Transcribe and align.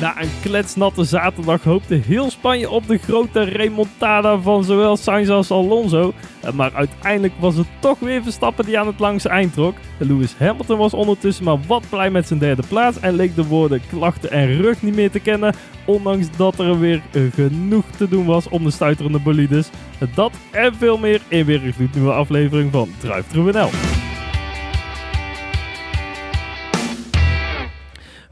Na 0.00 0.22
een 0.22 0.30
kletsnatte 0.42 1.04
zaterdag 1.04 1.62
hoopte 1.62 1.94
heel 1.94 2.30
Spanje 2.30 2.70
op 2.70 2.86
de 2.86 2.98
grote 2.98 3.42
remontada 3.42 4.38
van 4.38 4.64
zowel 4.64 4.96
Sainz 4.96 5.28
als 5.28 5.50
Alonso. 5.50 6.12
Eh, 6.40 6.52
Maar 6.52 6.74
uiteindelijk 6.74 7.32
was 7.38 7.56
het 7.56 7.66
toch 7.78 7.98
weer 7.98 8.22
Verstappen 8.22 8.64
die 8.64 8.78
aan 8.78 8.86
het 8.86 8.98
langste 8.98 9.28
eind 9.28 9.52
trok. 9.52 9.76
Lewis 9.98 10.34
Hamilton 10.38 10.78
was 10.78 10.94
ondertussen 10.94 11.44
maar 11.44 11.58
wat 11.66 11.82
blij 11.88 12.10
met 12.10 12.26
zijn 12.26 12.38
derde 12.38 12.62
plaats 12.68 13.00
en 13.00 13.14
leek 13.14 13.34
de 13.34 13.46
woorden 13.46 13.80
klachten 13.90 14.30
en 14.30 14.56
rug 14.56 14.82
niet 14.82 14.94
meer 14.94 15.10
te 15.10 15.20
kennen. 15.20 15.54
Ondanks 15.84 16.26
dat 16.36 16.58
er 16.58 16.78
weer 16.78 17.02
genoeg 17.34 17.84
te 17.96 18.08
doen 18.08 18.26
was 18.26 18.48
om 18.48 18.64
de 18.64 18.70
stuiterende 18.70 19.18
bolides. 19.18 19.70
Dat 20.14 20.32
en 20.50 20.74
veel 20.74 20.98
meer 20.98 21.20
in 21.28 21.44
weer 21.44 21.64
een 21.64 21.72
gloednieuwe 21.72 22.12
aflevering 22.12 22.72
van 22.72 22.88
Drive 23.00 23.24
Thru 23.28 23.52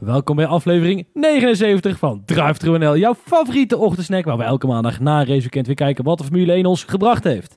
Welkom 0.05 0.35
bij 0.35 0.45
aflevering 0.45 1.07
79 1.13 1.97
van 1.97 2.21
Drive 2.25 2.53
Thru 2.53 2.77
NL, 2.77 2.97
jouw 2.97 3.13
favoriete 3.15 3.77
ochtendsnack 3.77 4.25
waar 4.25 4.37
we 4.37 4.43
elke 4.43 4.67
maandag 4.67 4.99
na 4.99 5.19
een 5.19 5.25
raceweekend 5.27 5.65
weer 5.65 5.75
kijken 5.75 6.03
wat 6.03 6.17
de 6.17 6.23
Formule 6.23 6.51
1 6.53 6.65
ons 6.65 6.83
gebracht 6.83 7.23
heeft. 7.23 7.55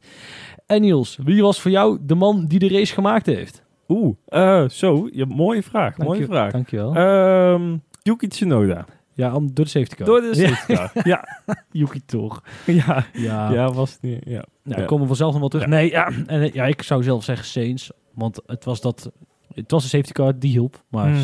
En 0.66 0.80
Niels, 0.80 1.18
wie 1.24 1.42
was 1.42 1.60
voor 1.60 1.70
jou 1.70 1.98
de 2.00 2.14
man 2.14 2.46
die 2.46 2.58
de 2.58 2.68
race 2.68 2.94
gemaakt 2.94 3.26
heeft? 3.26 3.62
Oeh, 3.88 4.16
eh, 4.26 4.68
zo, 4.68 5.08
ja, 5.12 5.24
mooie 5.28 5.62
vraag, 5.62 5.94
Dank 5.96 6.08
mooie 6.08 6.20
je- 6.20 6.26
vraag. 6.26 6.52
Dankjewel. 6.52 6.94
Ehm 6.94 7.76
Yuki 8.02 8.28
Tsunoda. 8.28 8.84
ja, 9.14 9.34
om, 9.34 9.54
door 9.54 9.64
de 9.64 9.70
safety 9.70 9.94
car. 9.96 10.06
Door 10.06 10.20
de 10.20 10.26
Ja, 10.40 10.48
safety 10.48 10.74
car. 10.74 10.90
Ja, 11.06 11.24
Yuki 11.80 12.00
toch. 12.06 12.42
ja, 12.66 13.04
Ja, 13.12 13.52
ja, 13.52 13.72
was 13.72 13.92
het 13.92 14.02
niet. 14.02 14.20
Ja. 14.24 14.44
nou, 14.62 14.80
ja. 14.80 14.86
komen 14.86 15.00
we 15.02 15.06
vanzelf 15.06 15.30
nog 15.32 15.40
wel 15.40 15.48
terug. 15.48 15.64
Ja. 15.64 15.70
Nee, 15.70 15.90
ja, 15.90 16.06
en, 16.26 16.40
eh, 16.42 16.52
ja, 16.52 16.64
ik 16.64 16.82
zou 16.82 17.02
zelf 17.02 17.24
zeggen 17.24 17.46
Sainz, 17.46 17.88
want 18.14 18.40
het 18.46 18.64
was 18.64 18.80
dat... 18.80 19.10
Het 19.60 19.70
was 19.70 19.82
een 19.82 19.88
safety 19.88 20.12
car, 20.12 20.38
die 20.38 20.50
hielp. 20.50 20.82
Maar 20.88 21.08
Mhm. 21.08 21.22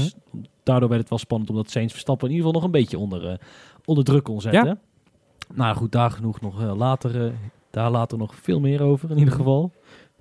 daardoor 0.63 0.89
werd 0.89 1.01
het 1.01 1.11
wel 1.11 1.19
spannend 1.19 1.51
omdat 1.51 1.71
Sainz 1.71 1.91
Verstappen 1.93 2.29
in 2.29 2.35
ieder 2.35 2.47
geval 2.47 2.61
nog 2.63 2.71
een 2.73 2.81
beetje 2.81 2.99
onder, 2.99 3.29
eh, 3.29 3.37
onder 3.85 4.05
druk 4.05 4.25
kon 4.25 4.41
zetten. 4.41 4.79
Nou 5.55 5.77
goed, 5.77 5.93
daar 5.93 6.11
genoeg 6.11 6.41
nog 6.41 6.63
eh, 6.63 6.77
later. 6.77 7.25
eh, 7.25 7.31
daar 7.71 7.91
later 7.91 8.19
nog 8.19 8.35
veel 8.35 8.61
meer 8.61 8.83
over 8.83 9.11
in 9.11 9.19
ieder 9.19 9.35
geval. 9.35 9.73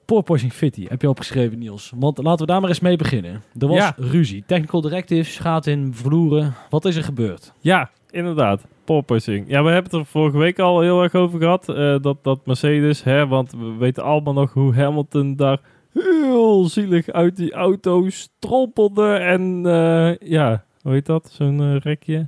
Porpoising 0.05 0.53
Fitty 0.53 0.85
heb 0.89 1.01
je 1.01 1.09
opgeschreven, 1.09 1.59
Niels. 1.59 1.91
Want 1.95 2.17
laten 2.17 2.45
we 2.45 2.51
daar 2.51 2.59
maar 2.61 2.69
eens 2.69 2.79
mee 2.79 2.97
beginnen. 2.97 3.43
Er 3.59 3.67
was 3.67 3.77
Ja. 3.77 3.93
ruzie. 3.97 4.43
Technical 4.47 4.81
directives, 4.81 5.37
gaat 5.39 5.67
in 5.67 5.93
vloeren. 5.93 6.53
Wat 6.69 6.85
is 6.85 6.95
er 6.95 7.03
gebeurd? 7.03 7.53
Ja, 7.59 7.89
inderdaad. 8.11 8.65
Porpoising. 8.83 9.49
Ja, 9.49 9.63
we 9.63 9.69
hebben 9.71 9.91
het 9.91 9.99
er 10.01 10.05
vorige 10.05 10.37
week 10.37 10.59
al 10.59 10.81
heel 10.81 11.03
erg 11.03 11.13
over 11.15 11.39
gehad. 11.39 11.69
eh, 11.69 11.95
dat, 12.01 12.17
dat 12.23 12.45
Mercedes, 12.45 13.03
hè, 13.03 13.27
want 13.27 13.51
we 13.51 13.75
weten 13.79 14.03
allemaal 14.03 14.33
nog 14.33 14.53
hoe 14.53 14.75
Hamilton 14.75 15.35
daar 15.35 15.59
heel 15.93 16.65
zielig 16.67 17.07
uit 17.09 17.35
die 17.35 17.53
auto 17.53 18.09
strompelde. 18.09 19.07
En 19.13 19.61
eh, 19.65 20.29
ja, 20.29 20.63
hoe 20.81 20.91
heet 20.91 21.05
dat? 21.05 21.29
Zo'n 21.31 21.59
eh, 21.61 21.75
rekje? 21.79 22.27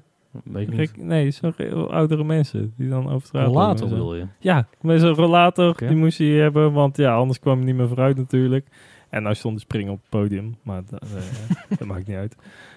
Rek, 0.53 0.97
nee, 0.97 1.31
zo'n 1.31 1.53
re- 1.57 1.73
oudere 1.75 2.23
mensen 2.23 2.73
die 2.77 2.89
dan 2.89 3.09
over 3.11 3.27
straat 3.27 3.51
Later 3.51 3.87
zo. 3.87 3.95
wil 3.95 4.15
je. 4.15 4.25
Ja, 4.39 4.67
met 4.81 4.99
zo'n 5.01 5.13
rollator, 5.13 5.77
die 5.77 5.95
moest 5.95 6.17
hij 6.17 6.27
hebben, 6.27 6.73
want 6.73 6.97
ja, 6.97 7.15
anders 7.15 7.39
kwam 7.39 7.57
hij 7.57 7.65
niet 7.65 7.75
meer 7.75 7.87
vooruit 7.87 8.17
natuurlijk. 8.17 8.67
En 9.09 9.23
nou 9.23 9.35
stond 9.35 9.53
hij 9.55 9.63
springen 9.63 9.91
op 9.93 9.99
het 9.99 10.09
podium, 10.09 10.55
maar 10.61 10.81
dat, 10.89 11.01
eh, 11.01 11.09
dat 11.79 11.87
maakt 11.87 12.07
niet 12.07 12.17
uit. 12.17 12.35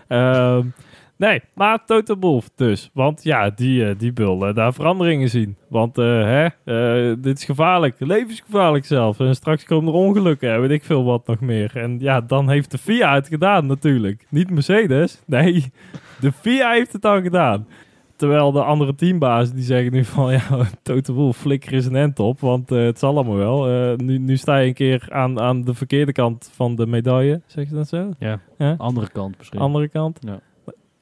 Ehm, 0.08 0.66
nee, 1.18 1.40
maar 1.54 1.84
Toto 1.84 2.16
Wolff 2.18 2.50
dus. 2.54 2.90
Want 2.92 3.24
ja, 3.24 3.50
die, 3.50 3.84
eh, 3.84 3.94
die 3.98 4.12
wil 4.14 4.46
eh, 4.46 4.54
daar 4.54 4.72
veranderingen 4.72 5.28
zien. 5.28 5.56
Want 5.68 5.98
eh, 5.98 6.04
hè, 6.64 7.20
dit 7.20 7.38
is 7.38 7.44
gevaarlijk, 7.44 7.96
levensgevaarlijk 7.98 8.84
zelf. 8.84 9.20
En 9.20 9.34
straks 9.34 9.64
komen 9.64 9.92
er 9.92 9.98
ongelukken, 9.98 10.52
en 10.52 10.60
weet 10.60 10.70
ik 10.70 10.84
veel 10.84 11.04
wat 11.04 11.26
nog 11.26 11.40
meer. 11.40 11.76
En 11.76 11.96
ja, 12.00 12.20
dan 12.20 12.50
heeft 12.50 12.70
de 12.70 12.78
FIA 12.78 13.14
het 13.14 13.28
gedaan 13.28 13.66
natuurlijk. 13.66 14.26
Niet 14.28 14.50
Mercedes, 14.50 15.22
nee, 15.26 15.64
de 16.20 16.32
FIA 16.32 16.70
heeft 16.70 16.92
het 16.92 17.02
dan 17.02 17.22
gedaan. 17.22 17.66
Terwijl 18.16 18.52
de 18.52 18.62
andere 18.62 18.94
teambazen 18.94 19.54
die 19.54 19.64
zeggen 19.64 19.92
nu 19.92 20.04
van 20.04 20.32
ja, 20.38 20.40
Toto 20.82 21.14
Wolff, 21.14 21.40
flikker 21.40 21.72
is 21.72 21.86
een 21.86 21.96
end 21.96 22.18
op, 22.18 22.40
want 22.40 22.70
het 22.70 22.98
zal 22.98 23.14
allemaal 23.14 23.36
wel. 23.36 23.96
Nu, 23.96 24.18
nu 24.18 24.36
sta 24.36 24.56
je 24.56 24.66
een 24.66 24.74
keer 24.74 25.06
aan, 25.10 25.40
aan 25.40 25.64
de 25.64 25.74
verkeerde 25.74 26.12
kant 26.12 26.50
van 26.54 26.76
de 26.76 26.86
medaille, 26.86 27.40
zeg 27.46 27.68
je 27.68 27.74
dat 27.74 27.88
zo? 27.88 28.10
Ja. 28.18 28.40
Ja? 28.58 28.74
Andere 28.78 29.08
kant 29.12 29.38
misschien. 29.38 29.60
Andere 29.60 29.88
kant. 29.88 30.18
Ja. 30.20 30.40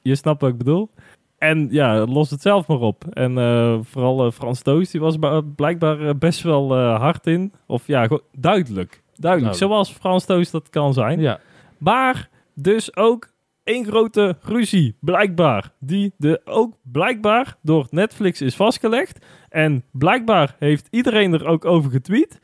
Je 0.07 0.15
snapt 0.15 0.41
wat 0.41 0.49
ik 0.49 0.57
bedoel. 0.57 0.89
En 1.37 1.67
ja, 1.71 2.05
los 2.05 2.29
het 2.29 2.41
zelf 2.41 2.67
maar 2.67 2.79
op. 2.79 3.03
En 3.13 3.37
eh, 3.37 3.77
vooral 3.81 4.25
eh, 4.25 4.31
Frans 4.31 4.61
Toos, 4.61 4.91
die 4.91 5.01
was 5.01 5.19
ba- 5.19 5.41
blijkbaar 5.41 6.01
eh, 6.07 6.13
best 6.19 6.41
wel 6.41 6.77
hard 6.77 7.27
in. 7.27 7.53
Of 7.67 7.87
ja, 7.87 8.07
duidelijk. 8.31 9.03
Duidelijk, 9.15 9.57
Nou. 9.59 9.69
zoals 9.71 9.91
Frans 9.91 10.25
Toos 10.25 10.51
dat 10.51 10.69
kan 10.69 10.93
zijn. 10.93 11.19
ja. 11.19 11.39
Maar 11.77 12.29
dus 12.53 12.95
ook 12.95 13.29
één 13.63 13.85
grote 13.85 14.35
ruzie, 14.41 14.95
blijkbaar. 14.99 15.71
Die 15.79 16.13
de 16.17 16.41
ook 16.45 16.73
blijkbaar 16.83 17.55
door 17.61 17.87
Netflix 17.89 18.41
is 18.41 18.55
vastgelegd. 18.55 19.25
En 19.49 19.83
blijkbaar 19.91 20.55
heeft 20.59 20.87
iedereen 20.91 21.33
er 21.33 21.45
ook 21.47 21.65
over 21.65 21.91
getweet. 21.91 22.39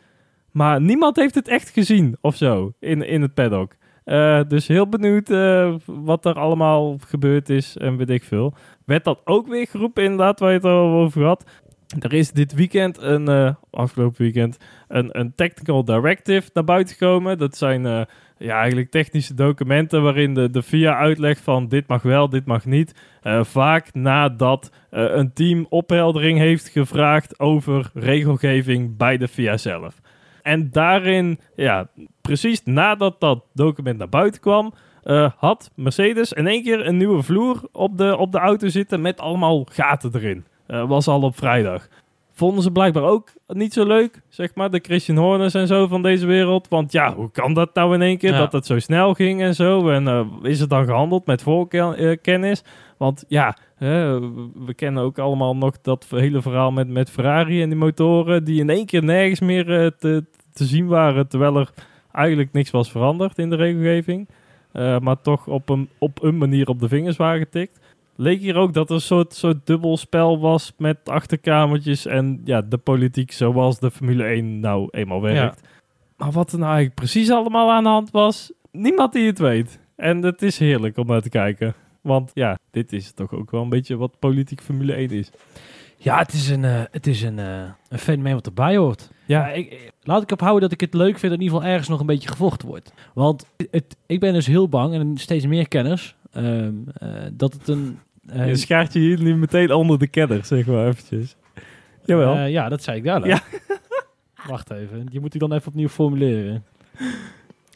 Maar 0.52 0.82
niemand 0.82 1.16
heeft 1.16 1.36
het 1.36 1.48
echt 1.48 1.70
gezien 1.70 2.18
of 2.22 2.36
zo 2.36 2.74
in, 2.80 3.02
in 3.08 3.22
het 3.22 3.34
paddock. 3.34 3.76
Eh, 4.06 4.42
dus 4.48 4.68
heel 4.68 4.90
benieuwd 4.90 5.30
eh, 5.30 5.76
wat 5.86 6.26
er 6.26 6.34
allemaal 6.34 6.98
gebeurd 7.08 7.50
is 7.50 7.78
en 7.78 7.98
weet 7.98 8.10
ik 8.10 8.24
veel. 8.24 8.54
Werd 8.86 9.04
dat 9.04 9.22
ook 9.24 9.48
weer 9.48 9.68
geroepen 9.68 10.04
inderdaad, 10.04 10.40
waar 10.40 10.50
je 10.50 10.56
het 10.56 10.66
al 10.66 10.94
over 10.94 11.24
had. 11.24 11.46
Er 12.00 12.14
is 12.14 12.32
dit 12.32 12.54
weekend, 12.54 13.02
een, 13.02 13.28
eh, 13.28 13.54
afgelopen 13.72 14.22
weekend, 14.22 14.58
een, 14.88 15.20
een 15.20 15.36
technical 15.36 15.86
directive 15.86 16.50
naar 16.54 16.64
buiten 16.64 16.96
gekomen. 16.96 17.38
Dat 17.38 17.58
zijn 17.58 18.08
ja, 18.38 18.60
eigenlijk 18.60 18.92
technische 18.92 19.34
documenten 19.34 20.04
waarin 20.04 20.34
de, 20.34 20.50
de 20.50 20.64
FIA 20.64 20.98
uitlegt 20.98 21.42
van 21.42 21.68
dit 21.68 21.88
mag 21.88 22.02
wel, 22.02 22.30
dit 22.30 22.46
mag 22.46 22.66
niet. 22.66 22.94
Vaak 23.42 23.94
nadat 23.94 24.72
eh, 24.90 25.16
een 25.16 25.34
team 25.34 25.66
opheldering 25.70 26.38
heeft 26.38 26.68
gevraagd 26.68 27.40
over 27.40 27.92
regelgeving 27.94 28.98
bij 28.98 29.18
de 29.18 29.28
FIA 29.28 29.58
zelf. 29.58 30.02
En 30.42 30.72
daarin, 30.72 31.40
ja, 31.56 31.88
precies 32.28 32.64
nadat 32.64 33.20
dat 33.20 33.44
document 33.54 33.98
naar 33.98 34.10
buiten 34.10 34.42
kwam, 34.42 34.74
eh, 35.04 35.32
had 35.38 35.72
Mercedes 35.76 36.34
in 36.34 36.48
één 36.48 36.64
keer 36.64 36.88
een 36.88 36.98
nieuwe 36.98 37.24
vloer 37.24 37.62
op 37.72 37.98
de, 37.98 38.18
op 38.18 38.32
de 38.32 38.38
auto 38.38 38.68
zitten 38.68 39.02
met 39.02 39.20
allemaal 39.20 39.66
gaten 39.72 40.12
erin. 40.14 40.46
Eh, 40.66 40.88
was 40.88 41.08
al 41.08 41.22
op 41.22 41.38
vrijdag. 41.38 41.88
Vonden 42.32 42.64
ze 42.64 42.72
blijkbaar 42.72 43.04
ook 43.04 43.30
niet 43.48 43.74
zo 43.74 43.86
leuk, 43.86 44.22
zeg 44.30 44.56
maar, 44.56 44.72
de 44.72 44.80
Christian 44.82 45.18
Horners 45.18 45.54
en 45.54 45.68
zo 45.68 45.88
van 45.88 46.02
deze 46.02 46.26
wereld. 46.26 46.68
Want 46.68 46.92
ja, 46.92 47.16
hoe 47.16 47.32
kan 47.32 47.54
dat 47.54 47.74
nou 47.74 47.94
in 47.94 48.02
één 48.02 48.18
keer, 48.18 48.32
Ja. 48.32 48.38
dat 48.38 48.52
het 48.52 48.66
zo 48.66 48.80
snel 48.80 49.14
ging 49.14 49.42
en 49.42 49.56
zo? 49.56 49.90
En 49.90 50.08
eh, 50.08 50.26
is 50.42 50.60
het 50.60 50.70
dan 50.70 50.86
gehandeld 50.86 51.26
met 51.26 51.42
voorkennis? 51.42 52.64
Want 52.98 53.26
ja, 53.28 53.58
we 53.78 54.74
kennen 54.76 55.04
ook 55.04 55.20
allemaal 55.20 55.56
nog 55.56 55.82
dat 55.82 56.06
hele 56.10 56.42
verhaal 56.42 56.72
met, 56.72 56.88
met 56.88 57.10
Ferrari 57.10 57.62
en 57.62 57.70
die 57.70 57.78
motoren... 57.78 58.44
die 58.44 58.60
in 58.60 58.70
één 58.70 58.86
keer 58.86 59.04
nergens 59.04 59.40
meer 59.40 59.66
te, 60.00 60.26
te 60.54 60.66
zien 60.66 60.88
waren... 60.88 61.28
terwijl 61.28 61.58
er 61.58 61.70
eigenlijk 62.14 62.52
niks 62.52 62.72
was 62.72 62.92
veranderd 62.92 63.38
in 63.38 63.50
de 63.50 63.56
regelgeving. 63.56 64.28
Eh, 64.72 65.00
maar 65.00 65.22
toch 65.22 65.48
op 65.48 65.70
een, 65.70 65.90
op 65.98 66.24
een 66.24 66.38
manier 66.38 66.68
op 66.68 66.80
de 66.80 66.88
vingers 66.88 67.18
waren 67.18 67.40
getikt. 67.40 67.80
Leek 68.16 68.40
hier 68.40 68.56
ook 68.56 68.74
dat 68.74 68.90
er 68.90 68.96
een 68.96 69.02
soort, 69.02 69.34
soort 69.34 69.66
dubbelspel 69.66 70.40
was 70.40 70.74
met 70.78 71.10
achterkamertjes 71.10 72.06
en 72.06 72.42
ja, 72.44 72.62
de 72.62 72.78
politiek 72.78 73.32
zoals 73.32 73.80
de 73.80 73.92
Formule 73.92 74.24
1 74.24 74.60
nou 74.60 74.88
eenmaal 74.92 75.22
werkt. 75.22 75.62
Maar 76.18 76.32
wat 76.32 76.52
er 76.52 76.58
nou 76.58 76.72
eigenlijk 76.72 77.00
precies 77.00 77.32
allemaal 77.32 77.72
aan 77.72 77.84
de 77.84 77.90
hand 77.90 78.12
was, 78.12 78.52
niemand 78.72 79.14
die 79.14 79.28
het 79.28 79.40
weet. 79.40 79.80
En 79.96 80.22
het 80.22 80.42
is 80.42 80.60
heerlijk 80.60 80.98
om 80.98 81.08
naar 81.08 81.22
te 81.22 81.30
kijken. 81.30 81.74
Want 82.02 82.32
ja, 82.34 82.58
dit 82.72 82.94
is 82.94 83.12
toch 83.12 83.34
ook 83.34 83.52
wel 83.52 83.62
een 83.62 83.70
beetje 83.70 83.96
wat 83.96 84.20
politiek 84.20 84.62
Formule 84.62 84.94
1 84.94 85.10
is. 85.10 85.32
Ja, 86.04 86.18
het 86.18 86.34
is 86.34 86.50
een, 86.50 86.66
eh, 86.66 86.82
het 86.92 87.08
is 87.08 87.22
een, 87.22 87.40
eh, 87.40 87.64
een 87.90 88.00
fenomeen 88.00 88.34
wat 88.34 88.46
erbij 88.46 88.78
hoort. 88.78 89.10
Ja, 89.26 89.48
ik, 89.50 89.72
ik- 89.72 89.92
laat 90.02 90.22
ik 90.22 90.32
ophouden 90.32 90.62
dat 90.62 90.72
ik 90.72 90.82
het 90.82 90.94
leuk 90.94 91.18
vind 91.20 91.22
dat 91.22 91.32
in 91.32 91.42
ieder 91.42 91.56
geval 91.58 91.70
ergens 91.72 91.88
nog 91.90 92.00
een 92.00 92.06
beetje 92.06 92.30
gevochten 92.30 92.68
wordt. 92.68 92.94
Want 93.14 93.46
het, 93.72 93.96
ik 94.06 94.20
ben 94.20 94.34
dus 94.34 94.46
heel 94.48 94.70
bang, 94.70 94.94
en 94.94 95.18
steeds 95.18 95.46
meer 95.46 95.68
kenners, 95.68 96.16
ehm, 96.32 96.74
eh, 96.98 97.10
dat 97.34 97.54
het 97.54 97.68
een... 97.68 98.00
eh, 98.28 98.48
je 98.48 98.56
schaart 98.56 98.94
je 98.94 99.00
hier 99.00 99.22
nu 99.22 99.36
meteen 99.36 99.72
onder 99.74 100.00
de 100.00 100.08
kenner, 100.08 100.46
zeg 100.46 100.66
maar 100.66 100.88
eventjes. 100.88 101.36
Jawel. 102.06 102.36
eh, 102.36 102.50
ja, 102.52 102.70
dat 102.70 102.84
zei 102.84 102.98
ik 102.98 103.04
daar. 103.04 103.28
Ja. 103.28 103.42
Wacht 104.48 104.72
even, 104.72 105.06
die 105.06 105.20
moet 105.20 105.34
ik 105.34 105.40
dan 105.40 105.54
even 105.54 105.68
opnieuw 105.68 105.88
formuleren. 105.88 106.64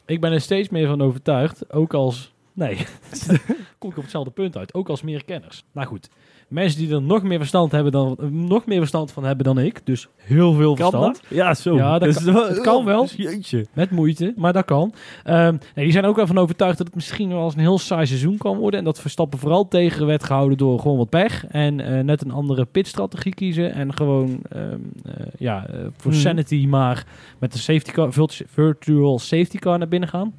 ik 0.06 0.20
ben 0.20 0.32
er 0.32 0.40
steeds 0.40 0.68
meer 0.68 0.86
van 0.86 1.02
overtuigd, 1.02 1.72
ook 1.72 1.94
als... 1.94 2.32
Nee, 2.52 2.76
kom 3.78 3.90
ik 3.90 3.96
op 3.96 4.02
hetzelfde 4.02 4.30
punt 4.30 4.56
uit. 4.56 4.74
Ook 4.74 4.88
als 4.88 5.02
meer 5.02 5.24
kenners. 5.24 5.64
Nou 5.72 5.86
goed, 5.86 6.08
mensen 6.48 6.78
die 6.80 6.94
er 6.94 7.02
nog 7.02 7.22
meer 7.22 7.38
verstand, 7.38 7.72
hebben 7.72 7.92
dan, 7.92 8.16
nog 8.30 8.66
meer 8.66 8.78
verstand 8.78 9.12
van 9.12 9.24
hebben 9.24 9.44
dan 9.44 9.58
ik. 9.58 9.80
Dus 9.84 10.08
heel 10.16 10.52
veel 10.52 10.74
kan 10.74 10.90
verstand. 10.90 11.14
dat? 11.22 11.24
Ja, 11.38 11.54
zo. 11.54 11.74
Ja, 11.76 11.98
dat 11.98 12.08
is 12.08 12.24
kan- 12.24 12.62
kan 12.72 12.84
wel. 12.84 13.06
Jeetje. 13.16 13.66
Met 13.72 13.90
moeite, 13.90 14.32
maar 14.36 14.52
dat 14.52 14.64
kan. 14.64 14.92
Ehm, 15.24 15.56
nee, 15.74 15.84
die 15.84 15.92
zijn 15.92 16.04
ook 16.04 16.16
wel 16.16 16.26
van 16.26 16.38
overtuigd 16.38 16.78
dat 16.78 16.86
het 16.86 16.96
misschien 16.96 17.28
wel 17.28 17.44
eens 17.44 17.54
een 17.54 17.60
heel 17.60 17.78
saai 17.78 18.06
seizoen 18.06 18.36
kan 18.38 18.56
worden. 18.56 18.78
En 18.78 18.84
dat 18.84 19.00
Verstappen 19.00 19.38
vooral 19.38 19.68
tegen 19.68 20.06
werd 20.06 20.24
gehouden 20.24 20.58
door 20.58 20.80
gewoon 20.80 20.96
wat 20.96 21.08
pech. 21.08 21.46
En 21.46 21.80
eh, 21.80 22.04
net 22.04 22.24
een 22.24 22.30
andere 22.32 22.64
pitstrategie 22.64 23.34
kiezen. 23.34 23.72
En 23.72 23.94
gewoon 23.94 24.40
ehm, 24.48 24.78
eh, 25.04 25.12
ja, 25.38 25.66
eh, 25.66 25.78
voor 25.96 26.12
Hmm. 26.12 26.20
sanity 26.20 26.66
maar 26.68 27.06
met 27.38 27.52
een 27.54 27.60
safety 27.60 27.90
car, 27.92 28.12
virtual 28.46 29.18
safety 29.18 29.58
car 29.58 29.78
naar 29.78 29.88
binnen 29.88 30.08
gaan. 30.08 30.32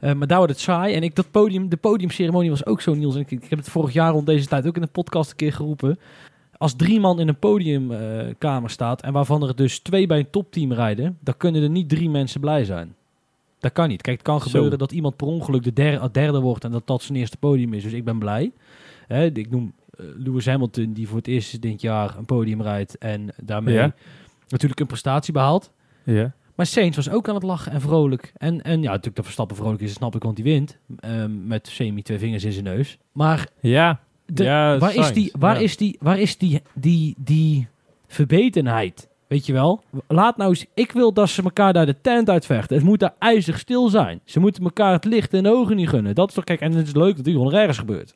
Eh, 0.00 0.12
maar 0.12 0.26
daar 0.26 0.38
wordt 0.38 0.52
het 0.52 0.62
saai. 0.62 0.94
En 0.94 1.02
ik, 1.02 1.14
dat 1.14 1.30
podium, 1.30 1.68
de 1.68 1.76
podiumceremonie 1.76 2.50
was 2.50 2.66
ook 2.66 2.80
zo, 2.80 2.94
Niels. 2.94 3.14
En 3.14 3.20
ik, 3.20 3.30
ik 3.30 3.50
heb 3.50 3.58
het 3.58 3.68
vorig 3.68 3.92
jaar 3.92 4.12
rond 4.12 4.26
deze 4.26 4.46
tijd 4.46 4.66
ook 4.66 4.76
in 4.76 4.82
de 4.82 4.88
podcast 4.88 5.30
een 5.30 5.36
keer 5.36 5.52
geroepen. 5.52 5.98
Als 6.56 6.76
drie 6.76 7.00
man 7.00 7.20
in 7.20 7.28
een 7.28 7.38
podiumkamer 7.38 8.70
staat 8.70 9.02
en 9.02 9.12
waarvan 9.12 9.42
er 9.48 9.56
dus 9.56 9.78
twee 9.78 10.06
bij 10.06 10.18
een 10.18 10.30
topteam 10.30 10.72
rijden, 10.72 11.18
dan 11.20 11.36
kunnen 11.36 11.62
er 11.62 11.70
niet 11.70 11.88
drie 11.88 12.10
mensen 12.10 12.40
blij 12.40 12.64
zijn. 12.64 12.94
Dat 13.58 13.72
kan 13.72 13.88
niet. 13.88 14.02
Kijk, 14.02 14.16
het 14.16 14.26
kan 14.26 14.40
Zo. 14.40 14.44
gebeuren 14.50 14.78
dat 14.78 14.92
iemand 14.92 15.16
per 15.16 15.26
ongeluk 15.26 15.62
de 15.62 15.72
derde, 15.72 16.10
derde 16.10 16.40
wordt 16.40 16.64
en 16.64 16.70
dat 16.70 16.86
dat 16.86 17.02
zijn 17.02 17.18
eerste 17.18 17.36
podium 17.36 17.72
is. 17.74 17.82
Dus 17.82 17.92
ik 17.92 18.04
ben 18.04 18.18
blij. 18.18 18.52
Hè, 19.06 19.24
ik 19.26 19.50
noem 19.50 19.72
eh, 19.98 20.04
Lewis 20.16 20.46
Hamilton, 20.46 20.92
die 20.92 21.08
voor 21.08 21.16
het 21.16 21.26
eerst 21.26 21.62
dit 21.62 21.80
jaar 21.80 22.14
een 22.18 22.24
podium 22.24 22.62
rijdt 22.62 22.98
en 22.98 23.28
daarmee 23.42 23.74
Ja. 23.74 23.94
natuurlijk 24.48 24.80
een 24.80 24.86
prestatie 24.86 25.32
behaalt. 25.32 25.72
Ja. 26.04 26.32
Maar 26.62 26.70
Sainz 26.70 26.96
was 26.96 27.10
ook 27.10 27.28
aan 27.28 27.34
het 27.34 27.42
lachen 27.42 27.72
en 27.72 27.80
vrolijk. 27.80 28.32
En, 28.36 28.62
en 28.62 28.82
ja, 28.82 28.88
natuurlijk 28.88 29.16
dat 29.16 29.24
Verstappen 29.24 29.56
vrolijk 29.56 29.80
is, 29.80 29.92
snap 29.92 30.14
ik, 30.14 30.22
want 30.22 30.36
hij 30.36 30.46
wint. 30.46 30.78
ehm, 30.98 31.46
met 31.46 31.68
semi 31.68 32.02
twee 32.02 32.18
vingers 32.18 32.44
in 32.44 32.52
zijn 32.52 32.64
neus. 32.64 32.98
Maar 33.12 33.48
Ja. 33.60 34.00
de, 34.26 34.44
Ja, 34.44 34.78
waar, 34.78 34.94
is 34.94 35.12
die, 35.12 35.32
waar, 35.38 35.54
ja. 35.56 35.60
is 35.60 35.76
die, 35.76 35.96
waar 36.00 36.18
is 36.18 36.36
die, 36.38 36.62
die, 36.74 37.14
die 37.18 37.68
verbetenheid? 38.06 39.08
Weet 39.26 39.46
je 39.46 39.52
wel? 39.52 39.82
Laat 40.08 40.36
nou 40.36 40.50
eens... 40.50 40.66
Ik 40.74 40.92
wil 40.92 41.12
dat 41.12 41.28
ze 41.28 41.42
elkaar 41.42 41.72
daar 41.72 41.86
de 41.86 42.00
tent 42.00 42.30
uitvechten. 42.30 42.76
Het 42.76 42.84
moet 42.84 43.00
daar 43.00 43.14
ijzig 43.18 43.58
stil 43.58 43.88
zijn. 43.88 44.20
Ze 44.24 44.40
moeten 44.40 44.64
elkaar 44.64 44.92
het 44.92 45.04
licht 45.04 45.32
in 45.32 45.42
de 45.42 45.50
ogen 45.52 45.76
niet 45.76 45.88
gunnen. 45.88 46.14
Dat 46.14 46.28
is 46.28 46.34
toch... 46.34 46.44
Kijk, 46.44 46.60
en 46.60 46.72
het 46.72 46.86
is 46.86 46.94
leuk 46.94 47.16
dat 47.16 47.24
die 47.24 47.34
gewoon 47.34 47.52
ergens 47.54 47.78
gebeurt. 47.78 48.14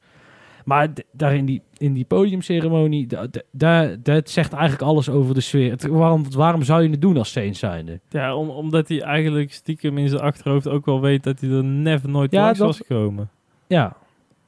Maar 0.66 0.88
daar 1.12 1.34
in 1.34 1.44
die, 1.44 1.62
in 1.76 1.92
die 1.92 2.04
podiumceremonie... 2.04 3.06
da- 3.06 3.26
da- 3.30 3.40
Daar, 3.50 3.96
dat 4.02 4.30
zegt 4.30 4.52
eigenlijk 4.52 4.82
alles 4.82 5.08
over 5.08 5.34
de 5.34 5.40
sfeer. 5.40 5.70
Het- 5.70 5.86
waarom, 5.86 6.30
waarom 6.32 6.62
zou 6.62 6.82
je 6.82 6.90
het 6.90 7.00
doen 7.00 7.16
als 7.16 7.32
Sainz 7.32 7.58
zijnde? 7.58 8.00
Ja, 8.08 8.34
om, 8.36 8.48
omdat 8.50 8.88
hij 8.88 9.02
eigenlijk 9.02 9.52
stiekem 9.52 9.98
in 9.98 10.08
zijn 10.08 10.20
achterhoofd 10.22 10.68
ook 10.68 10.84
wel 10.86 11.00
weet 11.00 11.22
dat 11.22 11.40
hij 11.40 11.50
er 11.50 11.64
never 11.64 12.08
nooit 12.08 12.32
Ja, 12.32 12.42
langs 12.42 12.58
dat- 12.58 12.66
was 12.66 12.76
gekomen. 12.76 13.30
Ja, 13.66 13.96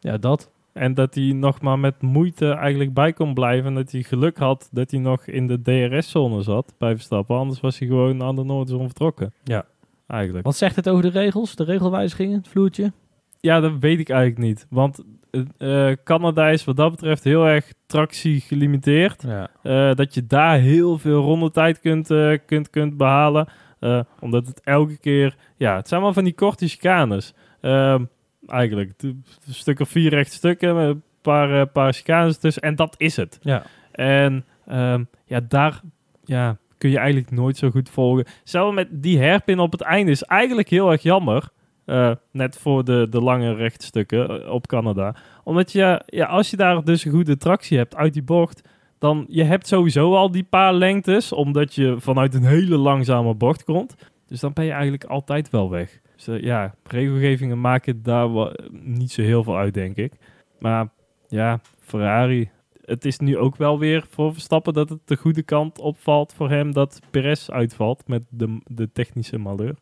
ja 0.01 0.17
dat. 0.19 0.51
En 0.73 0.95
dat 0.95 1.15
hij 1.15 1.33
nog 1.33 1.61
maar 1.61 1.79
met 1.79 2.03
moeite 2.03 2.51
eigenlijk 2.51 2.95
bij 2.95 3.13
kon 3.13 3.35
blijven. 3.35 3.67
En 3.67 3.75
dat 3.75 3.91
hij 3.93 4.03
geluk 4.03 4.39
had 4.39 4.69
dat 4.73 4.91
hij 4.91 5.01
nog 5.01 5.27
in 5.27 5.47
de 5.47 5.63
DRS-zone 5.63 6.43
zat 6.43 6.75
bij 6.79 6.95
Verstappen. 6.95 7.37
Anders 7.37 7.61
was 7.61 7.79
hij 7.79 7.89
gewoon 7.89 8.23
aan 8.23 8.37
de 8.37 8.45
Noordzon 8.45 8.85
vertrokken. 8.87 9.33
Ja. 9.45 9.65
Eigenlijk. 10.07 10.45
Wat 10.45 10.57
zegt 10.57 10.77
het 10.77 10.89
over 10.89 11.03
de 11.03 11.09
regels? 11.19 11.55
De 11.57 11.65
regelwijzigingen? 11.65 12.37
Het 12.39 12.49
vloertje? 12.49 12.93
Ja, 13.41 13.61
dat 13.61 13.73
weet 13.81 13.99
ik 13.99 14.09
eigenlijk 14.09 14.41
niet. 14.41 14.67
Want 14.71 15.05
eh, 15.31 15.91
eh, 15.91 15.97
Canada 16.05 16.49
is 16.49 16.65
wat 16.65 16.77
dat 16.77 16.91
betreft 16.91 17.25
heel 17.25 17.47
erg 17.47 17.73
tractie 17.87 18.41
gelimiteerd. 18.41 19.23
Ja. 19.23 19.51
Eh, 19.63 19.95
dat 19.95 20.15
je 20.15 20.27
daar 20.27 20.59
heel 20.59 20.99
veel 20.99 21.23
rondetijd 21.23 21.81
kunt, 21.81 22.07
kunt, 22.47 22.71
kunt 22.71 22.97
behalen. 22.97 23.49
Eh, 23.79 24.01
omdat 24.21 24.47
het 24.47 24.61
elke 24.65 24.99
keer... 24.99 25.37
Ja, 25.57 25.77
het 25.77 25.89
zijn 25.89 26.01
wel 26.01 26.13
van 26.13 26.25
die 26.25 26.35
korte 26.35 26.69
chicanes. 26.69 27.35
Ehm, 27.61 28.05
eigenlijk. 28.47 28.93
Een 29.03 29.25
stuk 29.49 29.81
of 29.81 29.89
vier 29.89 30.11
recht 30.11 30.33
stukken. 30.33 30.77
Een 30.77 31.03
paar, 31.23 31.67
paar 31.67 31.93
chicanes 31.93 32.39
tussen. 32.39 32.63
En 32.63 32.75
dat 32.75 32.95
is 32.99 33.17
het. 33.17 33.39
Ja. 33.43 33.63
En 33.93 34.45
ehm, 34.67 35.05
ja, 35.25 35.41
daar 35.49 35.81
ja, 36.25 36.57
kun 36.79 36.91
je 36.91 36.99
eigenlijk 36.99 37.31
nooit 37.31 37.57
zo 37.57 37.71
goed 37.71 37.91
volgen. 37.91 38.27
Zelfs 38.45 38.75
met 38.75 38.89
die 38.91 39.19
herpin 39.19 39.59
op 39.59 39.73
het 39.73 39.81
einde 39.81 40.11
is 40.11 40.23
eigenlijk 40.23 40.69
heel 40.69 40.91
erg 40.91 41.03
jammer. 41.03 41.49
Eh, 41.89 42.11
net 42.31 42.59
voor 42.59 42.85
de, 42.85 43.07
de 43.11 43.21
lange 43.21 43.55
rechtstukken 43.55 44.45
eh, 44.45 44.51
op 44.51 44.67
Canada. 44.67 45.15
Omdat 45.45 45.73
je, 45.73 46.03
ja, 46.07 46.27
als 46.27 46.51
je 46.51 46.57
daar 46.57 46.85
dus 46.85 47.05
een 47.05 47.13
goede 47.13 47.37
tractie 47.37 47.77
hebt 47.79 47.97
uit 47.97 48.13
die 48.13 48.23
bocht, 48.23 48.69
dan 48.99 49.27
je 49.29 49.45
hebt 49.45 49.67
sowieso 49.67 50.15
al 50.15 50.31
die 50.31 50.45
paar 50.45 50.75
lengtes, 50.75 51.33
omdat 51.33 51.75
je 51.75 51.97
vanuit 51.99 52.35
een 52.35 52.45
hele 52.45 52.77
langzame 52.77 53.35
bocht 53.35 53.65
komt. 53.65 53.95
Dus 54.27 54.41
dan 54.41 54.53
ben 54.53 54.65
je 54.65 54.71
eigenlijk 54.71 55.05
altijd 55.05 55.51
wel 55.51 55.71
weg. 55.71 56.01
Dus 56.17 56.29
eh, 56.29 56.43
ja, 56.43 56.75
regelgevingen 56.83 57.61
maken 57.61 58.03
daar 58.03 58.53
niet 58.71 59.13
zo 59.13 59.23
heel 59.23 59.43
veel 59.43 59.57
uit, 59.57 59.75
denk 59.75 59.97
ik. 59.97 60.13
Maar 60.59 60.89
ja, 61.29 61.61
Ferrari. 61.79 62.51
Het 62.85 63.05
is 63.05 63.19
nu 63.19 63.37
ook 63.37 63.57
wel 63.57 63.79
weer 63.79 64.05
voor 64.11 64.33
Verstappen 64.33 64.73
dat 64.73 64.89
het 64.89 65.01
de 65.05 65.17
goede 65.17 65.43
kant 65.43 65.79
opvalt 65.79 66.35
voor 66.35 66.51
hem 66.51 66.73
dat 66.73 67.01
Perez 67.11 67.49
uitvalt 67.49 68.09
met 68.09 68.23
de, 68.31 68.61
de 68.67 68.93
technische 68.93 69.39
malheur. 69.39 69.75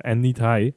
En 0.00 0.20
niet 0.20 0.38
hij. 0.38 0.74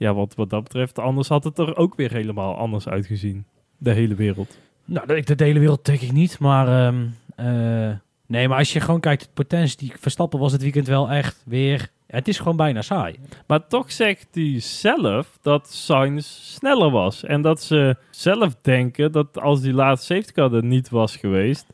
Ja, 0.00 0.14
wat, 0.14 0.34
wat 0.34 0.50
dat 0.50 0.62
betreft, 0.62 0.98
anders 0.98 1.28
had 1.28 1.44
het 1.44 1.58
er 1.58 1.76
ook 1.76 1.94
weer 1.94 2.12
helemaal 2.12 2.56
anders 2.56 2.88
uitgezien. 2.88 3.44
De 3.78 3.92
hele 3.92 4.14
wereld. 4.14 4.58
Nou, 4.84 5.06
de, 5.22 5.34
de 5.34 5.44
hele 5.44 5.58
wereld 5.58 5.84
denk 5.84 6.00
ik 6.00 6.12
niet, 6.12 6.38
maar... 6.38 6.86
ehm, 6.86 7.06
eh, 7.36 7.96
nee, 8.26 8.48
maar 8.48 8.58
als 8.58 8.72
je 8.72 8.80
gewoon 8.80 9.00
kijkt, 9.00 9.22
het 9.22 9.34
potentie 9.34 9.78
die 9.78 9.92
Verstappen 9.98 10.38
was 10.38 10.52
het 10.52 10.62
weekend 10.62 10.86
wel 10.86 11.10
echt 11.10 11.42
weer... 11.46 11.90
Het 12.06 12.28
is 12.28 12.38
gewoon 12.38 12.56
bijna 12.56 12.82
saai. 12.82 13.18
Maar 13.46 13.66
toch 13.66 13.92
zegt 13.92 14.26
hij 14.32 14.60
zelf 14.60 15.38
dat 15.42 15.72
Sainz 15.72 16.26
sneller 16.26 16.90
was. 16.90 17.24
En 17.24 17.42
dat 17.42 17.62
ze 17.62 17.96
zelf 18.10 18.56
denken 18.62 19.12
dat 19.12 19.40
als 19.40 19.60
die 19.60 19.72
laatste 19.72 20.14
safety 20.14 20.32
car 20.32 20.52
er 20.54 20.64
niet 20.64 20.88
was 20.88 21.16
geweest, 21.16 21.66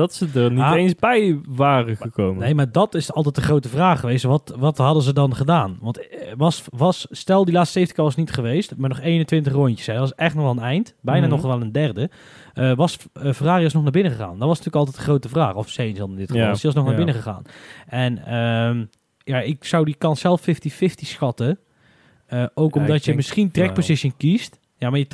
dat 0.00 0.14
ze 0.14 0.28
er 0.34 0.50
niet 0.50 0.60
Ah. 0.60 0.74
eens 0.76 0.94
bij 0.94 1.40
waren 1.48 1.96
gekomen. 1.96 2.42
Nee, 2.42 2.54
maar 2.54 2.72
dat 2.72 2.94
is 2.94 3.12
altijd 3.12 3.34
de 3.34 3.40
grote 3.42 3.68
vraag 3.68 4.00
geweest. 4.00 4.24
Wat, 4.24 4.54
wat 4.58 4.78
hadden 4.78 5.02
ze 5.02 5.12
dan 5.12 5.34
gedaan? 5.36 5.78
Want 5.80 6.08
eh, 6.08 6.32
was, 6.36 6.64
was, 6.70 7.06
stel 7.10 7.44
die 7.44 7.54
laatste 7.54 7.78
safety 7.78 7.94
car 7.96 8.04
was 8.04 8.16
niet 8.16 8.30
geweest, 8.32 8.76
maar 8.76 8.88
nog 8.88 9.00
21 9.00 9.52
rondjes. 9.52 9.86
Hè, 9.86 9.92
dat 9.92 10.02
was 10.02 10.14
echt 10.14 10.34
nog 10.34 10.44
wel 10.44 10.52
een 10.52 10.58
eind. 10.58 10.94
Bijna 11.00 11.20
Mhm. 11.26 11.30
nog 11.34 11.42
wel 11.42 11.60
een 11.60 11.72
derde. 11.72 12.10
Eh, 12.54 12.74
was 12.74 12.96
eh, 13.12 13.32
Ferrari 13.32 13.64
is 13.64 13.72
nog 13.72 13.82
naar 13.82 13.92
binnen 13.92 14.12
gegaan? 14.12 14.38
Dat 14.38 14.48
was 14.48 14.58
natuurlijk 14.58 14.76
altijd 14.76 14.96
de 14.96 15.02
grote 15.02 15.28
vraag. 15.28 15.54
Of 15.54 15.68
Sainz 15.68 15.98
dan 15.98 16.10
in 16.10 16.16
dit 16.16 16.30
geval. 16.30 16.46
Ja, 16.46 16.50
Is 16.52 16.64
alsnog 16.64 16.84
naar 16.84 16.92
ja. 16.98 17.04
binnen 17.04 17.14
gegaan? 17.22 17.42
En 17.86 18.24
ehm, 18.26 18.84
ja, 19.24 19.40
ik 19.40 19.64
zou 19.64 19.84
die 19.84 19.94
kans 19.98 20.20
zelf 20.20 20.40
50-50 20.40 21.06
schatten. 21.06 21.58
Ook 22.54 22.74
Ja, 22.74 22.80
omdat 22.80 22.98
je 22.98 23.04
denk 23.04 23.16
misschien 23.16 23.50
track 23.50 23.66
wel. 23.66 23.74
position 23.74 24.14
kiest. 24.16 24.58
Ja, 24.76 24.90
maar 24.90 24.98
je 24.98 25.06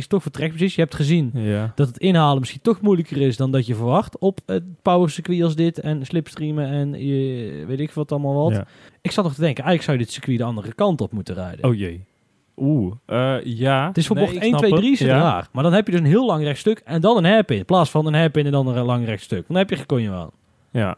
kiest 0.00 0.08
toch 0.08 0.22
voor 0.22 0.32
position. 0.32 0.68
Je 0.74 0.80
hebt 0.80 0.94
gezien 0.94 1.30
Ja. 1.34 1.72
dat 1.74 1.86
het 1.86 1.98
inhalen 1.98 2.38
misschien 2.38 2.60
toch 2.60 2.80
moeilijker 2.80 3.16
is 3.20 3.36
dan 3.36 3.50
dat 3.50 3.66
je 3.66 3.74
verwacht 3.74 4.18
op 4.18 4.40
het 4.46 4.62
power 4.82 5.10
circuit 5.10 5.42
als 5.42 5.54
dit 5.56 5.80
en 5.80 6.06
slipstreamen 6.06 6.66
en 6.66 6.94
eh, 6.94 7.66
weet 7.66 7.80
ik 7.80 7.90
wat 7.90 8.12
allemaal 8.12 8.34
wat. 8.34 8.52
Ja. 8.52 8.66
Ik 9.00 9.10
zat 9.10 9.24
nog 9.24 9.34
te 9.34 9.40
denken, 9.40 9.64
eigenlijk 9.64 9.82
zou 9.84 9.98
je 9.98 10.04
dit 10.04 10.12
circuit 10.12 10.38
de 10.38 10.44
andere 10.44 10.74
kant 10.74 11.00
op 11.00 11.12
moeten 11.12 11.34
rijden. 11.34 11.64
Oh 11.64 11.74
jee. 11.74 12.04
Oeh, 12.56 12.94
eh, 13.06 13.36
ja. 13.44 13.86
het 13.86 13.96
is 13.96 14.06
voor 14.06 14.16
Nee, 14.16 14.24
bocht 14.24 14.36
ik 14.36 14.42
1, 14.42 14.48
snap 14.50 14.60
2, 14.60 14.72
het. 14.72 14.80
3 14.80 14.92
is 14.92 14.98
het 14.98 15.08
Ja. 15.08 15.20
raar. 15.20 15.48
Maar 15.52 15.62
dan 15.62 15.72
heb 15.72 15.86
je 15.86 15.92
dus 15.92 16.00
een 16.00 16.06
heel 16.06 16.26
lang 16.26 16.42
rechtstuk 16.44 16.78
en 16.84 17.00
dan 17.00 17.16
een 17.16 17.24
hairpin. 17.24 17.58
In 17.58 17.64
plaats 17.64 17.90
van 17.90 18.06
een 18.06 18.14
hairpin 18.14 18.46
en 18.46 18.52
dan 18.52 18.66
een 18.66 18.84
lang 18.84 19.04
rechtstuk. 19.06 19.44
Dan 19.48 19.56
heb 19.56 19.70
je 19.70 19.84
kon 19.86 20.02
je 20.02 20.10
wel. 20.10 20.32
Ja. 20.70 20.96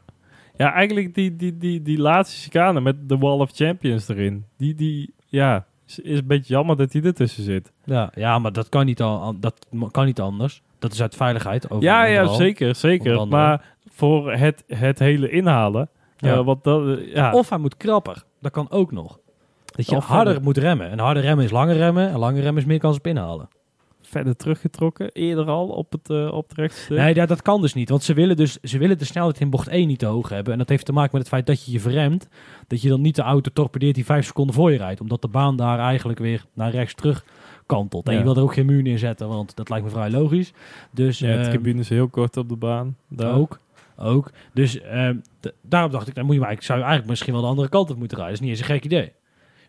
Ja, 0.57 0.73
eigenlijk 0.73 1.15
die, 1.15 1.37
die, 1.37 1.59
die, 1.59 1.83
die 1.83 1.99
laatste 1.99 2.41
chicane 2.41 2.81
met 2.81 3.09
de 3.09 3.19
Wall 3.19 3.39
of 3.39 3.51
Champions 3.55 4.09
erin. 4.09 4.45
Die, 4.57 4.75
die 4.75 5.15
ja, 5.27 5.67
is, 5.99 6.19
een 6.19 6.27
beetje 6.27 6.55
jammer 6.55 6.77
dat 6.77 6.93
die 6.93 7.03
ertussen 7.03 7.43
zit. 7.43 7.73
Ja, 7.85 8.11
ja 8.15 8.39
maar 8.39 8.53
dat 8.53 8.69
kan 8.69 8.87
niet, 8.87 9.01
al, 9.01 9.35
dat 9.41 9.67
kan 9.91 10.05
niet 10.05 10.21
anders. 10.21 10.63
Dat 10.79 10.93
is 10.93 11.03
uit 11.03 11.17
veiligheid. 11.17 11.71
Over 11.71 11.85
ja, 11.85 12.05
ja, 12.05 12.27
zeker, 12.27 12.75
zeker. 12.75 13.29
Maar 13.29 13.65
voor 13.91 14.33
het, 14.33 14.65
het 14.67 14.99
hele 14.99 15.31
inhalen. 15.31 15.89
Ja. 16.17 16.33
Ja. 16.33 16.45
wat 16.45 16.65
dat, 16.65 16.99
eh, 16.99 17.15
ja. 17.15 17.33
Of 17.33 17.49
hij 17.49 17.59
moet 17.59 17.77
krapper. 17.77 18.23
Dat 18.41 18.53
kan 18.53 18.71
ook 18.71 18.93
nog. 18.93 19.19
Dat 19.65 19.87
je 19.87 19.97
Of 19.97 20.05
harder 20.05 20.43
moet 20.43 20.57
remmen. 20.57 20.91
En 20.91 20.99
harder 20.99 21.23
remmen 21.23 21.45
is 21.45 21.51
langer 21.51 21.77
remmen. 21.77 22.09
En 22.09 22.19
langer 22.19 22.43
remmen 22.43 22.63
is 22.63 22.69
meer 22.69 22.79
kans 22.79 22.97
op 22.97 23.07
inhalen. 23.07 23.49
Verder 24.13 24.37
teruggetrokken. 24.37 25.11
Eerder 25.13 25.47
al 25.47 25.69
op 25.69 25.93
het, 25.93 26.11
eh 26.11 26.33
op 26.33 26.49
het 26.49 26.59
rechtstuk. 26.59 26.97
Nee, 26.99 27.15
ja, 27.15 27.27
dat 27.27 27.43
kan 27.43 27.61
dus 27.61 27.75
niet. 27.75 27.89
Want 27.89 28.03
ze 28.03 28.15
willen 28.15 28.37
dus 28.37 28.59
ze 28.63 28.79
willen 28.79 28.99
de 28.99 29.05
snelheid 29.05 29.41
in 29.41 29.51
bocht 29.51 29.69
1 29.69 29.87
niet 29.87 29.99
te 29.99 30.07
hoog 30.07 30.29
hebben. 30.29 30.53
En 30.53 30.59
dat 30.59 30.69
heeft 30.69 30.85
te 30.85 30.93
maken 30.93 31.11
met 31.13 31.21
het 31.21 31.31
feit 31.31 31.47
dat 31.47 31.65
je 31.65 31.73
je 31.73 31.81
verremt. 31.81 32.29
Dat 32.67 32.83
je 32.83 32.89
dan 32.89 33.01
niet 33.01 33.17
de 33.17 33.23
auto 33.23 33.51
torpedeert 33.53 33.95
die 33.95 34.05
5 34.05 34.27
seconden 34.27 34.55
voor 34.55 34.73
je 34.73 34.79
rijdt. 34.79 35.01
Omdat 35.01 35.23
de 35.23 35.29
baan 35.29 35.57
daar 35.57 35.79
eigenlijk 35.79 36.19
weer 36.19 36.45
naar 36.53 36.71
rechts 36.71 36.95
terug 36.95 37.25
kantelt. 37.67 38.07
En 38.07 38.13
Ja. 38.13 38.19
je 38.19 38.25
wil 38.25 38.37
er 38.37 38.43
ook 38.43 38.55
geen 38.55 38.67
muur 38.67 38.83
neerzetten, 38.83 39.29
want 39.29 39.57
dat 39.57 39.69
lijkt 39.69 39.85
me 39.85 39.91
vrij 39.91 40.11
logisch. 40.11 40.53
Dus 40.91 41.19
ja, 41.19 41.27
het 41.29 41.41
ehm, 41.41 41.49
tribune 41.51 41.81
is 41.81 41.89
heel 41.89 42.09
kort 42.09 42.37
op 42.37 42.49
de 42.49 42.57
baan. 42.57 42.97
Daar. 43.09 43.35
ook. 43.35 43.61
Ook. 43.97 44.31
Dus 44.55 44.81
ehm, 44.81 45.17
d- 45.41 45.53
daarom 45.63 45.91
dacht 45.91 46.09
ik, 46.09 46.15
dan 46.15 46.25
moet 46.25 46.35
je 46.35 46.41
maar, 46.41 46.53
ik 46.53 46.63
zou 46.63 46.79
eigenlijk 46.79 47.09
misschien 47.09 47.33
wel 47.33 47.43
de 47.43 47.49
andere 47.49 47.69
kant 47.69 47.91
op 47.91 47.97
moeten 47.99 48.17
rijden. 48.19 48.35
Dat 48.37 48.43
is 48.43 48.51
niet 48.51 48.59
eens 48.61 48.69
een 48.69 48.75
gek 48.75 48.85
idee. 48.85 49.13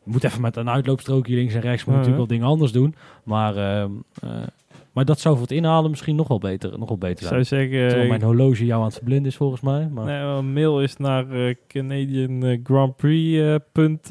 Moet 0.03 0.23
even 0.23 0.41
met 0.41 0.55
een 0.55 0.69
uitloopstrookje 0.69 1.35
links 1.35 1.53
en 1.53 1.61
rechts, 1.61 1.85
moet 1.85 1.93
natuurlijk 1.93 2.17
wel 2.17 2.37
dingen 2.37 2.47
anders 2.47 2.71
doen. 2.71 2.95
Maar, 3.23 3.55
ehm, 3.57 3.91
eh, 4.21 4.29
maar 4.91 5.05
dat 5.05 5.19
zou 5.19 5.33
voor 5.35 5.43
het 5.43 5.55
inhalen 5.55 5.89
misschien 5.89 6.15
nog 6.15 6.27
wel 6.27 6.39
beter, 6.39 6.79
nog 6.79 6.87
wel 6.87 6.97
beter 6.97 7.27
zijn. 7.27 7.45
zou 7.45 7.61
zeggen, 7.61 7.79
Terwijl 7.79 8.01
eh, 8.01 8.09
mijn 8.09 8.21
horloge 8.21 8.65
jou 8.65 8.79
aan 8.79 8.85
het 8.85 8.95
verblinden 8.95 9.27
is 9.27 9.37
volgens 9.37 9.61
mij. 9.61 9.87
Maar... 9.87 10.05
nee, 10.05 10.19
een 10.19 10.53
mail 10.53 10.81
is 10.81 10.97
naar 10.97 11.31
eh, 11.31 11.55
Canadian 11.67 12.59
Grand 12.63 12.95
Prix 12.95 13.59
punt, 13.71 14.01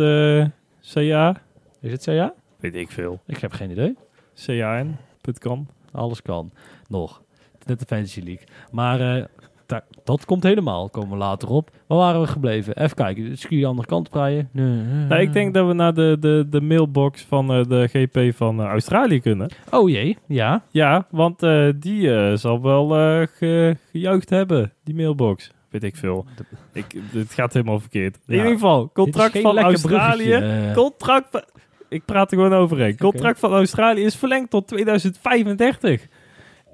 CA. 0.93 1.43
Is 1.81 1.93
het 1.93 2.05
ja? 2.05 2.35
Weet 2.61 2.75
ik 2.75 2.91
veel. 2.91 3.21
Ik 3.27 3.37
heb 3.39 3.53
geen 3.53 3.71
idee. 3.71 3.97
CAN.com. 4.35 5.67
Alles 5.93 6.23
kan. 6.23 6.51
Nog. 6.89 7.23
Net 7.67 7.79
de 7.79 7.87
Fantasy 7.87 8.21
League. 8.21 8.47
Maar 8.71 9.29
daar- 9.73 10.05
dat 10.05 10.25
komt 10.25 10.43
helemaal. 10.43 10.88
Komen 10.91 11.11
we 11.11 11.17
later 11.17 11.49
op. 11.49 11.71
Waar 11.87 11.99
waren 11.99 12.21
we 12.21 12.26
gebleven? 12.26 12.76
Even 12.76 12.97
kijken. 12.97 13.25
Het 13.31 13.38
circuit 13.41 13.61
de 13.61 13.67
andere 13.67 13.88
kant 13.88 14.07
op 14.07 14.14
rijden. 14.14 14.49
Nee. 14.52 14.83
Nou, 15.09 15.21
ik 15.21 15.33
denk 15.33 15.55
dat 15.55 15.67
we 15.67 15.73
naar 15.73 15.95
de, 15.95 16.17
de, 16.21 16.47
de 16.50 16.61
mailbox 16.61 17.23
van 17.23 17.52
eh, 17.52 17.64
de 17.69 17.88
GP 17.93 18.37
van 18.37 18.61
eh, 18.61 18.67
Australië 18.67 19.21
kunnen. 19.21 19.50
Oh 19.71 19.88
jee, 19.91 20.17
ja. 20.26 20.62
Ja, 20.71 21.07
want 21.11 21.43
eh, 21.43 21.69
die 21.76 22.14
eh, 22.14 22.37
zal 22.37 22.62
wel 22.62 22.97
eh, 22.97 23.26
ge, 23.37 23.76
gejuicht 23.91 24.31
hebben, 24.31 24.73
die 24.85 24.95
mailbox. 24.95 25.50
Weet 25.71 25.83
ik 25.85 25.97
veel. 25.97 26.26
Ik, 26.73 26.85
het 27.12 27.33
gaat 27.33 27.52
helemaal 27.52 27.81
verkeerd. 27.81 28.14
In 28.26 28.35
Ja. 28.35 28.37
ieder 28.37 28.52
geval, 28.52 28.91
contract 28.93 29.38
van 29.41 29.59
Australië. 29.59 30.29
bruggetje. 30.38 30.73
Contract 30.75 31.26
van... 31.31 31.43
ik 31.88 32.05
praat 32.05 32.31
er 32.33 32.37
gewoon 32.38 32.55
overheen. 32.55 32.97
Contract 32.97 33.38
van 33.38 33.52
Australië 33.52 34.02
is 34.05 34.17
verlengd 34.17 34.50
tot 34.50 34.67
2035. 34.69 36.07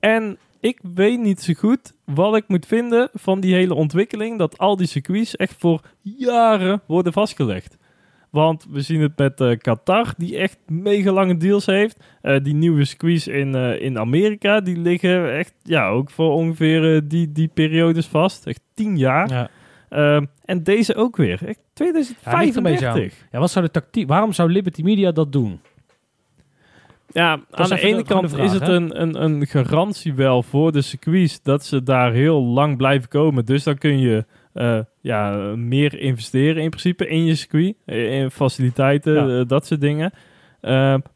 En 0.00 0.38
ik 0.60 0.80
weet 0.94 1.20
niet 1.20 1.40
zo 1.40 1.52
goed 1.52 1.92
wat 2.04 2.36
ik 2.36 2.44
moet 2.48 2.66
vinden 2.66 3.08
van 3.12 3.40
die 3.40 3.54
hele 3.54 3.74
ontwikkeling. 3.74 4.38
Dat 4.38 4.58
al 4.58 4.76
die 4.76 4.86
circuits 4.86 5.36
echt 5.36 5.54
voor 5.58 5.80
jaren 6.02 6.82
worden 6.86 7.12
vastgelegd. 7.12 7.76
Want 8.30 8.66
we 8.70 8.80
zien 8.80 9.00
het 9.00 9.16
met 9.16 9.40
eh, 9.40 9.58
Qatar, 9.58 10.14
die 10.16 10.36
echt 10.36 10.58
mega 10.66 11.12
lange 11.12 11.36
deals 11.36 11.66
heeft. 11.66 11.96
Eh, 12.22 12.42
die 12.42 12.54
nieuwe 12.54 12.84
circuits 12.84 13.26
in, 13.26 13.54
eh, 13.54 13.80
in 13.80 13.98
Amerika, 13.98 14.60
die 14.60 14.78
liggen 14.78 15.36
echt 15.36 15.54
ja, 15.62 15.88
ook 15.88 16.10
voor 16.10 16.32
ongeveer 16.32 17.08
die, 17.08 17.32
die 17.32 17.48
periodes 17.54 18.06
vast. 18.06 18.46
Echt 18.46 18.60
tien 18.74 18.98
jaar. 18.98 19.30
Ja. 19.30 19.48
Ehm, 19.88 20.24
en 20.44 20.62
deze 20.62 20.94
ook 20.94 21.16
weer. 21.16 21.46
Echt 21.46 21.60
Ja, 21.74 21.84
ligt 21.84 22.56
een 22.56 22.62
beetje 22.62 22.78
2035. 22.78 23.26
Ja, 23.32 23.38
wat 23.38 23.50
zou 23.50 23.64
de 23.64 23.70
tactiek... 23.70 24.08
Waarom 24.08 24.32
zou 24.32 24.50
Liberty 24.50 24.82
Media 24.82 25.12
dat 25.12 25.32
doen? 25.32 25.60
Ja, 27.12 27.40
aan 27.50 27.68
de 27.68 27.80
ene 27.80 28.04
kant 28.04 28.30
vraag, 28.30 28.44
is 28.44 28.52
het 28.52 28.68
een, 28.68 29.02
een, 29.02 29.22
een 29.22 29.46
garantie 29.46 30.14
wel 30.14 30.42
voor 30.42 30.72
de 30.72 30.82
circuits 30.82 31.42
dat 31.42 31.64
ze 31.64 31.82
daar 31.82 32.12
heel 32.12 32.42
lang 32.42 32.76
blijven 32.76 33.08
komen. 33.08 33.44
Dus 33.44 33.62
dan 33.62 33.78
kun 33.78 33.98
je 33.98 34.24
eh, 34.52 34.78
ja, 35.00 35.30
meer 35.56 35.98
investeren 35.98 36.62
in 36.62 36.70
principe 36.70 37.08
in 37.08 37.24
je 37.24 37.34
circuit, 37.34 37.74
eh, 37.84 38.20
in 38.20 38.30
faciliteiten, 38.30 39.14
Ja. 39.14 39.40
eh, 39.40 39.46
dat 39.46 39.66
soort 39.66 39.80
dingen. 39.80 40.12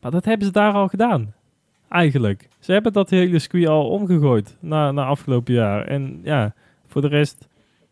Maar 0.00 0.10
dat 0.10 0.24
hebben 0.24 0.46
ze 0.46 0.52
daar 0.52 0.72
al 0.72 0.88
gedaan, 0.88 1.34
eigenlijk. 1.88 2.48
Ze 2.60 2.72
hebben 2.72 2.92
dat 2.92 3.10
hele 3.10 3.38
circuit 3.38 3.66
al 3.66 3.88
omgegooid 3.88 4.56
na, 4.60 4.90
na 4.92 5.04
afgelopen 5.04 5.54
jaar. 5.54 5.86
En 5.86 6.20
ja, 6.24 6.54
voor 6.86 7.00
de 7.00 7.08
rest, 7.08 7.48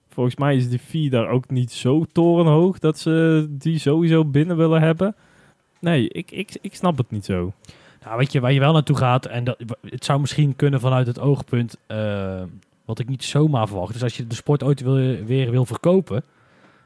volgens 0.08 0.36
mij 0.36 0.56
is 0.56 0.68
die 0.68 0.78
fee 0.78 1.10
daar 1.10 1.28
ook 1.28 1.50
niet 1.50 1.72
zo 1.72 2.04
torenhoog 2.12 2.78
dat 2.78 2.98
ze 2.98 3.46
die 3.50 3.78
sowieso 3.78 4.24
binnen 4.24 4.56
willen 4.56 4.80
hebben. 4.82 5.14
Nee, 5.80 6.08
ik, 6.08 6.30
ik, 6.30 6.56
ik 6.60 6.74
snap 6.74 6.96
het 6.96 7.10
niet 7.10 7.24
zo. 7.24 7.52
Nou, 8.04 8.18
weet 8.18 8.32
je, 8.32 8.40
waar 8.40 8.52
je 8.52 8.60
wel 8.60 8.72
naartoe 8.72 8.96
gaat, 8.96 9.26
en 9.26 9.44
dat, 9.44 9.56
het 9.88 10.04
zou 10.04 10.20
misschien 10.20 10.56
kunnen 10.56 10.80
vanuit 10.80 11.06
het 11.06 11.18
oogpunt, 11.20 11.76
eh, 11.86 12.42
wat 12.84 12.98
ik 12.98 13.08
niet 13.08 13.24
zomaar 13.24 13.66
verwacht. 13.68 13.92
Dus 13.92 14.02
als 14.02 14.16
je 14.16 14.26
de 14.26 14.34
sport 14.34 14.62
ooit 14.62 14.80
wil, 14.80 14.94
weer 15.24 15.50
wil 15.50 15.64
verkopen, 15.66 16.24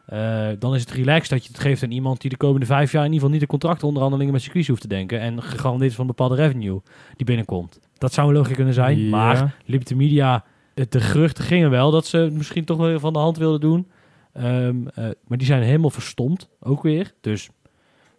eh, 0.06 0.48
dan 0.58 0.74
is 0.74 0.80
het 0.80 0.90
relaxed 0.90 1.30
dat 1.30 1.42
je 1.44 1.48
het 1.48 1.60
geeft 1.60 1.82
aan 1.82 1.90
iemand 1.90 2.20
die 2.20 2.30
de 2.30 2.36
komende 2.36 2.66
vijf 2.66 2.92
jaar 2.92 3.04
in 3.04 3.12
ieder 3.12 3.14
geval 3.14 3.30
niet 3.30 3.40
de 3.40 3.46
contractonderhandelingen 3.46 4.32
met 4.32 4.42
circuits 4.42 4.68
hoeft 4.68 4.80
te 4.80 4.88
denken. 4.88 5.20
En 5.20 5.42
gegarandeerd 5.42 5.90
is 5.90 5.96
van 5.96 6.04
een 6.08 6.14
bepaalde 6.16 6.42
revenue 6.42 6.80
die 7.16 7.26
binnenkomt. 7.26 7.80
Dat 7.98 8.12
zou 8.12 8.28
een 8.28 8.34
logica 8.34 8.54
kunnen 8.54 8.74
zijn, 8.74 8.98
Ja. 8.98 9.10
maar 9.10 9.56
Liberty 9.64 9.94
Media, 9.94 10.44
de 10.74 11.00
geruchten 11.00 11.44
gingen 11.44 11.70
wel 11.70 11.90
dat 11.90 12.06
ze 12.06 12.16
het 12.16 12.32
misschien 12.32 12.64
toch 12.64 12.78
wel 12.78 13.00
van 13.00 13.12
de 13.12 13.18
hand 13.18 13.36
wilden 13.38 13.60
doen. 13.60 13.86
Ehm, 14.32 14.86
eh, 14.94 15.04
maar 15.26 15.38
die 15.38 15.46
zijn 15.46 15.62
helemaal 15.62 15.90
verstomd, 15.90 16.48
ook 16.60 16.82
weer. 16.82 17.12
Dus 17.20 17.48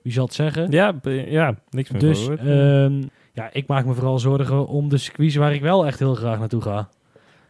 wie 0.05 0.13
zal 0.13 0.25
het 0.25 0.33
zeggen? 0.33 0.71
Ja, 0.71 0.93
ja 1.27 1.55
niks 1.69 1.91
meer 1.91 2.01
Dus 2.01 2.27
ehm, 2.29 3.01
ja, 3.33 3.49
ik 3.51 3.67
maak 3.67 3.85
me 3.85 3.93
vooral 3.93 4.19
zorgen 4.19 4.67
om 4.67 4.89
de 4.89 4.97
circuits 4.97 5.35
waar 5.35 5.53
ik 5.53 5.61
wel 5.61 5.85
echt 5.85 5.99
heel 5.99 6.15
graag 6.15 6.39
naartoe 6.39 6.61
ga. 6.61 6.89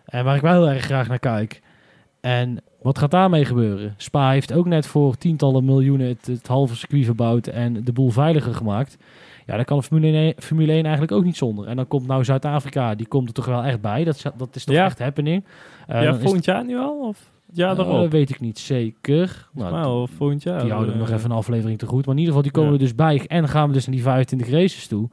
En 0.06 0.24
waar 0.24 0.36
ik 0.36 0.42
wel 0.42 0.54
heel 0.54 0.70
erg 0.70 0.84
graag 0.84 1.08
naar 1.08 1.20
kijk. 1.20 1.62
En 2.22 2.62
wat 2.82 2.98
gaat 3.00 3.12
daarmee 3.12 3.46
gebeuren? 3.46 3.94
Spa 3.98 4.32
heeft 4.32 4.54
ook 4.54 4.66
net 4.66 4.88
voor 4.88 5.18
tientallen 5.18 5.66
miljoenen 5.66 6.08
het, 6.08 6.26
het 6.26 6.48
halve 6.48 6.76
circuit 6.76 7.06
verbouwd 7.06 7.48
en 7.48 7.84
de 7.84 7.92
boel 7.94 8.10
veiliger 8.10 8.54
gemaakt. 8.56 8.98
Ja, 9.46 9.56
daar 9.56 9.66
kan 9.66 9.84
Formule 9.84 10.18
1, 10.18 10.34
Formule 10.38 10.72
1 10.72 10.82
eigenlijk 10.84 11.12
ook 11.12 11.24
niet 11.24 11.38
zonder. 11.38 11.68
En 11.68 11.76
dan 11.76 11.88
komt 11.88 12.08
nou 12.08 12.24
Zuid-Afrika, 12.24 12.96
die 12.96 13.08
komt 13.08 13.28
er 13.28 13.34
toch 13.34 13.46
wel 13.46 13.64
echt 13.64 13.82
bij. 13.82 14.04
Dat, 14.04 14.16
is- 14.16 14.26
dat 14.38 14.56
is 14.56 14.64
toch 14.64 14.76
Ja. 14.76 14.86
echt 14.86 15.00
happening. 15.00 15.44
Eh, 15.88 16.02
ja, 16.04 16.16
volgend 16.16 16.46
jaar 16.46 16.66
nu 16.66 16.78
al? 16.78 17.00
Of 17.08 17.32
ja, 17.54 17.68
het- 17.68 17.78
daarop? 17.78 18.06
eh, 18.06 18.12
weet 18.12 18.30
ik 18.30 18.40
niet 18.40 18.60
zeker. 18.60 19.50
Nou, 19.54 19.84
al 19.84 20.08
volgend 20.08 20.44
jaar. 20.44 20.62
die 20.62 20.72
houden 20.72 20.94
Eh, 20.94 21.00
nog 21.00 21.10
even 21.10 21.32
een 21.32 21.38
aflevering 21.38 21.78
te 21.80 21.86
goed. 21.86 22.06
Maar 22.06 22.16
in 22.16 22.20
ieder 22.22 22.34
geval, 22.36 22.42
die 22.52 22.52
komen 22.62 22.70
Ja. 22.74 22.76
er 22.80 22.84
dus 22.84 22.96
bij. 22.96 23.24
En 23.28 23.48
gaan 23.50 23.68
we 23.68 23.74
dus 23.74 23.86
naar 23.86 23.96
die 23.96 24.04
25 24.04 24.50
races 24.50 24.88
toe. 24.88 25.10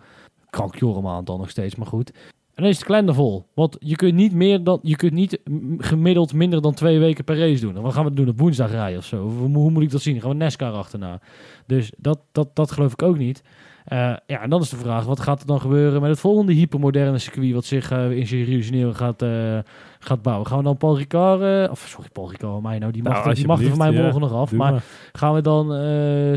Krankjorum 0.51 1.07
aantal 1.07 1.39
nog 1.39 1.51
steeds, 1.51 1.75
maar 1.77 1.87
goed. 1.87 2.11
En 2.55 2.62
dan 2.62 2.73
is 2.73 2.79
de 2.79 2.85
kalender 2.85 3.15
vol. 3.15 3.45
Want 3.55 3.77
je 3.81 3.97
kunt 3.97 4.15
niet 4.15 4.33
meer 4.33 4.65
dan, 4.65 4.79
je 4.83 4.97
kunt 4.97 5.12
niet 5.12 5.39
gemiddeld 5.79 6.33
minder 6.35 6.62
dan 6.62 6.75
twee 6.75 6.99
weken 6.99 7.25
per 7.25 7.39
race 7.39 7.61
doen. 7.61 7.77
En 7.77 7.83
wat 7.83 7.93
gaan 7.93 8.05
we 8.05 8.12
doen? 8.15 8.29
Op 8.29 8.39
woensdag 8.39 8.71
rijden 8.71 8.99
of 8.99 9.05
zo? 9.05 9.29
Hoe, 9.29 9.57
hoe 9.57 9.71
moet 9.71 9.83
ik 9.83 9.91
dat 9.91 10.01
zien? 10.03 10.21
Gaan 10.21 10.31
we 10.31 10.37
NASCAR 10.37 10.73
achterna? 10.73 11.21
Dus 11.67 11.93
dat, 11.99 12.19
dat, 12.33 12.49
dat 12.57 12.71
geloof 12.73 12.93
ik 12.93 13.03
ook 13.03 13.19
niet. 13.19 13.43
Eh, 13.85 13.99
ja, 14.27 14.41
en 14.43 14.51
dan 14.51 14.61
is 14.61 14.69
de 14.69 14.77
vraag, 14.77 15.05
wat 15.05 15.21
gaat 15.21 15.41
er 15.41 15.47
dan 15.47 15.61
gebeuren 15.61 16.01
met 16.01 16.11
het 16.11 16.21
volgende 16.21 16.53
hypermoderne 16.53 17.19
circuit 17.19 17.53
wat 17.53 17.65
zich 17.65 17.91
eh, 17.91 18.11
in 18.11 18.23
Rio 18.25 18.45
de 18.45 18.65
Janeiro 18.65 18.93
gaat, 18.93 19.23
eh, 19.23 19.59
gaat 19.99 20.23
bouwen? 20.23 20.47
Gaan 20.47 20.59
we 20.59 20.65
dan 20.65 20.77
Paul 20.77 20.97
Ricard, 20.99 21.71
of 21.71 21.85
sorry, 21.89 22.09
Paul 22.12 22.31
Ricard, 22.31 22.62
mij 22.62 22.79
nou, 22.79 22.93
die 22.93 23.03
mag, 23.03 23.12
Nou, 23.12 23.29
er- 23.29 23.35
die 23.35 23.47
mag 23.47 23.61
er 23.62 23.69
van 23.69 23.79
mij 23.79 23.91
morgen 23.93 24.21
nog 24.21 24.33
af. 24.33 24.53
Maar 24.53 24.73
maar. 24.73 24.83
Gaan 25.12 25.35
we 25.35 25.41
dan 25.41 25.67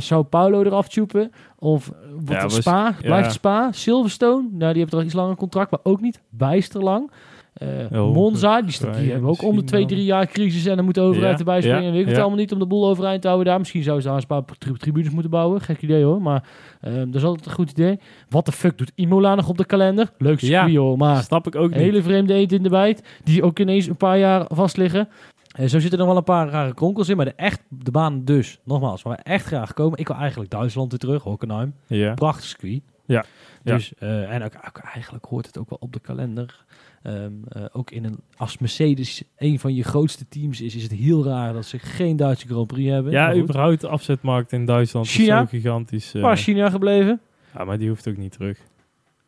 Sao 0.01 0.23
Paulo 0.23 0.63
eraf 0.63 0.87
tjoepen? 0.87 1.31
Of 1.59 1.91
Ja, 2.25 2.43
was- 2.43 2.55
Spa? 2.55 2.85
ja. 2.85 2.95
Blijft 3.01 3.31
Spa? 3.33 3.71
Silverstone? 3.71 4.41
Nou, 4.51 4.57
die 4.73 4.81
hebben 4.81 4.89
toch 4.89 5.03
iets 5.03 5.13
langer 5.13 5.35
contract, 5.35 5.71
maar 5.71 5.79
ook 5.83 6.01
niet 6.01 6.21
bijster 6.29 6.83
lang. 6.83 7.11
Eh, 7.55 7.89
Ja, 7.89 8.01
Monza, 8.01 8.61
die, 8.61 8.71
sta- 8.71 8.91
die 8.91 9.05
ja, 9.05 9.11
hebben 9.11 9.29
ook 9.29 9.41
om 9.43 9.55
de 9.55 9.63
twee, 9.63 9.85
drie 9.85 10.03
jaar 10.05 10.27
crisis 10.27 10.65
en 10.65 10.75
dan 10.75 10.85
moet 10.85 10.93
de 10.95 11.01
overheid 11.01 11.31
Ja, 11.31 11.37
erbij 11.39 11.61
springen. 11.61 11.83
ja, 11.83 11.91
weet 11.91 12.01
ik 12.01 12.07
het 12.07 12.17
allemaal 12.17 12.37
niet 12.37 12.51
om 12.51 12.59
de 12.59 12.65
boel 12.65 12.87
overeind 12.87 13.21
te 13.21 13.27
houden 13.27 13.47
daar. 13.47 13.59
Misschien 13.59 13.83
zouden 13.83 14.03
ze 14.03 14.09
daar 14.09 14.17
een 14.17 14.27
paar 14.45 14.57
tri- 14.57 14.77
tribunes 14.77 15.11
moeten 15.11 15.31
bouwen. 15.31 15.61
Gek 15.61 15.81
idee 15.81 16.03
hoor, 16.03 16.21
maar 16.21 16.47
eh, 16.81 16.93
dat 16.93 17.15
is 17.15 17.23
altijd 17.23 17.45
een 17.45 17.51
goed 17.51 17.69
idee. 17.69 17.99
Wat 18.29 18.45
de 18.45 18.51
fuck 18.51 18.77
doet 18.77 18.91
Imola 18.95 19.35
nog 19.35 19.49
op 19.49 19.57
de 19.57 19.65
kalender? 19.65 20.11
Leuk 20.17 20.39
Ja. 20.39 20.47
circuit 20.47 20.75
hoor, 20.75 20.97
maar 20.97 21.23
Snap 21.23 21.47
ik 21.47 21.55
ook 21.55 21.69
niet. 21.69 21.79
hele 21.79 22.01
vreemde 22.01 22.33
eend 22.33 22.51
in 22.51 22.63
de 22.63 22.69
bijt. 22.69 23.07
Die 23.23 23.43
ook 23.43 23.59
ineens 23.59 23.87
een 23.87 23.97
paar 23.97 24.17
jaar 24.19 24.45
vast 24.53 24.77
liggen. 24.77 25.07
Eh, 25.51 25.67
zo 25.67 25.79
zitten 25.79 25.99
er 25.99 26.05
wel 26.05 26.17
een 26.17 26.23
paar 26.23 26.49
rare 26.49 26.73
kronkels 26.73 27.09
in. 27.09 27.15
Maar 27.17 27.25
de, 27.25 27.33
echt, 27.35 27.61
de 27.69 27.91
baan 27.91 28.25
dus, 28.25 28.59
nogmaals, 28.63 29.01
waar 29.01 29.15
we 29.15 29.23
echt 29.23 29.45
graag 29.45 29.73
komen. 29.73 29.99
Ik 29.99 30.07
wil 30.07 30.17
eigenlijk 30.17 30.51
Duitsland 30.51 30.89
weer 30.89 30.99
terug, 30.99 31.23
Hockenheim. 31.23 31.73
Ja. 31.87 32.13
Prachtig 32.13 32.45
circuit. 32.45 32.81
Ja. 33.05 33.23
Dus, 33.63 33.93
eh, 33.99 34.33
en 34.33 34.43
ook, 34.43 34.51
ook 34.67 34.77
eigenlijk 34.93 35.25
hoort 35.25 35.45
het 35.45 35.57
ook 35.57 35.69
wel 35.69 35.79
op 35.81 35.93
de 35.93 35.99
kalender. 35.99 36.63
Ehm, 37.05 37.31
eh, 37.49 37.63
ook 37.71 37.91
in 37.91 38.03
een, 38.05 38.19
als 38.37 38.57
Mercedes 38.57 39.23
een 39.37 39.59
van 39.59 39.73
je 39.75 39.83
grootste 39.83 40.27
teams 40.27 40.61
is, 40.61 40.75
is 40.75 40.83
het 40.83 40.91
heel 40.91 41.25
raar 41.25 41.53
dat 41.53 41.65
ze 41.65 41.79
geen 41.79 42.15
Duitse 42.15 42.47
Grand 42.47 42.67
Prix 42.67 42.89
hebben. 42.89 43.11
Ja, 43.11 43.35
überhaupt 43.35 43.81
de 43.81 43.87
afzetmarkt 43.87 44.51
in 44.51 44.65
Duitsland 44.65 45.07
China? 45.07 45.33
is 45.41 45.49
zo 45.49 45.57
gigantisch. 45.57 46.11
Waar 46.13 46.33
is 46.33 46.43
China 46.43 46.69
gebleven? 46.69 47.21
ja, 47.57 47.63
maar 47.63 47.77
die 47.77 47.89
hoeft 47.89 48.07
ook 48.07 48.17
niet 48.17 48.31
terug. 48.31 48.59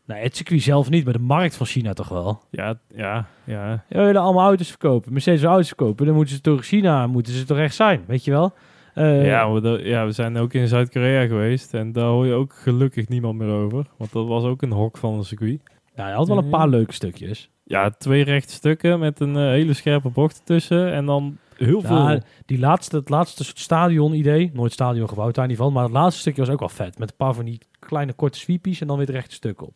Nee, 0.05 0.23
het 0.23 0.35
circuit 0.35 0.61
zelf 0.61 0.89
niet, 0.89 1.03
maar 1.03 1.13
de 1.13 1.19
markt 1.19 1.55
van 1.55 1.65
China 1.65 1.93
toch 1.93 2.09
wel. 2.09 2.41
Ja, 2.51 2.79
ja, 2.95 3.27
ja. 3.43 3.69
Ja, 3.71 3.83
we 3.99 4.03
willen 4.05 4.21
allemaal 4.21 4.45
auto's 4.47 4.69
verkopen. 4.69 5.13
Mercedes 5.13 5.43
auto's 5.43 5.67
verkopen. 5.67 6.05
Dan 6.05 6.15
moeten 6.15 6.35
ze 6.35 6.41
door 6.41 6.61
China, 6.61 7.07
moeten 7.07 7.33
ze 7.33 7.45
toch 7.45 7.57
echt 7.57 7.75
zijn, 7.75 8.03
weet 8.07 8.23
je 8.23 8.31
wel? 8.31 8.53
Eh, 8.93 9.25
ja, 9.25 9.59
dat- 9.59 9.81
ja, 9.81 10.05
we 10.05 10.11
zijn 10.11 10.37
ook 10.37 10.53
in 10.53 10.67
Zuid-Korea 10.67 11.25
geweest 11.27 11.73
en 11.73 11.91
daar 11.91 12.07
hoor 12.07 12.25
je 12.25 12.33
ook 12.33 12.53
gelukkig 12.53 13.07
niemand 13.07 13.37
meer 13.37 13.49
over. 13.49 13.85
Want 13.97 14.11
dat 14.11 14.27
was 14.27 14.43
ook 14.43 14.61
een 14.61 14.71
hok 14.71 14.97
van 14.97 15.13
een 15.13 15.23
circuit. 15.23 15.61
nou, 15.95 16.07
hij 16.09 16.17
had 16.17 16.27
wel 16.27 16.37
een 16.37 16.49
paar 16.49 16.67
leuke 16.69 16.93
stukjes. 16.93 17.49
Ja, 17.67 17.89
twee 17.89 18.23
rechte 18.23 18.53
stukken 18.53 18.99
met 18.99 19.19
een 19.19 19.35
eh, 19.35 19.41
hele 19.43 19.73
scherpe 19.73 20.09
bocht 20.09 20.37
ertussen 20.37 20.93
en 20.93 21.05
dan 21.05 21.37
heel 21.55 21.81
veel... 21.81 22.09
Ja, 22.09 22.19
die 22.45 22.59
laatste, 22.59 22.95
het 22.95 23.09
laatste 23.09 23.43
soort 23.43 23.59
stadion-idee, 23.59 24.51
nooit 24.53 24.71
stadion 24.71 25.09
gebouwd 25.09 25.35
daar 25.35 25.47
niet 25.47 25.57
van, 25.57 25.73
maar 25.73 25.83
het 25.83 25.91
laatste 25.91 26.21
stukje 26.21 26.41
was 26.41 26.49
ook 26.49 26.59
wel 26.59 26.69
vet. 26.69 26.99
Met 26.99 27.09
een 27.09 27.15
paar 27.17 27.33
van 27.33 27.45
die 27.45 27.59
kleine 27.79 28.13
korte 28.13 28.39
sweepies 28.39 28.81
en 28.81 28.87
dan 28.87 28.97
weer 28.97 29.05
het 29.05 29.15
rechte 29.15 29.35
stuk 29.35 29.61
op. 29.61 29.73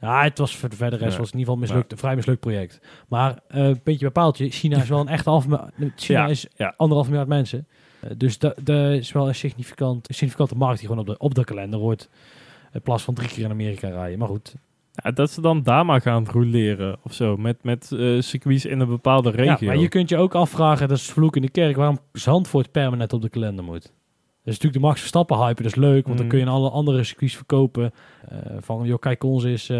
Ja, 0.00 0.22
het 0.22 0.38
was 0.38 0.56
voor 0.56 0.68
de 0.68 0.76
verder 0.76 0.98
rest 0.98 1.12
Ja. 1.12 1.18
was 1.18 1.30
in 1.30 1.38
ieder 1.38 1.52
geval 1.52 1.68
mislukt, 1.68 1.92
een 1.92 1.98
vrij 1.98 2.16
mislukt 2.16 2.40
project. 2.40 2.80
Maar 3.08 3.38
eh 3.48 3.70
puntje 3.82 3.98
bij 4.04 4.10
paaltje, 4.10 4.50
China 4.50 4.82
is 4.82 4.88
wel 4.88 5.00
een 5.00 5.08
echte 5.08 5.30
half 5.30 5.46
China 5.96 6.20
Ja, 6.20 6.26
is 6.26 6.46
ja. 6.56 6.74
anderhalf 6.76 7.08
miljard 7.08 7.28
mensen. 7.28 7.66
Eh, 8.00 8.10
dus 8.16 8.38
dat 8.38 8.68
is 8.68 9.12
wel 9.12 9.28
een 9.28 9.34
significant, 9.34 10.08
een 10.08 10.14
significante 10.14 10.54
markt 10.54 10.78
die 10.78 10.88
gewoon 10.88 11.02
op 11.02 11.06
de, 11.06 11.18
op 11.18 11.34
de 11.34 11.44
kalender 11.44 11.78
wordt. 11.78 12.08
In 12.72 12.82
plaats 12.82 13.02
van 13.02 13.14
drie 13.14 13.28
keer 13.28 13.44
in 13.44 13.50
Amerika 13.50 13.88
rijden. 13.88 14.18
Maar 14.18 14.28
goed, 14.28 14.54
Ja, 15.02 15.10
dat 15.10 15.30
ze 15.30 15.40
dan 15.40 15.62
daar 15.62 15.84
maar 15.86 16.00
gaan 16.00 16.26
roleren 16.30 16.96
of 17.02 17.12
zo. 17.12 17.36
Met, 17.36 17.56
met 17.62 17.92
eh, 17.92 18.20
circuits 18.20 18.64
in 18.64 18.80
een 18.80 18.88
bepaalde 18.88 19.30
regio. 19.30 19.56
Ja, 19.60 19.66
maar 19.66 19.76
je 19.82 19.88
kunt 19.88 20.08
je 20.08 20.16
ook 20.16 20.34
afvragen, 20.34 20.88
dat 20.88 20.96
is 20.96 21.10
vloek 21.10 21.36
in 21.36 21.42
de 21.42 21.50
kerk, 21.50 21.76
waarom 21.76 21.98
Zandvoort 22.12 22.70
permanent 22.72 23.12
op 23.12 23.22
de 23.22 23.28
kalender 23.28 23.64
moet. 23.64 23.82
Dat 23.82 24.56
is 24.56 24.62
natuurlijk 24.62 24.82
de 24.82 24.88
Max 24.88 25.00
Verstappen 25.00 25.36
hype, 25.38 25.62
dat 25.62 25.70
is 25.72 25.78
leuk, 25.78 26.04
want 26.04 26.16
dan 26.16 26.24
Mm. 26.26 26.30
kun 26.32 26.38
je 26.40 26.44
in 26.44 26.50
alle 26.50 26.70
andere 26.70 27.04
circuits 27.04 27.36
verkopen. 27.36 27.92
eh, 28.28 28.38
van, 28.60 28.84
joh, 28.86 28.98
kijk 28.98 29.24
ons 29.24 29.44
eens, 29.44 29.68
eh, 29.68 29.78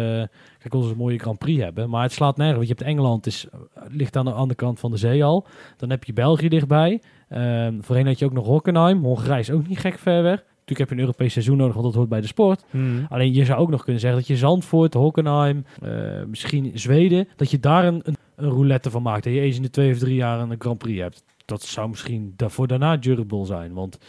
kijk 0.57 0.73
ons 0.73 0.89
een 0.89 0.97
mooie 0.97 1.19
Grand 1.19 1.37
Prix 1.37 1.61
hebben. 1.63 1.89
Maar 1.89 2.01
het 2.03 2.11
slaat 2.11 2.37
nergens, 2.37 2.57
want 2.57 2.67
je 2.69 2.73
hebt 2.77 2.87
Engeland, 2.87 3.25
is, 3.25 3.47
ligt 3.87 4.15
aan 4.15 4.25
de 4.25 4.31
andere 4.31 4.55
kant 4.55 4.79
van 4.79 4.91
de 4.91 4.97
zee 4.97 5.23
al. 5.23 5.45
Dan 5.77 5.89
heb 5.89 6.03
je 6.03 6.13
België 6.13 6.49
dichtbij. 6.49 7.01
Ehm, 7.29 7.81
voorheen 7.81 8.05
had 8.07 8.19
je 8.19 8.25
ook 8.25 8.33
nog 8.33 8.45
Hockenheim. 8.45 9.03
Hongarije 9.03 9.39
is 9.39 9.51
ook 9.51 9.67
niet 9.67 9.79
gek 9.79 9.97
ver 9.99 10.23
weg. 10.23 10.43
Natuurlijk 10.69 10.89
heb 10.89 10.89
je 10.89 10.95
een 10.95 11.09
Europees 11.09 11.33
seizoen 11.33 11.57
nodig, 11.57 11.73
want 11.73 11.85
dat 11.85 11.95
hoort 11.95 12.09
bij 12.09 12.21
de 12.21 12.27
sport. 12.27 12.65
Hmm. 12.69 13.05
Alleen 13.09 13.33
je 13.33 13.45
zou 13.45 13.59
ook 13.59 13.69
nog 13.69 13.83
kunnen 13.83 14.01
zeggen 14.01 14.19
dat 14.19 14.27
je 14.27 14.37
Zandvoort, 14.37 14.93
Hockenheim, 14.93 15.65
eh, 15.81 16.23
misschien 16.27 16.71
Zweden, 16.73 17.27
dat 17.35 17.51
je 17.51 17.59
daar 17.59 17.85
een, 17.85 18.01
een, 18.03 18.17
een 18.35 18.49
roulette 18.49 18.89
van 18.91 19.01
maakt. 19.01 19.23
Dat 19.23 19.33
je 19.33 19.39
eens 19.39 19.55
in 19.55 19.61
de 19.61 19.69
twee 19.69 19.91
of 19.91 19.97
drie 19.97 20.15
jaar 20.15 20.39
een 20.39 20.55
Grand 20.59 20.77
Prix 20.77 21.01
hebt. 21.01 21.23
Dat 21.45 21.61
zou 21.61 21.89
misschien 21.89 22.33
daarvoor 22.35 22.67
daarna 22.67 22.97
durable 22.97 23.45
zijn. 23.45 23.73
Want 23.73 23.99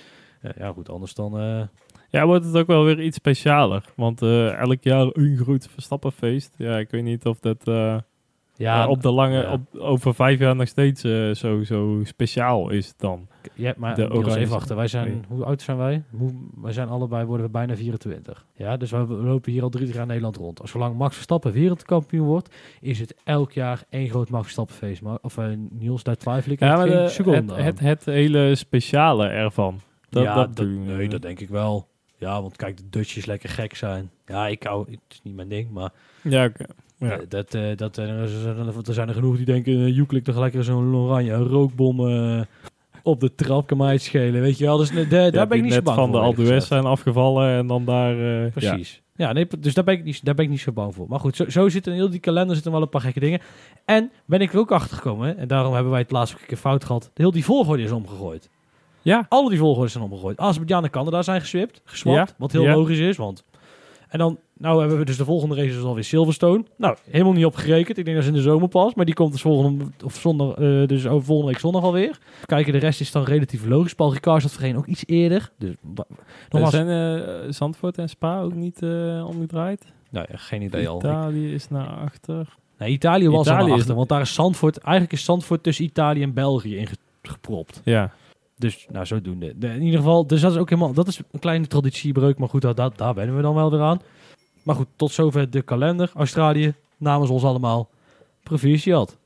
eh, 0.40 0.50
ja 0.59 0.73
goed, 0.73 0.88
anders 0.88 1.14
dan... 1.14 1.38
eh, 1.38 1.61
Ja, 2.11 2.26
wordt 2.26 2.45
het 2.45 2.57
ook 2.57 2.67
wel 2.67 2.85
weer 2.85 3.02
iets 3.02 3.17
specialer. 3.17 3.85
Want 3.97 4.23
elk 4.23 4.83
jaar 4.83 5.07
een 5.12 5.37
groot 5.37 5.69
Verstappenfeest. 5.73 6.55
Ja, 6.57 6.79
ik 6.79 6.90
weet 6.90 7.05
niet 7.05 7.26
of 7.26 7.38
dat... 7.40 7.69
Ja, 8.61 8.88
op 8.88 9.02
de 9.02 9.11
lange, 9.11 9.43
ja. 9.43 9.52
op, 9.52 9.61
over 9.79 10.14
vijf 10.14 10.38
jaar 10.38 10.57
nog 10.57 10.69
steeds 10.69 11.05
eh, 11.05 11.31
zo, 11.31 11.64
zo 11.64 12.00
speciaal 12.05 12.71
is 12.71 12.95
dan. 12.97 13.29
Ja, 13.54 13.75
maar 13.76 13.94
De 13.94 14.09
Niels, 14.09 14.35
even 14.35 14.52
wachten. 14.52 14.76
Wij 14.76 14.87
zijn, 14.88 15.09
Nee. 15.09 15.20
hoe 15.28 15.44
oud 15.44 15.62
zijn 15.62 15.76
wij? 15.76 16.02
Hoe, 16.11 16.30
wij 16.61 16.73
zijn 16.73 16.88
allebei, 16.88 17.25
worden 17.25 17.47
we 17.47 17.52
bijna 17.52 17.76
24. 17.76 18.47
Ja, 18.54 18.76
dus 18.76 18.90
we, 18.90 18.97
lopen 18.99 19.52
hier 19.52 19.62
al 19.62 19.68
drie 19.68 19.92
jaar 19.92 20.06
Nederland 20.06 20.37
rond. 20.37 20.61
Als 20.61 20.70
zolang 20.70 20.97
Max 20.97 21.14
Verstappen 21.14 21.52
wereldkampioen 21.52 22.26
wordt, 22.26 22.54
is 22.80 22.99
het 22.99 23.14
elk 23.25 23.52
jaar 23.52 23.82
één 23.90 24.09
groot 24.09 24.28
Max 24.30 24.42
Verstappen 24.42 24.75
feest. 24.75 25.02
Maar, 25.02 25.18
of 25.23 25.38
eh, 25.38 25.47
Niels, 25.70 26.02
daar 26.02 26.16
twijfel 26.16 26.52
ik 26.52 26.61
Ja, 26.61 26.76
maar 26.76 26.88
geen 26.88 27.02
de- 27.02 27.09
seconde 27.09 27.38
het, 27.38 27.50
aan. 27.50 27.64
het, 27.64 27.80
het 27.80 28.04
hele 28.04 28.54
speciale 28.54 29.26
ervan. 29.26 29.80
Dat, 30.09 30.23
ja, 30.23 30.35
dat 30.35 30.56
dat, 30.56 30.66
nee, 30.66 31.09
dat 31.09 31.23
denk 31.23 31.40
ik 31.40 31.49
wel. 31.49 31.88
Ja, 32.18 32.42
want 32.42 32.56
kijk, 32.56 32.76
de 32.76 32.82
Dutchjes 32.90 33.26
lekker 33.26 33.49
gek 33.49 33.75
zijn. 33.75 34.11
Ja, 34.26 34.47
ik 34.49 34.62
hou, 34.62 34.90
het 34.90 35.00
is 35.09 35.20
niet 35.23 35.35
mijn 35.35 35.49
ding, 35.49 35.70
maar 35.70 35.90
Ja, 36.23 36.44
oké. 36.44 36.64
Ja. 36.99 37.11
eh, 37.11 37.18
dat, 37.28 37.54
eh, 37.54 37.76
dat, 37.76 37.99
eh, 37.99 38.09
er, 38.20 38.28
zijn, 38.28 38.56
er 38.87 38.94
zijn 38.94 39.09
er 39.09 39.14
genoeg 39.14 39.37
die 39.37 39.44
denken, 39.44 39.92
Joeklik 39.92 40.25
toch 40.25 40.38
lekker 40.38 40.64
zo'n 40.64 40.94
oranje 40.94 41.35
rookbom 41.35 42.00
op 43.02 43.21
de 43.21 43.35
trap 43.35 43.66
kan 43.66 43.76
mij 43.76 43.99
schelen, 43.99 44.40
weet 44.40 44.59
je 44.59 44.64
wel. 44.64 44.76
Dus 44.76 44.90
eh, 44.90 45.11
daar 45.11 45.47
ben 45.49 45.57
ik 45.59 45.62
niet 45.62 45.73
zo 45.73 45.83
bang 45.83 45.97
van 45.97 46.04
voor. 46.11 46.21
de 46.21 46.26
eerlijk 46.26 46.38
Alpe 46.50 46.61
zijn 46.61 46.85
afgevallen 46.85 47.57
en 47.59 47.66
dan 47.66 47.85
daar... 47.85 48.45
eh. 48.45 48.50
Precies. 48.52 49.02
Ja, 49.16 49.33
nee, 49.33 49.47
dus 49.59 49.75
daar 49.75 49.85
ben, 49.85 49.95
ik 49.95 50.04
niet, 50.04 50.25
daar 50.25 50.35
ben 50.35 50.45
ik 50.45 50.50
niet 50.50 50.61
zo 50.61 50.73
bang 50.73 50.95
voor. 50.95 51.07
Maar 51.09 51.21
goed, 51.21 51.37
zo, 51.37 51.49
zo 51.49 51.69
zit 51.69 51.87
in 51.87 51.92
heel 51.92 52.11
die 52.11 52.21
kalender 52.21 52.54
zitten 52.54 52.73
wel 52.73 52.83
een 52.83 52.88
paar 52.88 53.00
gekke 53.00 53.21
dingen. 53.21 53.40
En 53.85 54.11
ben 54.26 54.40
ik 54.40 54.52
er 54.52 54.59
ook 54.59 54.73
achter 54.73 54.97
gekomen, 54.97 55.38
en 55.38 55.49
daarom 55.49 55.73
hebben 55.73 55.90
wij 55.90 56.00
het 56.00 56.11
laatst 56.11 56.35
ook 56.35 56.40
een 56.40 56.47
keer 56.47 56.57
fout 56.57 56.85
gehad. 56.85 57.11
Heel 57.14 57.30
die 57.30 57.45
volgorde 57.45 57.83
is 57.83 57.90
omgegooid. 57.90 58.49
Ja, 59.02 59.26
Alle 59.28 59.49
die 59.50 59.59
volgordes 59.59 59.92
zijn 59.92 60.04
omgegooid. 60.04 60.38
Azerbeidzjan 60.38 60.85
en 60.85 60.90
Canada 60.90 61.23
zijn 61.23 61.40
geswipt, 61.40 61.80
geswapt, 61.85 62.28
Ja, 62.28 62.35
wat 62.38 62.52
heel 62.52 62.62
ja. 62.62 62.75
logisch 62.75 62.99
is, 62.99 63.16
want... 63.16 63.45
En 64.11 64.19
dan, 64.19 64.38
nou 64.59 64.81
hebben 64.81 64.99
we 64.99 65.05
dus 65.05 65.17
de 65.17 65.25
volgende 65.25 65.55
race 65.55 65.69
is 65.79 65.83
alweer 65.83 66.05
Silverstone. 66.05 66.64
Nou, 66.76 66.97
helemaal 67.11 67.33
niet 67.33 67.45
op 67.45 67.55
gerekend. 67.55 67.99
Ik 67.99 68.05
denk 68.05 68.17
dat 68.17 68.25
is 68.26 68.31
in 68.33 68.37
de 68.37 68.43
zomer 68.43 68.69
pas, 68.69 68.95
maar 68.95 69.05
die 69.05 69.14
komt 69.14 69.33
dus 69.33 69.40
volgende, 69.40 69.85
of 70.05 70.14
zondag, 70.14 70.55
eh, 70.55 70.87
dus 70.87 71.07
over 71.07 71.26
volgende 71.26 71.50
week 71.52 71.61
zondag 71.61 71.83
alweer. 71.83 72.19
Kijken, 72.47 72.73
de 72.73 72.79
rest 72.79 73.00
is 73.00 73.12
dan 73.12 73.25
relatief 73.25 73.67
logisch. 73.67 73.95
Paul 73.95 74.12
Ricard 74.12 74.43
zat 74.43 74.50
vergeen 74.52 74.76
ook 74.76 74.87
iets 74.87 75.02
eerder. 75.07 75.50
Dus, 75.59 75.75
nogmaals, 76.49 76.75
zijn 76.75 76.88
eh, 76.88 77.50
Zandvoort 77.52 77.99
en 77.99 78.09
Spa 78.09 78.40
ook 78.40 78.55
niet 78.55 78.83
eh, 78.83 79.25
omgedraaid. 79.29 79.85
nou 80.11 80.26
ja, 80.31 80.37
geen 80.37 80.62
idee 80.62 80.88
al. 80.88 80.99
Italië 80.99 81.55
is 81.55 81.69
naar 81.69 81.88
achter. 81.88 82.57
Nee, 82.79 82.90
Italië 82.90 83.29
was 83.29 83.47
Italië 83.47 83.67
er 83.69 83.75
is- 83.75 83.81
achter, 83.81 83.95
want 83.95 84.09
daar 84.09 84.21
is 84.21 84.35
Zandvoort, 84.35 84.79
eigenlijk 84.79 85.12
is 85.14 85.25
Zandvoort 85.25 85.62
tussen 85.62 85.85
Italië 85.85 86.23
en 86.23 86.35
België 86.35 86.76
ingepropt. 86.76 87.81
Ja, 87.85 88.12
Dus, 88.61 88.87
nou, 88.93 89.07
zodoende. 89.07 89.59
De, 89.59 89.67
in 89.67 89.83
ieder 89.83 89.99
geval, 89.99 90.26
dus 90.26 90.40
dat 90.40 90.52
is 90.52 90.59
ook 90.59 90.69
helemaal, 90.71 90.93
dat 90.93 91.07
is 91.09 91.19
een 91.31 91.40
kleine 91.40 91.67
traditiebreuk, 91.67 92.38
maar 92.38 92.49
goed, 92.49 92.62
dat, 92.62 92.76
dat, 92.76 92.99
daar 92.99 93.14
wennen 93.14 93.37
we 93.37 93.43
dan 93.43 93.55
wel 93.55 93.71
weer 93.71 93.81
aan. 93.81 94.00
Maar 94.62 94.75
goed, 94.75 94.87
tot 94.97 95.12
zover 95.12 95.50
de 95.50 95.62
kalender. 95.62 96.11
Australië, 96.14 96.75
namens 96.97 97.31
ons 97.31 97.43
allemaal, 97.45 97.88
proficiat. 98.43 99.19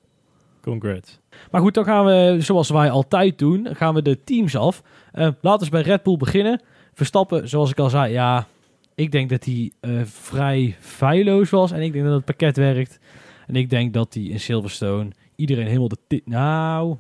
congrats. 0.61 1.19
Maar 1.51 1.61
goed, 1.61 1.75
dan 1.75 1.85
gaan 1.85 2.05
we, 2.05 2.37
zoals 2.41 2.69
wij 2.71 2.91
altijd 2.91 3.39
doen, 3.39 3.69
gaan 3.73 3.95
we 3.95 4.03
de 4.03 4.25
teams 4.25 4.57
af. 4.57 4.83
Eh, 5.13 5.29
laten 5.41 5.65
we 5.65 5.71
bij 5.71 5.83
Red 5.83 6.03
Bull 6.03 6.17
beginnen. 6.17 6.63
Verstappen, 6.93 7.49
zoals 7.49 7.71
ik 7.71 7.79
al 7.79 7.91
zei, 7.91 8.13
ja, 8.13 8.47
ik 8.95 9.13
denk 9.13 9.31
dat 9.31 9.45
hij 9.45 9.73
eh, 9.81 10.01
vrij 10.05 10.77
feilloos 10.81 11.51
was. 11.51 11.73
En 11.73 11.83
ik 11.83 11.93
denk 11.93 12.05
dat 12.05 12.15
het 12.15 12.25
pakket 12.25 12.57
werkt. 12.57 12.99
En 13.47 13.57
ik 13.57 13.71
denk 13.71 13.93
dat 13.95 14.15
hij 14.15 14.23
in 14.23 14.41
Silverstone 14.41 15.11
iedereen 15.37 15.67
helemaal 15.67 15.89
de... 15.89 15.99
ti- 16.07 16.23
Nou, 16.25 16.97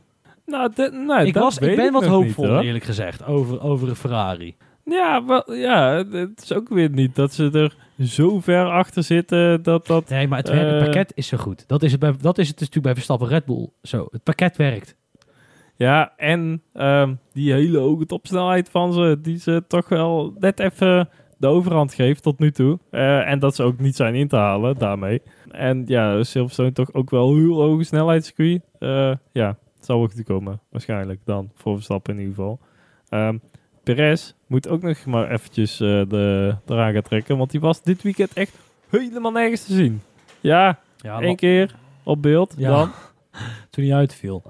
Nou, 0.47 0.71
de, 0.75 0.91
nou 1.07 1.27
ik, 1.27 1.35
was, 1.35 1.59
ik 1.59 1.77
ben 1.77 1.93
wat 1.93 2.07
hoopvol, 2.07 2.55
niet, 2.55 2.63
eerlijk 2.63 2.85
gezegd, 2.85 3.25
over, 3.25 3.61
over 3.61 3.89
een 3.89 3.97
Ferrari. 3.97 4.57
Ja, 4.85 5.25
wel, 5.25 5.53
ja, 5.55 6.05
het 6.11 6.43
is 6.43 6.53
ook 6.53 6.69
weer 6.69 6.91
niet 6.91 7.15
dat 7.15 7.33
ze 7.33 7.51
er 7.53 7.77
zo 8.07 8.41
ver 8.41 8.67
achter 8.67 9.03
zitten 9.03 9.63
dat 9.63 9.87
dat... 9.87 10.09
Nee, 10.09 10.29
maar 10.29 10.39
het, 10.39 10.49
Eh. 10.49 10.79
pakket 10.85 11.13
is 11.15 11.27
zo 11.27 11.37
goed. 11.37 11.65
Dat 11.69 11.83
is 11.83 11.91
het, 11.91 12.01
bij, 12.01 12.15
dat 12.21 12.39
is 12.39 12.49
het 12.49 12.59
dus 12.59 12.67
natuurlijk 12.69 12.83
bij 12.85 12.95
Verstappen 12.95 13.29
Red 13.29 13.45
Bull. 13.45 13.69
Zo, 13.83 14.09
het 14.11 14.23
pakket 14.23 14.57
werkt. 14.57 14.97
Ja, 15.77 16.13
en 16.17 16.63
ehm, 16.73 17.15
die 17.33 17.53
hele 17.53 17.79
hoge 17.79 18.07
topsnelheid 18.07 18.71
van 18.71 18.93
ze, 18.93 19.19
die 19.23 19.39
ze 19.39 19.65
toch 19.69 19.89
wel 19.89 20.35
net 20.39 20.61
even 20.61 21.09
de 21.39 21.47
overhand 21.47 21.95
geeft 21.95 22.23
tot 22.23 22.39
nu 22.39 22.51
toe. 22.53 22.79
Eh, 22.91 23.31
en 23.31 23.39
dat 23.39 23.55
ze 23.55 23.63
ook 23.63 23.79
niet 23.79 23.97
zijn 23.97 24.15
in 24.15 24.29
te 24.29 24.37
halen 24.37 24.79
daarmee. 24.79 25.23
En 25.51 25.83
ja, 25.87 26.23
Silverstone 26.23 26.73
toch 26.73 26.93
ook 26.95 27.11
wel 27.11 27.35
heel 27.35 27.61
hoge 27.63 27.85
snelheidscircuit. 27.85 28.63
Eh 28.79 29.13
ja, 29.33 29.57
zal 29.84 29.99
wel 29.99 30.08
goed 30.08 30.23
komen, 30.23 30.60
waarschijnlijk 30.70 31.20
dan, 31.25 31.50
voor 31.54 31.75
Verstappen 31.75 32.14
in 32.14 32.20
ieder 32.20 32.34
geval. 32.34 32.58
Ehm 33.08 33.36
Perez 33.82 34.32
moet 34.47 34.68
ook 34.68 34.82
nog 34.82 35.04
maar 35.04 35.30
eventjes 35.30 35.80
eh, 35.80 36.02
de, 36.08 36.56
eraan 36.66 36.92
gaan 36.92 37.02
trekken, 37.02 37.36
want 37.36 37.50
die 37.50 37.60
was 37.60 37.82
dit 37.82 38.02
weekend 38.02 38.32
echt 38.32 38.58
helemaal 38.88 39.32
nergens 39.32 39.64
te 39.64 39.73
zien. 39.73 40.02
Ja, 40.40 40.78
Ja, 40.97 41.20
één 41.20 41.36
keer 41.36 41.75
op 42.02 42.23
beeld, 42.23 42.54
Ja. 42.56 42.70
dan. 42.70 42.90
toen 43.70 43.84
hij 43.84 43.94
uitviel. 43.94 44.42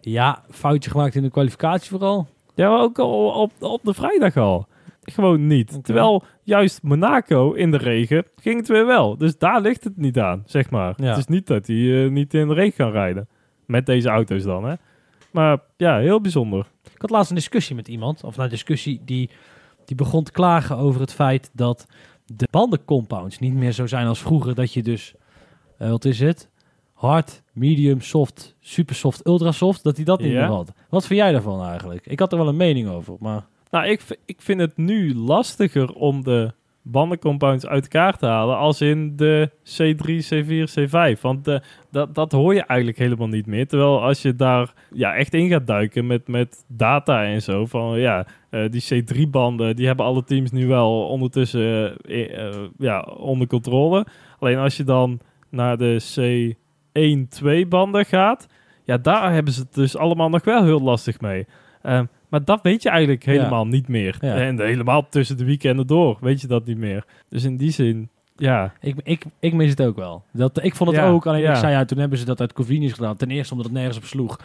Ja, 0.00 0.42
foutje 0.50 0.90
gemaakt 0.90 1.14
in 1.14 1.22
de 1.22 1.30
kwalificatie 1.30 1.90
vooral. 1.90 2.28
Ja, 2.54 2.70
maar 2.70 2.80
ook 2.80 2.98
al 2.98 3.28
op, 3.42 3.52
op 3.60 3.80
de 3.82 3.94
vrijdag 3.94 4.36
al. 4.36 4.66
Gewoon 5.02 5.46
niet. 5.46 5.84
Terwijl 5.84 6.22
juist 6.42 6.82
Monaco 6.82 7.52
in 7.52 7.70
de 7.70 7.76
regen 7.76 8.24
ging 8.36 8.56
het 8.56 8.68
weer 8.68 8.86
wel. 8.86 9.16
Dus 9.16 9.38
daar 9.38 9.60
ligt 9.60 9.84
het 9.84 9.96
niet 9.96 10.18
aan, 10.18 10.42
zeg 10.46 10.70
maar. 10.70 10.94
Ja. 10.96 11.08
Het 11.08 11.18
is 11.18 11.26
niet 11.26 11.46
dat 11.46 11.66
hij 11.66 12.04
eh, 12.04 12.10
niet 12.10 12.34
in 12.34 12.48
de 12.48 12.54
regen 12.54 12.76
kan 12.76 12.90
rijden. 12.90 13.28
Met 13.66 13.86
deze 13.86 14.08
auto's 14.08 14.42
dan, 14.42 14.64
hè. 14.64 14.74
Maar 15.30 15.58
ja, 15.76 15.98
heel 15.98 16.20
bijzonder. 16.20 16.66
Ik 16.94 17.00
had 17.00 17.10
laatst 17.10 17.30
een 17.30 17.36
discussie 17.36 17.76
met 17.76 17.88
iemand, 17.88 18.24
of 18.24 18.30
nou, 18.32 18.42
een 18.42 18.48
discussie 18.54 19.00
die, 19.04 19.30
die 19.84 19.96
begon 19.96 20.24
te 20.24 20.32
klagen 20.32 20.76
over 20.76 21.00
het 21.00 21.12
feit 21.12 21.50
dat 21.52 21.86
de 22.26 22.48
bandencompounds 22.50 23.38
niet 23.38 23.54
meer 23.54 23.72
zo 23.72 23.86
zijn 23.86 24.06
als 24.06 24.20
vroeger. 24.22 24.54
Dat 24.54 24.72
je 24.72 24.82
dus, 24.82 25.14
eh, 25.78 25.90
wat 25.90 26.04
is 26.04 26.20
het? 26.20 26.48
Hard, 26.92 27.42
medium, 27.52 28.00
soft, 28.00 28.56
super 28.60 28.94
soft, 28.94 29.26
ultra 29.26 29.52
soft. 29.52 29.82
Dat 29.82 29.96
hij 29.96 30.04
dat 30.04 30.20
niet 30.20 30.32
Ja. 30.32 30.40
meer 30.40 30.56
had. 30.56 30.72
Wat 30.88 31.06
vind 31.06 31.20
jij 31.20 31.32
daarvan 31.32 31.64
eigenlijk? 31.64 32.06
Ik 32.06 32.18
had 32.18 32.32
er 32.32 32.38
wel 32.38 32.48
een 32.48 32.56
mening 32.56 32.88
over, 32.88 33.16
maar... 33.20 33.46
Nou, 33.70 33.86
ik, 33.86 34.18
ik 34.24 34.42
vind 34.42 34.60
het 34.60 34.76
nu 34.76 35.14
lastiger 35.14 35.92
om 35.92 36.24
de 36.24 36.52
bandencompounds 36.86 37.66
uit 37.66 37.82
elkaar 37.82 38.16
te 38.16 38.26
halen 38.26 38.56
als 38.56 38.80
in 38.80 39.16
de 39.16 39.50
C3, 39.64 40.08
C4, 40.34 40.68
C5. 40.78 41.20
Want 41.20 41.48
eh, 41.48 41.58
dat, 41.90 42.14
dat 42.14 42.32
hoor 42.32 42.54
je 42.54 42.64
eigenlijk 42.64 42.98
helemaal 42.98 43.28
niet 43.28 43.46
meer. 43.46 43.66
Terwijl 43.66 44.02
als 44.02 44.22
je 44.22 44.36
daar 44.36 44.72
ja, 44.92 45.14
echt 45.14 45.34
in 45.34 45.48
gaat 45.48 45.66
duiken 45.66 46.06
met, 46.06 46.28
met 46.28 46.64
data 46.68 47.24
en 47.24 47.42
zo, 47.42 47.66
van 47.66 47.98
ja, 47.98 48.26
eh, 48.50 48.70
die 48.70 49.04
C3-banden, 49.04 49.76
die 49.76 49.86
hebben 49.86 50.06
alle 50.06 50.24
teams 50.24 50.50
nu 50.50 50.66
wel 50.66 51.06
ondertussen 51.08 51.96
eh, 51.96 52.64
ja, 52.78 53.00
onder 53.00 53.46
controle. 53.46 54.06
Alleen 54.38 54.58
als 54.58 54.76
je 54.76 54.84
dan 54.84 55.20
naar 55.50 55.76
de 55.76 56.02
C1, 56.02 57.28
2 57.28 57.66
banden 57.66 58.04
gaat, 58.04 58.46
ja, 58.84 58.98
daar 58.98 59.32
hebben 59.32 59.52
ze 59.52 59.60
het 59.60 59.74
dus 59.74 59.96
allemaal 59.96 60.28
nog 60.28 60.44
wel 60.44 60.64
heel 60.64 60.80
lastig 60.80 61.20
mee. 61.20 61.46
Maar 62.28 62.44
dat 62.44 62.62
weet 62.62 62.82
je 62.82 62.88
eigenlijk 62.88 63.24
helemaal 63.24 63.66
niet 63.66 63.88
meer. 63.88 64.16
Ja. 64.20 64.34
En 64.36 64.60
helemaal 64.60 65.08
tussen 65.08 65.36
de 65.36 65.44
weekenden 65.44 65.86
door 65.86 66.16
weet 66.20 66.40
je 66.40 66.46
dat 66.46 66.66
niet 66.66 66.78
meer. 66.78 67.04
Dus 67.28 67.44
in 67.44 67.56
die 67.56 67.70
zin, 67.70 68.08
ja. 68.36 68.72
Ik, 68.80 68.94
ik, 69.02 69.24
ik 69.40 69.52
mis 69.52 69.70
het 69.70 69.82
ook 69.82 69.96
wel. 69.96 70.24
Dat, 70.32 70.62
ik 70.64 70.74
vond 70.74 70.90
het 70.90 70.98
Ja, 70.98 71.08
ook, 71.08 71.26
alleen 71.26 71.50
ik 71.50 71.56
zei 71.56 71.72
ja, 71.72 71.84
toen 71.84 71.98
hebben 71.98 72.18
ze 72.18 72.24
dat 72.24 72.40
uit 72.40 72.52
Covinius 72.52 72.92
gedaan. 72.92 73.16
Ten 73.16 73.30
eerste 73.30 73.52
omdat 73.54 73.68
het 73.68 73.76
nergens 73.78 73.96
op 73.98 74.04
sloeg. 74.04 74.38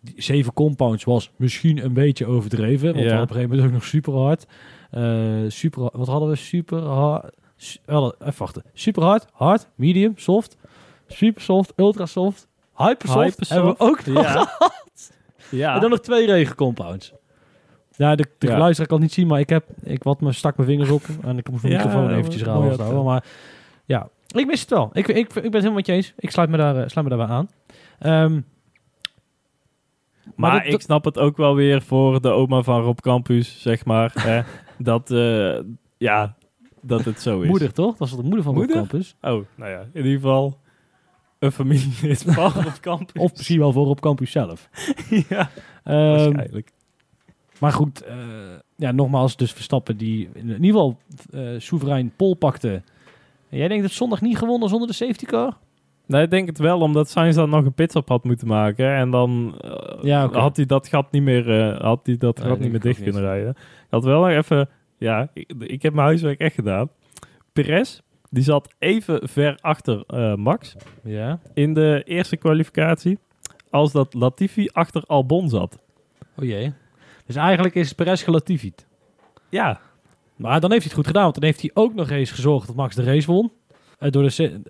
Die 0.00 0.14
zeven 0.22 0.52
compounds 0.52 1.04
was 1.04 1.30
misschien 1.36 1.84
een 1.84 1.92
beetje 1.92 2.26
overdreven. 2.26 2.94
Want 2.94 3.04
we 3.06 3.12
op 3.14 3.20
een 3.20 3.26
gegeven 3.28 3.48
moment 3.48 3.66
ook 3.66 3.72
nog 3.72 3.84
super 3.84 4.12
hard. 4.12 4.46
Eh, 4.90 5.28
super, 5.48 5.88
wat 5.92 6.06
hadden 6.06 6.28
we? 6.28 6.36
Super 6.36 6.82
hard. 6.82 7.34
su- 7.56 7.78
Even 7.86 8.34
wachten. 8.38 8.62
Super 8.72 9.02
hard, 9.02 9.26
hard, 9.32 9.68
medium, 9.74 10.12
soft, 10.16 10.56
super 11.08 11.42
soft, 11.42 11.72
ultra 11.76 12.06
soft, 12.06 12.46
hypersoft. 12.76 13.18
Hypersoft. 13.24 13.48
Hebben 13.48 13.70
we 13.72 13.78
ook 13.78 14.06
nog 14.06 14.24
Ja. 14.24 14.48
ja. 15.60 15.74
En 15.74 15.80
dan 15.80 15.90
nog 15.90 16.00
twee 16.00 16.26
regencompounds. 16.26 17.12
Ja, 18.00 18.14
de, 18.14 18.26
de 18.38 18.46
Ja. 18.46 18.58
luisteraar 18.58 18.86
kan 18.88 18.96
het 19.00 19.06
niet 19.06 19.14
zien, 19.16 19.26
maar 19.26 19.40
ik, 19.40 19.48
heb, 19.48 19.64
ik 19.82 20.02
wat 20.02 20.20
me, 20.20 20.32
stak 20.32 20.56
mijn 20.56 20.68
vingers 20.68 20.90
op 20.90 21.02
en 21.22 21.38
ik 21.38 21.50
moest 21.50 21.62
mijn 21.62 21.74
Ja, 21.74 21.84
microfoon 21.84 22.10
eventjes 22.10 22.42
raar 22.42 22.70
uit, 22.78 23.04
Maar 23.04 23.24
ja, 23.84 24.08
ik 24.34 24.46
mis 24.46 24.60
het 24.60 24.70
wel. 24.70 24.90
Ik, 24.92 25.08
ik, 25.08 25.16
ik 25.16 25.32
ben 25.32 25.42
het 25.42 25.52
helemaal 25.52 25.72
met 25.72 25.86
je 25.86 25.92
eens. 25.92 26.12
Ik 26.16 26.30
sluit 26.30 26.50
me, 26.50 26.56
daar, 26.56 26.76
eh, 26.76 26.88
sluit 26.88 27.08
me 27.08 27.16
daarbij 27.16 27.36
aan. 27.36 27.48
Ehm, 27.98 28.40
Maar, 30.36 30.66
ik 30.66 30.80
snap 30.80 31.04
het 31.04 31.18
ook 31.18 31.36
wel 31.36 31.54
weer 31.54 31.82
voor 31.82 32.20
de 32.20 32.28
oma 32.30 32.62
van 32.62 32.82
Rob 32.82 32.98
Campus, 32.98 33.60
zeg 33.62 33.84
maar. 33.84 34.12
hè, 34.14 34.40
dat, 34.90 35.10
eh, 35.10 35.58
ja, 35.98 36.36
dat 36.82 37.04
het 37.04 37.20
zo 37.20 37.40
is. 37.40 37.48
moeder, 37.48 37.72
toch? 37.72 37.96
Dat 37.96 37.98
was 37.98 38.16
de 38.16 38.22
moeder 38.22 38.42
van 38.42 38.54
Rob? 38.54 38.70
Campus. 38.70 39.16
Oh, 39.20 39.44
nou 39.54 39.70
ja, 39.70 39.80
in 39.80 39.90
ieder 40.04 40.12
geval 40.12 40.58
een 41.38 41.52
familie 41.52 41.92
is 42.02 42.22
van 42.22 42.52
Rob 42.64 42.76
Campus. 42.80 43.22
Of 43.22 43.32
misschien 43.36 43.58
wel 43.58 43.72
voor 43.72 43.84
Rob 43.86 43.98
Campus 43.98 44.30
zelf. 44.30 44.68
ja, 45.28 45.50
Ehm, 45.84 45.96
waarschijnlijk. 46.10 46.72
Maar 47.60 47.72
goed, 47.72 48.02
eh, 48.02 48.16
ja, 48.76 48.90
nogmaals, 48.92 49.36
dus 49.36 49.52
Verstappen 49.52 49.96
die 49.96 50.28
in 50.34 50.48
ieder 50.48 50.64
geval 50.64 50.98
eh, 51.30 51.48
soeverein 51.58 52.12
pol 52.16 52.34
pakte. 52.34 52.82
En 53.48 53.58
jij 53.58 53.68
denkt 53.68 53.82
dat 53.82 53.92
zondag 53.92 54.20
niet 54.20 54.38
gewonnen 54.38 54.68
zonder 54.68 54.88
de 54.88 54.94
safety 54.94 55.24
car? 55.24 55.56
Nee, 56.06 56.22
ik 56.22 56.30
denk 56.30 56.46
het 56.48 56.58
wel, 56.58 56.80
omdat 56.80 57.08
Sainz 57.10 57.36
dan 57.36 57.50
nog 57.50 57.64
een 57.64 57.72
pitstop 57.72 58.08
had 58.08 58.24
moeten 58.24 58.46
maken. 58.46 58.94
En 58.94 59.10
dan 59.10 59.54
eh, 59.60 60.02
Ja, 60.02 60.28
had 60.32 60.56
hij 60.56 60.66
dat 60.66 60.88
gat 60.88 61.10
niet 61.12 61.22
meer, 61.22 61.74
had 61.82 62.00
hij 62.06 62.16
dat 62.16 62.36
Nee, 62.38 62.46
gat 62.46 62.58
denk 62.58 62.72
niet 62.72 62.82
meer 62.82 62.92
dicht 62.92 63.02
kunnen 63.02 63.22
rijden. 63.22 63.50
Ik 63.50 63.86
had 63.90 64.04
wel 64.04 64.20
nog 64.20 64.30
even, 64.30 64.68
ja, 64.98 65.30
ik, 65.34 65.52
ik 65.58 65.82
heb 65.82 65.92
mijn 65.92 66.06
huiswerk 66.06 66.38
echt 66.40 66.54
gedaan. 66.54 66.88
Perez 67.52 68.00
die 68.30 68.42
zat 68.42 68.74
even 68.78 69.28
ver 69.28 69.58
achter 69.60 70.04
Max 70.38 70.76
Ja. 71.04 71.38
in 71.54 71.74
de 71.74 72.02
eerste 72.04 72.36
kwalificatie 72.36 73.18
als 73.70 73.92
dat 73.92 74.14
Latifi 74.14 74.68
achter 74.72 75.02
Albon 75.06 75.48
zat. 75.48 75.78
Oh 76.36 76.44
jee. 76.44 76.72
Dus 77.30 77.38
eigenlijk 77.42 77.74
is 77.74 77.92
Perez 77.92 78.24
gelatified. 78.24 78.86
Ja, 79.48 79.80
Maar 80.36 80.60
dan 80.60 80.70
heeft 80.70 80.82
hij 80.84 80.90
het 80.92 80.98
goed 81.00 81.06
gedaan, 81.06 81.22
want 81.22 81.34
dan 81.34 81.44
heeft 81.44 81.60
hij 81.60 81.70
ook 81.74 81.94
nog 81.94 82.10
eens 82.10 82.30
gezorgd 82.30 82.66
dat 82.66 82.76
Max 82.76 82.94
de 82.94 83.02
race 83.02 83.26
won. 83.26 83.52
Eh, 83.98 84.10
door 84.10 84.22
de 84.22 84.30
se- 84.30 84.60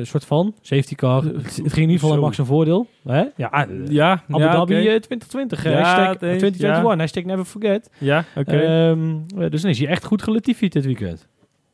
eh, 0.00 0.04
soort 0.06 0.24
van 0.24 0.54
safety 0.60 0.94
car. 0.94 1.22
Het, 1.24 1.34
het 1.34 1.52
ging 1.54 1.74
in 1.74 1.80
ieder 1.80 1.98
geval 1.98 2.14
in 2.14 2.20
Max 2.20 2.38
een 2.38 2.46
voordeel. 2.46 2.86
Hè? 3.04 3.24
Ja, 3.36 3.50
eh, 3.68 3.86
ja, 3.88 4.22
Abu 4.30 4.42
ja, 4.42 4.52
Dhabi 4.52 4.74
eh, 4.74 4.82
2020. 4.82 5.64
eh, 5.64 5.72
Ja, 5.72 5.78
hashtag 5.78 6.06
het 6.12 6.22
is- 6.22 6.38
2021. 6.38 6.98
Hashtag 6.98 7.24
never 7.24 7.44
forget. 7.44 7.90
Ja, 7.98 8.24
oké. 8.36 8.56
Ehm, 8.60 9.16
eh, 9.38 9.50
dus 9.50 9.62
dan 9.62 9.70
is 9.70 9.78
hij 9.78 9.88
echt 9.88 10.04
goed 10.04 10.22
gelatified 10.22 10.72
dit 10.72 10.84
weekend. 10.84 11.28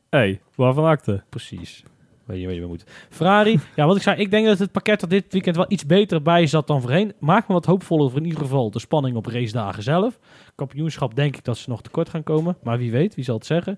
hey, 0.09 0.39
waarvan 0.55 0.85
acte? 0.85 1.23
Precies. 1.29 1.83
Weet 2.25 2.41
je, 2.41 2.45
weet 2.47 2.55
je, 2.55 2.61
we 2.61 2.67
moeten. 2.67 2.87
Ferrari, 3.09 3.59
ja, 3.75 3.85
wat 3.85 3.95
ik 3.95 4.01
zei, 4.01 4.19
ik 4.21 4.31
denk 4.31 4.45
dat 4.45 4.59
het 4.59 4.71
pakket 4.71 5.01
er 5.01 5.09
dit 5.09 5.25
weekend 5.29 5.55
wel 5.55 5.65
iets 5.67 5.85
beter 5.85 6.21
bij 6.21 6.45
zat 6.47 6.67
dan 6.67 6.81
voorheen. 6.81 7.13
Maak 7.19 7.47
me 7.47 7.53
wat 7.53 7.65
hoopvoller 7.65 8.09
voor 8.09 8.19
in 8.19 8.25
ieder 8.25 8.41
geval 8.41 8.71
de 8.71 8.79
spanning 8.79 9.15
op 9.15 9.25
racedagen 9.25 9.83
zelf. 9.83 10.19
Kampioenschap 10.55 11.15
denk 11.15 11.35
ik 11.37 11.43
dat 11.43 11.57
ze 11.57 11.69
nog 11.69 11.81
tekort 11.81 12.09
gaan 12.09 12.23
komen. 12.23 12.57
Maar 12.63 12.77
wie 12.77 12.91
weet, 12.91 13.15
wie 13.15 13.23
zal 13.23 13.35
het 13.35 13.45
zeggen? 13.45 13.77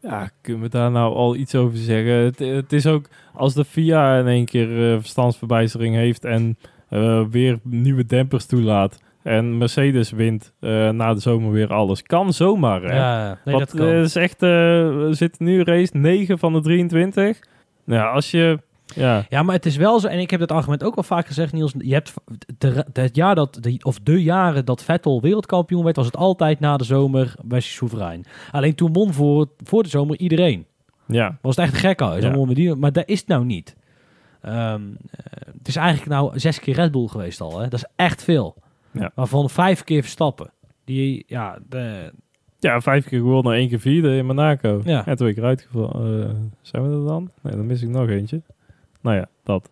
Ja, 0.00 0.30
kunnen 0.40 0.62
we 0.62 0.68
daar 0.68 0.90
nou 0.90 1.14
al 1.14 1.36
iets 1.36 1.54
over 1.54 1.78
zeggen? 1.78 2.14
Het, 2.14 2.38
het 2.38 2.72
is 2.72 2.86
ook 2.86 3.06
als 3.34 3.54
de 3.54 3.64
FIA 3.64 4.18
in 4.18 4.26
één 4.26 4.44
keer 4.44 5.00
verstandsverbijstering 5.00 5.94
heeft 5.94 6.24
en 6.24 6.58
eh, 6.88 7.24
weer 7.30 7.58
nieuwe 7.62 8.06
dempers 8.06 8.46
toelaat. 8.46 9.02
En 9.22 9.58
Mercedes 9.58 10.10
wint 10.10 10.52
eh, 10.60 10.90
na 10.90 11.14
de 11.14 11.20
zomer 11.20 11.52
weer 11.52 11.72
alles. 11.72 12.02
Kan 12.02 12.32
zomaar, 12.32 12.82
hè? 12.82 12.96
Ja, 12.96 13.38
nee, 13.44 13.54
Want 13.54 13.70
dat 13.70 13.80
kan. 13.80 13.88
is 13.88 14.16
echt, 14.16 14.40
we 14.40 15.08
zitten 15.10 15.44
nu 15.44 15.62
race 15.62 15.96
9 15.96 16.38
van 16.38 16.52
de 16.52 16.60
23. 16.60 17.38
Nou, 17.84 18.00
ja, 18.00 18.10
als 18.10 18.30
je, 18.30 18.58
ja, 18.94 19.26
Ja, 19.28 19.42
maar 19.42 19.54
het 19.54 19.66
is 19.66 19.76
wel 19.76 20.00
zo, 20.00 20.06
en 20.06 20.18
ik 20.18 20.30
heb 20.30 20.40
dat 20.40 20.52
argument 20.52 20.84
ook 20.84 20.94
wel 20.94 21.04
vaak 21.04 21.26
gezegd, 21.26 21.52
Niels. 21.52 21.74
Je 21.78 21.92
hebt 21.92 22.12
de, 22.58 22.84
het 22.92 23.16
jaar 23.16 23.34
dat, 23.34 23.58
de, 23.60 23.78
of 23.82 23.98
de 24.02 24.22
jaren 24.22 24.64
dat 24.64 24.82
Vettel 24.82 25.20
wereldkampioen 25.20 25.84
werd, 25.84 25.96
was 25.96 26.06
het 26.06 26.16
altijd 26.16 26.60
na 26.60 26.76
de 26.76 26.84
zomer 26.84 27.34
bij 27.42 27.60
soeverein. 27.60 28.24
Alleen 28.50 28.74
toen 28.74 28.92
won 28.92 29.12
voor, 29.12 29.48
voor 29.64 29.82
de 29.82 29.88
zomer 29.88 30.18
iedereen. 30.18 30.66
ja, 31.06 31.38
Was 31.40 31.56
het 31.56 31.64
echt 31.64 31.76
gek 31.76 32.00
huis. 32.00 32.24
Ja. 32.56 32.74
Maar 32.74 32.92
dat 32.92 33.08
is 33.08 33.18
het 33.18 33.28
nou 33.28 33.44
niet. 33.44 33.76
Ehm, 34.40 34.82
eh, 35.10 35.48
het 35.58 35.68
is 35.68 35.76
eigenlijk 35.76 36.10
nou 36.10 36.38
zes 36.38 36.60
keer 36.60 36.74
Red 36.74 36.92
Bull 36.92 37.06
geweest 37.06 37.40
al. 37.40 37.58
Hè? 37.58 37.68
Dat 37.68 37.78
is 37.78 37.90
echt 37.96 38.22
veel. 38.24 38.56
Ja. 38.90 39.10
Waarvan 39.14 39.50
vijf 39.50 39.84
keer 39.84 40.02
Verstappen. 40.02 40.52
Die, 40.84 41.24
ja, 41.26 41.58
de, 41.68 42.12
ja, 42.64 42.80
vijf 42.80 43.08
keer 43.08 43.18
gewonnen, 43.18 43.54
één 43.54 43.68
keer 43.68 43.80
vierde 43.80 44.16
in 44.16 44.26
Monaco. 44.26 44.80
Ja. 44.84 45.06
En 45.06 45.16
twee 45.16 45.34
keer 45.34 45.44
uitgevallen. 45.44 46.28
Eh, 46.28 46.34
zijn 46.60 46.82
we 46.82 46.96
er 46.96 47.04
dan? 47.04 47.30
Nee, 47.42 47.56
dan 47.56 47.66
mis 47.66 47.82
ik 47.82 47.88
nog 47.88 48.08
eentje. 48.08 48.42
Nou 49.00 49.16
ja, 49.16 49.28
dat. 49.42 49.70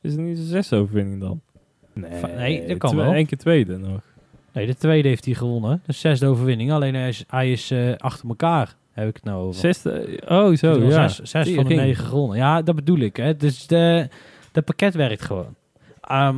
Is 0.00 0.12
het 0.12 0.20
niet 0.20 0.36
de 0.36 0.42
zesde 0.42 0.76
overwinning 0.76 1.20
dan? 1.20 1.40
Nee, 1.92 2.22
nee, 2.36 2.66
dat 2.66 2.78
kan 2.78 2.96
wel. 2.96 3.14
Eén 3.14 3.26
keer 3.26 3.38
tweede 3.38 3.76
nog. 3.76 4.00
nee, 4.52 4.66
de 4.66 4.76
tweede 4.76 5.08
heeft 5.08 5.24
hij 5.24 5.34
gewonnen. 5.34 5.82
De 5.86 5.92
zesde 5.92 6.26
overwinning. 6.26 6.72
Alleen 6.72 6.94
hij 6.94 7.08
is, 7.08 7.24
hij 7.26 7.52
is 7.52 7.70
eh, 7.70 7.94
achter 7.96 8.28
elkaar. 8.28 8.76
Heb 8.90 9.08
ik 9.08 9.14
het 9.14 9.24
nou 9.24 9.46
over. 9.46 9.60
Zesde, 9.60 10.20
oh 10.28 10.56
zo, 10.56 10.82
ja. 10.82 11.08
Zes, 11.08 11.30
zes 11.30 11.54
van 11.54 11.64
de 11.64 11.74
negen 11.74 12.04
gewonnen. 12.04 12.36
Ja, 12.36 12.62
dat 12.62 12.74
bedoel 12.74 12.98
ik. 12.98 13.16
Hè. 13.16 13.36
Dus 13.36 13.66
de, 13.66 14.08
de 14.52 14.62
pakket 14.62 14.94
werkt 14.94 15.22
gewoon. 15.22 15.54
Ehm, 16.00 16.36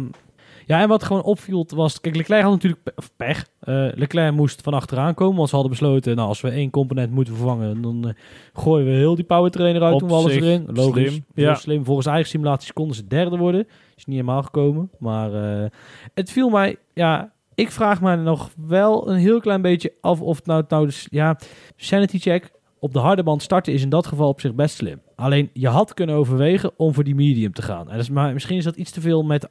ja, 0.67 0.81
en 0.81 0.89
wat 0.89 1.03
gewoon 1.03 1.23
opviel 1.23 1.67
was... 1.75 2.01
Kijk, 2.01 2.17
Leclerc 2.17 2.43
had 2.43 2.53
natuurlijk 2.53 2.83
pe- 2.83 2.93
pech. 3.17 3.47
Eh, 3.61 3.89
Leclerc 3.95 4.35
moest 4.35 4.63
van 4.63 4.75
achteraan 4.75 5.15
komen. 5.15 5.37
Want 5.37 5.49
ze 5.49 5.55
hadden 5.55 5.73
besloten... 5.73 6.17
Nou, 6.17 6.29
als 6.29 6.41
we 6.41 6.51
één 6.51 6.71
component 6.71 7.11
moeten 7.11 7.35
vervangen... 7.35 7.83
dan 7.83 8.09
eh, 8.09 8.15
gooien 8.53 8.87
we 8.87 8.93
heel 8.93 9.15
die 9.15 9.25
powertrainer 9.25 9.83
uit. 9.83 9.95
Op 9.95 10.01
Doen 10.01 10.09
we 10.09 10.15
alles 10.15 10.35
erin. 10.35 10.67
Logisch. 10.73 11.11
slim, 11.11 11.25
ja. 11.35 11.55
slim. 11.55 11.85
Volgens 11.85 12.07
eigen 12.07 12.29
simulaties 12.29 12.73
konden 12.73 12.97
ze 12.97 13.07
derde 13.07 13.37
worden. 13.37 13.67
Is 13.97 14.05
niet 14.05 14.17
helemaal 14.17 14.43
gekomen. 14.43 14.91
Maar 14.99 15.35
eh, 15.35 15.71
het 16.15 16.31
viel 16.31 16.49
mij... 16.49 16.77
Ja, 16.95 17.33
ik 17.55 17.71
vraag 17.71 18.01
me 18.01 18.17
nog 18.17 18.51
wel 18.67 19.09
een 19.09 19.19
heel 19.19 19.41
klein 19.41 19.63
beetje 19.63 19.93
af... 20.01 20.21
of 20.21 20.37
het 20.37 20.47
nou, 20.47 20.65
nou 20.69 20.87
dus... 20.87 21.07
Ja, 21.11 21.39
sanity 21.77 22.19
check 22.19 22.51
op 22.83 22.93
de 22.93 22.99
harde 22.99 23.23
band 23.23 23.43
starten 23.43 23.73
is 23.73 23.83
in 23.83 23.89
dat 23.89 24.07
geval 24.07 24.29
op 24.29 24.41
zich 24.41 24.55
best 24.55 24.75
slim. 24.77 25.01
Alleen 25.17 25.51
je 25.53 25.69
had 25.69 25.95
kunnen 25.95 26.15
overwegen 26.17 26.71
om 26.77 26.95
voor 26.95 27.05
die 27.05 27.15
medium 27.15 27.53
te 27.53 27.63
gaan. 27.63 27.91
En 27.91 28.13
maar 28.13 28.33
misschien 28.33 28.57
is 28.57 28.65
dat 28.65 28.77
iets 28.77 28.91
te 28.91 29.01
veel 29.01 29.23
met, 29.23 29.49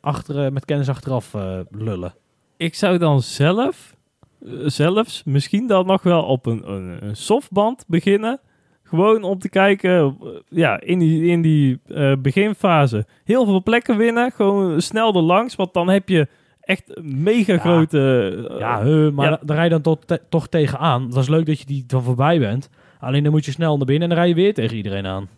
met 0.51 0.65
kennis 0.65 0.89
achteraf 0.89 1.33
eh, 1.33 1.59
lullen. 1.69 2.13
Ik 2.57 2.75
zou 2.75 2.97
dan 2.97 3.21
zelf, 3.21 3.95
eh, 4.45 4.51
zelfs 4.65 5.23
misschien 5.23 5.67
dan 5.67 5.85
nog 5.85 6.03
wel 6.03 6.23
op 6.23 6.45
een, 6.45 6.71
een, 6.71 6.97
een 7.07 7.15
softband 7.15 7.83
beginnen. 7.87 8.39
Gewoon 8.83 9.23
om 9.23 9.39
te 9.39 9.49
kijken, 9.49 9.91
eh, 10.21 10.27
ja, 10.49 10.81
in 10.81 10.99
die, 10.99 11.25
in 11.25 11.41
die 11.41 11.79
beginfase 12.21 13.05
heel 13.23 13.45
veel 13.45 13.63
plekken 13.63 13.97
winnen. 13.97 14.31
Gewoon 14.31 14.81
snel 14.81 15.13
er 15.15 15.21
langs, 15.21 15.55
want 15.55 15.73
dan 15.73 15.89
heb 15.89 16.09
je 16.09 16.27
echt 16.61 17.01
mega 17.01 17.53
Ja. 17.53 17.59
grote... 17.59 18.55
ja, 18.59 18.79
maar 19.13 19.25
ja. 19.25 19.31
da- 19.31 19.39
daar 19.45 19.55
rij 19.55 19.65
je 19.65 19.71
dan 19.71 19.81
tot, 19.81 20.07
te- 20.07 20.21
toch 20.29 20.47
tegenaan. 20.47 21.09
Dat 21.09 21.17
is 21.23 21.29
leuk 21.29 21.45
dat 21.45 21.59
je 21.59 21.65
die 21.65 21.83
dan 21.87 22.03
voorbij 22.03 22.39
bent. 22.39 22.69
Alleen 23.01 23.23
dan 23.23 23.31
moet 23.31 23.45
je 23.45 23.51
snel 23.51 23.77
naar 23.77 23.85
binnen 23.85 24.09
en 24.09 24.15
dan 24.15 24.23
rij 24.23 24.27
je 24.27 24.41
weer 24.41 24.53
tegen 24.53 24.77
iedereen 24.77 25.05
aan. 25.05 25.29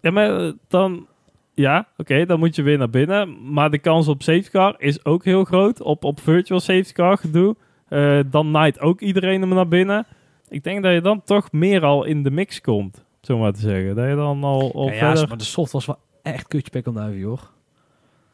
Ja, 0.00 0.10
maar 0.10 0.46
eh, 0.46 0.52
dan... 0.68 1.06
Ja, 1.54 1.88
oké, 1.96 2.26
dan 2.26 2.38
moet 2.38 2.56
je 2.56 2.62
weer 2.62 2.78
naar 2.78 2.90
binnen. 2.90 3.52
Maar 3.52 3.70
de 3.70 3.78
kans 3.78 4.08
op 4.08 4.22
safety 4.22 4.50
car 4.50 4.74
is 4.78 5.04
ook 5.04 5.24
heel 5.24 5.44
groot. 5.44 5.82
Op, 5.82 6.04
op 6.04 6.20
virtual 6.20 6.60
safety 6.60 6.92
car 6.92 7.18
gedoe. 7.18 7.56
Eh, 7.88 8.20
dan 8.30 8.50
naait 8.50 8.80
ook 8.80 9.00
iedereen 9.00 9.40
hem 9.40 9.54
naar 9.54 9.68
binnen. 9.68 10.06
Ik 10.48 10.64
denk 10.64 10.82
dat 10.82 10.92
je 10.92 11.00
dan 11.00 11.22
toch 11.22 11.52
meer 11.52 11.84
al 11.84 12.04
in 12.04 12.22
de 12.22 12.30
mix 12.30 12.60
komt. 12.60 13.04
Zo 13.20 13.38
maar 13.38 13.52
te 13.52 13.60
zeggen. 13.60 13.94
Dat 13.94 14.08
je 14.08 14.14
dan 14.14 14.44
al, 14.44 14.72
al 14.74 14.86
Ja, 14.86 14.92
ja, 14.92 14.98
verder... 14.98 15.28
maar 15.28 15.38
de 15.38 15.44
soft 15.44 15.72
was 15.72 15.86
wel 15.86 15.98
echt 16.22 16.48
kutje 16.48 16.70
pek 16.70 16.86
om 16.86 16.94
duiven, 16.94 17.18
joh. 17.18 17.32
Oh, 17.32 17.38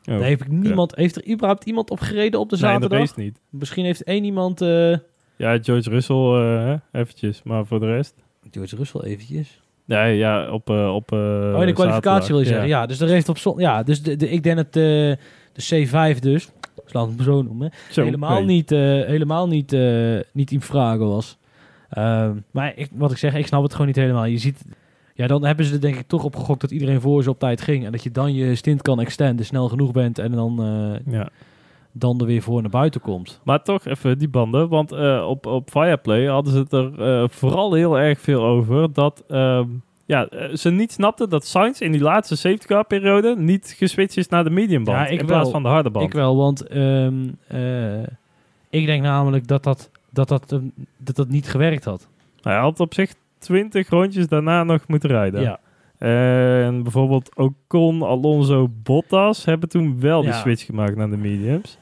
Daar 0.05 0.23
heeft, 0.23 0.41
ik 0.41 0.49
niemand, 0.49 0.95
heeft 0.95 1.17
er 1.17 1.31
überhaupt 1.31 1.65
iemand 1.65 1.91
op 1.91 2.01
gereden 2.01 2.41
op 2.41 2.51
de 2.51 2.57
nee, 2.57 2.65
de 2.65 2.71
zaterdag? 2.71 2.99
race 2.99 3.21
niet. 3.21 3.41
Misschien 3.51 3.85
heeft 3.85 4.03
één 4.03 4.25
iemand... 4.25 4.61
eh 4.61 4.97
Ja, 5.37 5.59
George 5.63 5.91
Russell 5.91 6.17
eh, 6.17 6.65
hè, 6.65 7.01
eventjes. 7.01 7.43
Maar 7.43 7.67
voor 7.67 7.81
de 7.81 7.87
rest... 7.87 8.24
George 8.51 8.77
Russell 8.77 9.01
eventjes. 9.01 9.61
Ja, 9.85 10.05
ja 10.05 10.51
op... 10.51 10.71
eh, 10.71 10.95
op 10.95 11.13
eh, 11.13 11.19
Oh, 11.55 11.61
in 11.61 11.67
de 11.67 11.73
kwalificatie 11.73 12.29
wil 12.29 12.39
je 12.41 12.47
zeggen. 12.47 12.69
Ja, 12.69 12.87
dus 12.87 13.01
er 13.01 13.09
heeft 13.09 13.29
op 13.29 13.39
zon. 13.39 13.59
Ja, 13.59 13.83
dus 13.83 14.03
de, 14.03 14.17
de, 14.17 14.31
ik 14.31 14.43
denk 14.43 14.57
dat 14.57 14.73
de, 14.73 15.19
de 15.53 15.87
C5 15.87 16.19
dus, 16.19 16.45
ik 16.77 16.83
zal 16.87 17.09
het 17.09 17.23
zo 17.23 17.43
noemen, 17.43 17.71
Zo, 17.91 18.05
helemaal 18.05 18.37
nee. 18.45 18.55
niet, 18.57 18.73
eh, 18.73 18.79
helemaal 18.81 19.49
niet, 19.49 19.73
eh, 19.73 20.17
niet 20.33 20.51
in 20.51 20.61
vragen 20.61 21.09
was. 21.09 21.37
Ehm, 21.91 22.33
maar 22.51 22.73
ik, 22.77 22.89
wat 22.93 23.11
ik 23.11 23.17
zeg, 23.17 23.35
ik 23.35 23.47
snap 23.47 23.63
het 23.63 23.73
gewoon 23.73 23.87
niet 23.87 23.97
helemaal. 23.97 24.25
Je 24.25 24.39
ziet, 24.39 24.65
ja, 25.15 25.27
dan 25.27 25.45
hebben 25.45 25.65
ze 25.65 25.75
er 25.75 25.81
denk 25.81 25.97
ik 25.97 26.07
toch 26.07 26.25
op 26.25 26.37
gegokt 26.37 26.61
dat 26.61 26.71
iedereen 26.71 27.01
voor 27.01 27.23
ze 27.23 27.31
op 27.31 27.39
tijd 27.39 27.61
ging 27.61 27.85
en 27.85 27.93
dat 27.93 28.03
je 28.03 28.11
dan 28.11 28.35
je 28.35 28.55
stint 28.55 28.83
kan 28.83 29.01
extenden, 29.01 29.45
snel 29.47 29.69
genoeg 29.69 29.93
bent 29.93 30.19
en 30.19 30.33
dan, 30.33 30.63
eh, 30.63 31.13
Ja. 31.15 31.29
Dan 31.97 32.21
er 32.21 32.27
weer 32.27 32.43
voor 32.43 32.61
naar 32.61 32.71
buiten 32.71 33.01
komt. 33.01 33.41
Maar 33.45 33.63
toch 33.63 33.85
even 33.85 34.19
die 34.19 34.29
banden, 34.29 34.69
want 34.69 34.93
eh, 34.93 35.27
op, 35.29 35.47
op 35.47 35.71
Fireplay 35.71 36.27
hadden 36.27 36.53
ze 36.53 36.59
het 36.59 36.73
er 36.73 37.03
eh, 37.03 37.29
vooral 37.29 37.75
heel 37.75 37.99
erg 37.99 38.21
veel 38.21 38.45
over 38.45 38.93
dat 38.93 39.25
ehm, 39.29 39.67
ja, 40.07 40.29
eh, 40.29 40.55
ze 40.55 40.71
niet 40.71 40.93
snapten 40.93 41.31
dat 41.31 41.47
Sainz 41.47 41.81
in 41.81 41.93
die 41.93 42.01
laatste 42.01 42.37
safety 42.37 42.67
car 42.67 42.85
periode 42.85 43.37
niet 43.39 43.75
geswitcht 43.77 44.17
is 44.17 44.29
naar 44.29 44.45
de 44.45 44.51
medium 44.51 44.85
band 44.85 44.99
Ja, 44.99 45.07
ik 45.07 45.21
in 45.21 45.27
plaats 45.27 45.43
wel. 45.43 45.51
van 45.51 45.63
de 45.63 45.69
harde 45.69 45.91
band. 45.91 46.07
Ik 46.07 46.13
wel, 46.13 46.37
want 46.37 46.67
ehm, 46.67 47.29
eh, 47.47 48.03
ik 48.71 48.87
denk 48.87 49.03
namelijk 49.03 49.47
dat 49.47 49.63
dat, 49.63 49.91
dat, 50.11 50.29
dat, 50.29 50.49
dat, 50.97 51.17
dat 51.17 51.29
niet 51.29 51.49
gewerkt 51.49 51.85
had. 51.85 52.09
Hij 52.41 52.57
had 52.57 52.81
op 52.81 52.95
zich 52.95 53.15
20 53.39 53.89
rondjes 53.89 54.27
daarna 54.27 54.65
nog 54.65 54.89
moeten 54.89 55.11
rijden. 55.11 55.41
Ja. 55.43 55.61
En 55.99 56.83
bijvoorbeeld 56.83 57.31
Ocon, 57.37 58.03
Alonso, 58.03 58.71
Bottas 58.83 59.45
hebben 59.45 59.69
toen 59.69 60.01
wel 60.01 60.23
die 60.23 60.33
switch 60.33 60.65
gemaakt 60.65 60.97
naar 60.97 61.11
de 61.11 61.17
mediums. 61.17 61.79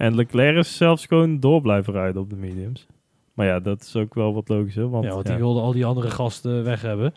En 0.00 0.14
Leclerc 0.14 0.56
is 0.56 0.76
zelfs 0.76 1.06
gewoon 1.06 1.40
door 1.40 1.60
blijven 1.60 1.92
rijden 1.92 2.22
op 2.22 2.30
de 2.30 2.36
mediums. 2.36 2.86
Maar 3.34 3.46
ja, 3.46 3.60
dat 3.60 3.82
is 3.82 3.96
ook 3.96 4.14
wel 4.14 4.34
wat 4.34 4.48
logischer. 4.48 4.90
Want, 4.90 5.04
ja, 5.04 5.10
want 5.10 5.26
ja. 5.26 5.32
die 5.32 5.42
wilden 5.42 5.62
al 5.62 5.72
die 5.72 5.84
andere 5.84 6.10
gasten 6.10 6.64
weg 6.64 6.82
hebben. 6.82 7.14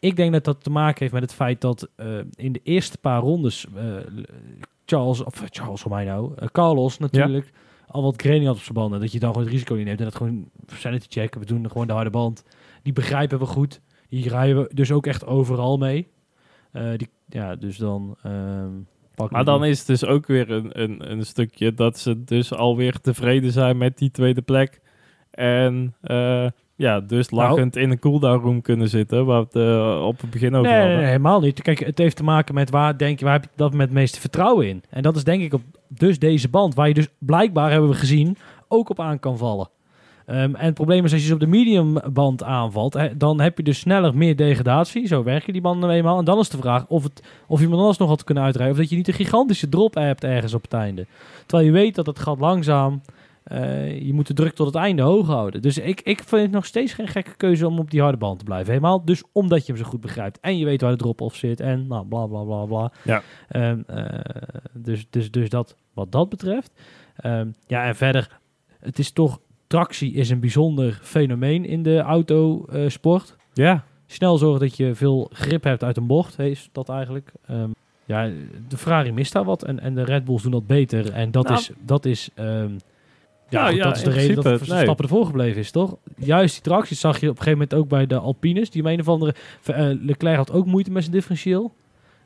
Ik 0.00 0.16
denk 0.16 0.32
dat 0.32 0.44
dat 0.44 0.64
te 0.64 0.70
maken 0.70 0.98
heeft 0.98 1.12
met 1.12 1.22
het 1.22 1.34
feit 1.34 1.60
dat 1.60 1.88
eh, 1.96 2.06
in 2.34 2.52
de 2.52 2.60
eerste 2.62 2.98
paar 2.98 3.20
rondes 3.20 3.66
eh, 3.74 3.84
Charles, 4.84 5.24
of 5.24 5.42
eh, 5.42 5.46
Charles 5.50 5.80
voor 5.80 5.90
mij 5.90 6.04
nou, 6.04 6.34
Carlos 6.52 6.98
natuurlijk 6.98 7.52
al 7.86 8.02
wat 8.02 8.20
graining 8.20 8.46
had 8.46 8.56
op 8.56 8.62
zijn 8.62 8.74
banden. 8.74 9.00
Dat 9.00 9.12
je 9.12 9.18
dan 9.18 9.30
gewoon 9.30 9.44
het 9.44 9.54
risico 9.54 9.74
niet 9.74 9.84
neemt 9.84 9.98
en 9.98 10.04
dat 10.04 10.16
gewoon 10.16 10.50
sanity 10.66 11.06
check. 11.08 11.34
We 11.34 11.44
doen 11.44 11.70
gewoon 11.70 11.86
de 11.86 11.92
harde 11.92 12.10
band. 12.10 12.44
Die 12.82 12.92
begrijpen 12.92 13.38
we 13.38 13.46
goed. 13.46 13.80
Die 14.08 14.28
rijden 14.28 14.62
we 14.62 14.70
dus 14.74 14.92
ook 14.92 15.06
echt 15.06 15.26
overal 15.26 15.76
mee. 15.76 16.08
Die, 16.72 17.08
ja, 17.28 17.56
dus 17.56 17.76
dan 17.76 18.16
ehm 18.22 18.70
Maar 19.30 19.44
dan 19.44 19.64
is 19.64 19.78
het 19.78 19.86
dus 19.86 20.04
ook 20.04 20.26
weer 20.26 20.50
een, 20.50 20.80
een, 20.82 21.10
een 21.10 21.26
stukje 21.26 21.74
dat 21.74 21.98
ze 21.98 22.24
dus 22.24 22.52
alweer 22.54 23.00
tevreden 23.00 23.52
zijn 23.52 23.76
met 23.76 23.98
die 23.98 24.10
tweede 24.10 24.42
plek. 24.42 24.80
En 25.30 25.94
eh, 26.00 26.46
ja, 26.76 27.00
dus 27.00 27.28
Nou. 27.28 27.48
lachend 27.48 27.76
in 27.76 27.90
een 27.90 27.98
cooldown 27.98 28.42
room 28.44 28.62
kunnen 28.62 28.88
zitten, 28.88 29.26
waar 29.26 29.40
we 29.40 29.58
het 29.58 29.68
eh, 29.68 30.06
op 30.06 30.20
het 30.20 30.30
begin 30.30 30.54
over 30.54 30.62
Nee, 30.62 30.70
nee, 30.72 30.80
hadden. 30.80 30.98
nee, 30.98 31.06
helemaal 31.06 31.40
niet. 31.40 31.62
Kijk, 31.62 31.78
het 31.78 31.98
heeft 31.98 32.16
te 32.16 32.24
maken 32.24 32.54
met 32.54 32.70
waar 32.70 32.98
denk 32.98 33.18
je, 33.18 33.24
waar 33.24 33.34
heb 33.34 33.42
je 33.44 33.48
dat 33.56 33.72
met 33.72 33.86
het 33.86 33.96
meeste 33.96 34.20
vertrouwen 34.20 34.68
in? 34.68 34.82
En 34.90 35.02
dat 35.02 35.16
is 35.16 35.24
denk 35.24 35.42
ik 35.42 35.52
op 35.54 35.62
dus 35.88 36.18
deze 36.18 36.48
band, 36.48 36.74
waar 36.74 36.88
je 36.88 36.94
dus 36.94 37.08
blijkbaar 37.18 37.70
hebben 37.70 37.90
we 37.90 37.96
gezien 37.96 38.36
ook 38.68 38.90
op 38.90 39.00
aan 39.00 39.18
kan 39.18 39.38
vallen. 39.38 39.68
Ehm, 40.32 40.54
en 40.54 40.64
het 40.64 40.74
probleem 40.74 41.04
is 41.04 41.12
als 41.12 41.20
je 41.20 41.26
ze 41.26 41.34
op 41.34 41.40
de 41.40 41.46
mediumband 41.46 42.42
aanvalt, 42.42 42.98
dan 43.16 43.40
heb 43.40 43.56
je 43.56 43.62
dus 43.62 43.78
sneller 43.78 44.16
meer 44.16 44.36
degradatie. 44.36 45.06
Zo 45.06 45.22
werken 45.22 45.52
die 45.52 45.62
banden 45.62 45.90
eenmaal. 45.90 46.18
En 46.18 46.24
dan 46.24 46.38
is 46.38 46.48
de 46.48 46.56
vraag 46.56 46.86
of, 46.86 47.02
het, 47.02 47.22
of 47.46 47.60
je 47.60 47.66
hem 47.66 47.76
dan 47.76 47.84
alsnog 47.84 48.08
had 48.08 48.24
kunnen 48.24 48.44
uitrijden. 48.44 48.74
Of 48.74 48.80
dat 48.80 48.90
je 48.90 48.96
niet 48.96 49.08
een 49.08 49.14
gigantische 49.14 49.68
drop 49.68 49.94
hebt 49.94 50.24
ergens 50.24 50.54
op 50.54 50.62
het 50.62 50.72
einde. 50.72 51.06
Terwijl 51.46 51.68
je 51.68 51.74
weet 51.74 51.94
dat 51.94 52.06
het 52.06 52.18
gaat 52.18 52.38
langzaam. 52.38 53.00
eh, 53.42 54.00
je 54.06 54.12
moet 54.12 54.26
de 54.26 54.34
druk 54.34 54.54
tot 54.54 54.66
het 54.66 54.74
einde 54.74 55.02
hoog 55.02 55.26
houden. 55.26 55.62
Dus 55.62 55.78
ik, 55.78 56.00
ik 56.00 56.22
vind 56.22 56.42
het 56.42 56.50
nog 56.50 56.66
steeds 56.66 56.92
geen 56.92 57.08
gekke 57.08 57.36
keuze 57.36 57.66
om 57.66 57.78
op 57.78 57.90
die 57.90 58.00
harde 58.00 58.18
band 58.18 58.38
te 58.38 58.44
blijven. 58.44 58.68
Helemaal 58.72 59.04
dus 59.04 59.22
omdat 59.32 59.66
je 59.66 59.72
hem 59.72 59.82
zo 59.82 59.88
goed 59.88 60.00
begrijpt. 60.00 60.40
En 60.40 60.58
je 60.58 60.64
weet 60.64 60.80
waar 60.80 60.90
de 60.90 60.96
drop-off 60.96 61.36
zit. 61.36 61.60
En 61.60 61.86
nou, 61.86 62.06
bla 62.06 62.26
bla 62.26 62.42
bla 62.42 62.64
bla. 62.64 62.92
Ja. 63.04 63.22
Ehm, 63.48 63.80
eh, 63.86 64.04
dus, 64.72 65.06
dus, 65.10 65.30
dus 65.30 65.48
dat 65.48 65.76
wat 65.94 66.12
dat 66.12 66.28
betreft. 66.28 66.70
Ehm, 67.16 67.48
ja, 67.66 67.84
en 67.84 67.96
verder, 67.96 68.38
het 68.80 68.98
is 68.98 69.10
toch 69.10 69.40
tractie 69.72 70.12
is 70.12 70.30
een 70.30 70.40
bijzonder 70.40 70.98
fenomeen 71.02 71.64
in 71.64 71.82
de 71.82 71.98
autosport. 71.98 73.36
Ja, 73.52 73.84
Snel 74.06 74.38
zorgen 74.38 74.60
dat 74.60 74.76
je 74.76 74.94
veel 74.94 75.30
grip 75.32 75.64
hebt 75.64 75.84
uit 75.84 75.96
een 75.96 76.06
bocht, 76.06 76.38
is 76.38 76.68
dat 76.72 76.88
eigenlijk. 76.88 77.32
Ehm, 77.46 77.68
ja, 78.04 78.30
de 78.68 78.76
Ferrari 78.76 79.12
mist 79.12 79.32
daar 79.32 79.44
wat 79.44 79.62
en, 79.64 79.80
en 79.80 79.94
de 79.94 80.04
Red 80.04 80.24
Bulls 80.24 80.42
doen 80.42 80.50
dat 80.52 80.66
beter. 80.66 81.12
En 81.12 81.30
dat 81.30 81.44
Nou. 81.44 81.58
is, 81.58 81.70
dat 81.80 82.04
is, 82.04 82.28
ehm, 82.34 82.70
ja, 83.48 83.62
Nou, 83.62 83.74
ja, 83.74 83.84
dat 83.84 83.96
is 83.96 84.02
de 84.02 84.10
reden 84.10 84.34
dat 84.34 84.44
Verstappen 84.44 84.86
nee. 84.86 84.96
ervoor 84.96 85.26
gebleven 85.26 85.60
is, 85.60 85.70
toch? 85.70 85.96
Juist 86.16 86.54
die 86.54 86.62
tractie 86.62 86.96
zag 86.96 87.20
je 87.20 87.28
op 87.28 87.36
een 87.36 87.42
gegeven 87.42 87.58
moment 87.58 87.74
ook 87.74 87.88
bij 87.88 88.06
de 88.06 88.18
Alpines. 88.18 88.70
Die 88.70 88.82
om 88.82 88.88
een 88.88 89.00
of 89.00 89.08
andere... 89.08 89.34
eh, 89.64 89.90
Leclerc 90.00 90.36
had 90.36 90.52
ook 90.52 90.66
moeite 90.66 90.90
met 90.90 91.02
zijn 91.02 91.14
differentieel. 91.14 91.72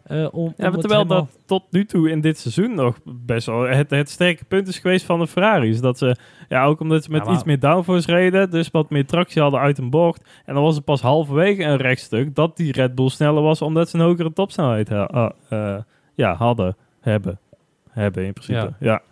Eh, 0.07 0.27
om, 0.33 0.55
ja 0.57 0.66
om 0.71 0.81
terwijl 0.81 1.03
helemaal- 1.03 1.29
dat 1.35 1.38
tot 1.47 1.62
nu 1.71 1.85
toe 1.85 2.11
in 2.11 2.21
dit 2.21 2.38
seizoen 2.38 2.75
nog 2.75 2.99
best 3.05 3.47
wel 3.47 3.61
het, 3.62 3.90
het 3.90 4.11
sterke 4.11 4.45
punt 4.45 4.69
is 4.69 4.79
geweest 4.79 5.05
van 5.07 5.19
de 5.21 5.27
Ferraris. 5.27 5.81
Dat 5.81 5.99
ze, 5.99 6.16
ja, 6.49 6.64
ook 6.64 6.81
omdat 6.81 7.05
ze 7.05 7.11
met 7.11 7.21
Ja, 7.21 7.27
maar- 7.27 7.35
iets 7.35 7.45
meer 7.45 7.61
downforce 7.61 8.11
reden, 8.11 8.51
dus 8.51 8.71
wat 8.71 8.90
meer 8.90 9.07
tractie 9.07 9.42
hadden 9.42 9.61
uit 9.61 9.79
een 9.79 9.90
bocht. 9.90 10.25
En 10.45 10.55
dan 10.55 10.62
was 10.62 10.75
het 10.77 10.85
pas 10.85 11.01
halverwege 11.01 11.62
een 11.64 11.77
rechtstuk 11.77 12.35
dat 12.35 12.57
die 12.57 12.73
Red 12.73 12.95
Bull 12.95 13.09
sneller 13.09 13.42
was, 13.42 13.62
omdat 13.62 13.88
ze 13.88 13.97
een 13.99 14.05
hogere 14.05 14.33
topsnelheid 14.33 14.88
ha- 14.88 15.33
eh, 15.49 15.77
ja, 16.14 16.35
hadden, 16.35 16.77
hebben. 17.01 17.38
Hebben 17.90 18.25
in 18.25 18.33
principe, 18.33 18.73
ja. 18.81 19.03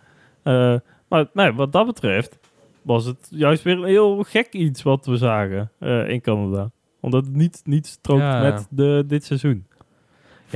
Eh, 0.43 0.79
maar 1.07 1.25
nee, 1.33 1.51
wat 1.53 1.71
dat 1.71 1.85
betreft 1.85 2.39
was 2.81 3.05
het 3.05 3.27
juist 3.29 3.63
weer 3.63 3.77
een 3.77 3.83
heel 3.85 4.23
gek 4.23 4.53
iets 4.53 4.83
wat 4.83 5.05
we 5.05 5.17
zagen 5.17 5.71
in 6.07 6.21
Canada. 6.21 6.69
Omdat 6.99 7.25
het 7.25 7.35
niet, 7.35 7.61
niet 7.63 7.87
strookt 7.87 8.21
met 8.41 8.67
de, 8.69 9.03
dit 9.07 9.23
seizoen. 9.25 9.65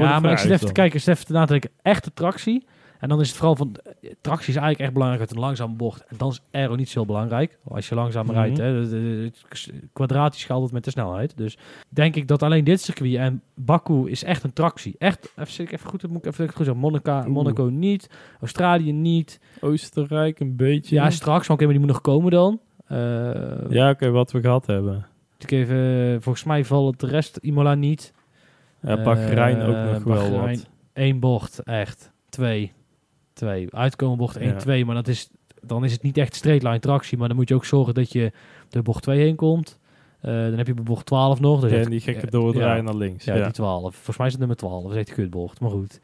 Ja, 0.04 0.20
maar 0.20 0.32
ik 0.32 0.38
zit 0.38 0.52
even 0.52 0.68
te 0.68 0.72
kijken, 0.74 0.96
ik 0.98 1.04
zit 1.04 1.14
even 1.14 1.26
te 1.28 1.34
nadenken. 1.34 1.70
Echte 1.82 2.14
tractie. 2.14 2.66
En 3.00 3.10
dan 3.10 3.20
is 3.22 3.28
het 3.28 3.38
vooral 3.38 3.56
van... 3.56 3.76
eh, 4.02 4.10
Tractie 4.22 4.50
is 4.50 4.56
eigenlijk 4.56 4.80
echt 4.80 4.94
belangrijk 4.94 5.22
uit 5.22 5.32
een 5.32 5.40
langzame 5.40 5.74
bocht. 5.74 6.06
En 6.08 6.16
dan 6.18 6.30
is 6.30 6.42
aero 6.52 6.76
niet 6.76 6.90
zo 6.90 7.06
belangrijk. 7.06 7.58
Als 7.68 7.90
je 7.90 7.96
langzaam 7.96 8.26
Mhm. 8.26 8.34
rijdt. 8.36 8.58
Hè, 8.58 8.82
de- 8.82 8.90
de- 8.90 9.32
het 9.50 9.72
kwadratisch 9.94 10.46
gaat 10.46 10.62
het 10.62 10.72
met 10.72 10.84
de 10.84 10.90
snelheid. 10.92 11.38
Dus 11.38 11.58
denk 11.90 12.16
ik 12.16 12.28
dat 12.28 12.44
alleen 12.44 12.64
dit 12.64 12.82
circuit 12.82 13.16
en 13.16 13.42
Baku 13.56 14.10
is 14.10 14.24
echt 14.24 14.44
een 14.44 14.54
tractie. 14.54 14.96
Echt, 14.98 15.34
even, 15.38 15.52
zit 15.54 15.68
ik 15.68 15.74
even 15.74 15.90
goed, 15.90 16.08
moet 16.08 16.18
ik 16.18 16.26
even 16.26 16.48
goed 16.48 16.66
zeggen. 16.66 16.78
Monaco. 16.78 17.24
Monaco 17.30 17.64
niet. 17.64 18.10
Australië 18.42 18.92
niet. 18.92 19.40
Oostenrijk 19.62 20.40
een 20.40 20.56
beetje. 20.56 20.96
Ja, 20.96 21.10
straks. 21.10 21.48
Maar 21.48 21.56
oké, 21.58 21.64
maar 21.66 21.74
die 21.74 21.84
moet 21.86 21.94
nog 21.94 22.02
komen 22.02 22.32
dan. 22.32 22.60
Eh, 22.88 23.70
Ja, 23.70 23.90
oké, 23.90 24.10
wat 24.10 24.32
we 24.32 24.42
gehad 24.42 24.66
hebben. 24.66 25.06
ik 25.38 25.52
even, 25.52 26.22
volgens 26.22 26.44
mij 26.44 26.66
valt 26.66 27.00
de 27.00 27.08
rest 27.08 27.38
Imola 27.38 27.76
niet. 27.76 28.14
Ja, 28.82 29.04
Bahrein 29.04 29.62
ook 29.62 29.76
Eh, 29.76 29.92
nog 29.94 30.04
wel 30.04 30.30
Bahrein. 30.32 30.58
wat. 30.58 30.68
Eén 30.94 31.20
bocht, 31.20 31.60
echt. 31.64 32.12
Twee. 32.30 32.72
Twee. 33.34 33.76
Uitkomen 33.76 34.18
bocht 34.18 34.38
1, 34.38 34.48
Ja. 34.50 34.56
2. 34.56 34.86
Maar 34.86 34.96
dat 34.96 35.08
is, 35.08 35.30
dan 35.62 35.84
is 35.84 35.92
het 35.92 36.02
niet 36.02 36.18
echt 36.18 36.36
straight 36.36 36.64
line 36.64 36.80
tractie. 36.80 37.18
Maar 37.18 37.28
dan 37.28 37.38
moet 37.38 37.50
je 37.50 37.56
ook 37.56 37.66
zorgen 37.66 37.94
dat 37.94 38.12
je 38.12 38.32
de 38.70 38.82
bocht 38.82 39.04
2 39.04 39.20
heen 39.20 39.36
komt. 39.36 39.80
Eh, 40.22 40.32
dan 40.32 40.58
heb 40.58 40.68
je 40.68 40.74
bij 40.74 40.84
bocht 40.84 41.06
12 41.06 41.40
nog. 41.40 41.62
Dus 41.62 41.72
Ja, 41.72 41.78
en 41.78 41.90
die 41.90 42.00
gekke 42.00 42.26
ja, 42.26 42.32
doordraaien 42.32 42.76
ja. 42.76 42.82
naar 42.82 42.96
links. 42.96 43.26
Ja, 43.26 43.36
Ja, 43.36 43.44
die 43.44 43.52
12. 43.54 43.94
Volgens 43.96 44.18
mij 44.18 44.26
is 44.26 44.32
het 44.32 44.42
nummer 44.42 44.58
12. 44.58 44.84
Dat 44.84 44.92
is 44.92 44.98
echt 44.98 45.10
een 45.10 45.16
kutbocht. 45.16 45.60
Maar 45.60 45.70
goed. 45.70 46.00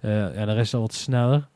Eh 0.00 0.38
en 0.40 0.46
de 0.46 0.52
rest 0.52 0.66
is 0.66 0.74
al 0.74 0.80
wat 0.80 0.92
sneller. 0.94 1.48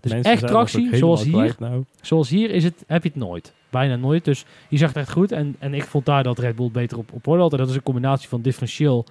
Dus 0.00 0.12
Mensen 0.12 0.32
echt 0.32 0.46
tractie, 0.46 0.96
zoals 0.96 1.22
hier, 1.24 1.54
Nou. 1.58 1.84
zoals 2.00 2.28
hier 2.28 2.50
is 2.50 2.64
het, 2.64 2.84
heb 2.86 3.02
je 3.02 3.08
het 3.08 3.18
nooit. 3.18 3.52
Bijna 3.70 3.96
nooit. 3.96 4.24
Dus 4.24 4.44
je 4.68 4.76
zag 4.76 4.88
het 4.88 4.96
echt 4.96 5.10
goed. 5.12 5.32
En, 5.32 5.56
en 5.58 5.74
ik 5.74 5.84
vond 5.84 6.06
daar 6.06 6.22
dat 6.22 6.38
Red 6.38 6.56
Bull 6.56 6.70
beter 6.70 6.98
op, 6.98 7.12
op 7.12 7.26
orde 7.26 7.42
had. 7.42 7.52
En 7.52 7.58
dat 7.58 7.68
is 7.68 7.74
een 7.74 7.82
combinatie 7.82 8.28
van 8.28 8.40
differentieel 8.42 9.04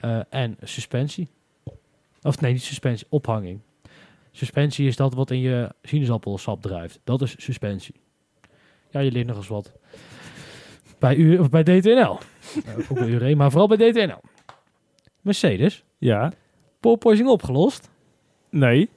eh, 0.00 0.20
en 0.30 0.56
suspensie. 0.62 1.28
Of 2.22 2.40
nee, 2.40 2.52
niet 2.52 2.62
suspensie, 2.62 3.06
ophanging. 3.10 3.60
Suspensie 4.32 4.86
is 4.86 4.96
dat 4.96 5.14
wat 5.14 5.30
in 5.30 5.40
je 5.40 5.68
sinaasappelsap 5.82 6.62
drijft. 6.62 7.00
Dat 7.04 7.22
is 7.22 7.34
suspensie. 7.38 7.94
Ja, 8.90 9.00
je 9.00 9.12
leert 9.12 9.26
nog 9.26 9.36
eens 9.36 9.48
wat. 9.48 9.72
Bij, 10.98 11.14
u, 11.16 11.38
of 11.38 11.50
bij 11.50 11.62
DTNL. 11.62 12.18
Eh, 12.64 12.78
ook 12.90 12.98
bij 12.98 13.08
URE, 13.08 13.34
maar 13.36 13.50
vooral 13.50 13.68
bij 13.76 13.90
DTNL. 13.90 14.20
Mercedes. 15.20 15.84
Ja, 15.98 16.32
Porpoising 16.80 17.28
opgelost. 17.28 17.90
nee. 18.50 18.88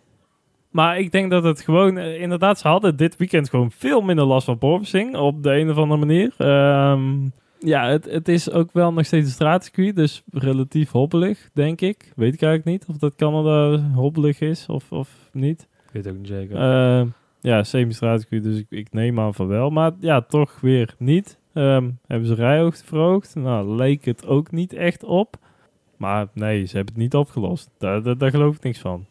Maar 0.69 0.99
ik 0.99 1.11
denk 1.11 1.31
dat 1.31 1.43
het 1.43 1.61
gewoon, 1.61 1.97
eh, 1.97 2.21
inderdaad, 2.21 2.59
ze 2.59 2.67
hadden 2.67 2.95
dit 2.95 3.15
weekend 3.17 3.49
gewoon 3.49 3.71
veel 3.71 4.01
minder 4.01 4.25
last 4.25 4.45
van 4.45 4.57
porpoising 4.57 5.15
op 5.17 5.43
de 5.43 5.51
een 5.51 5.69
of 5.69 5.77
andere 5.77 5.99
manier. 5.99 6.33
Ehm, 6.37 7.27
ja, 7.59 7.89
het, 7.89 8.05
het 8.05 8.27
is 8.27 8.51
ook 8.51 8.71
wel 8.71 8.93
nog 8.93 9.05
steeds 9.05 9.25
een 9.25 9.31
straatcircuit, 9.31 9.95
dus 9.95 10.23
relatief 10.31 10.91
hobbelig, 10.91 11.49
denk 11.53 11.81
ik. 11.81 12.11
Weet 12.15 12.33
ik 12.33 12.41
eigenlijk 12.41 12.79
niet 12.79 12.89
of 12.89 12.97
dat 12.97 13.15
Canada 13.15 13.79
hobbelig 13.93 14.39
is 14.39 14.65
of, 14.65 14.91
of 14.91 15.29
niet. 15.31 15.61
Ik 15.61 15.93
weet 15.93 16.05
het 16.05 16.13
ook 16.13 16.19
niet 16.19 16.27
zeker. 16.27 16.55
Eh, 16.55 17.05
ja, 17.41 17.63
semi-straatcircuit, 17.63 18.43
dus 18.43 18.57
ik, 18.57 18.65
ik 18.69 18.93
neem 18.93 19.19
aan 19.19 19.33
van 19.33 19.47
wel. 19.47 19.69
Maar 19.69 19.91
ja, 19.99 20.21
toch 20.21 20.59
weer 20.61 20.95
niet. 20.97 21.39
Ehm, 21.53 21.89
hebben 22.07 22.27
ze 22.27 22.33
rijhoogte 22.33 22.85
verhoogd? 22.85 23.35
Nou, 23.35 23.75
leek 23.75 24.05
het 24.05 24.25
ook 24.25 24.51
niet 24.51 24.73
echt 24.73 25.03
op. 25.03 25.37
Maar 25.97 26.27
nee, 26.33 26.65
ze 26.65 26.75
hebben 26.75 26.93
het 26.93 27.03
niet 27.03 27.15
opgelost. 27.15 27.69
Daar, 27.77 28.03
daar, 28.03 28.17
daar 28.17 28.29
geloof 28.29 28.55
ik 28.55 28.63
niks 28.63 28.79
van. 28.79 29.05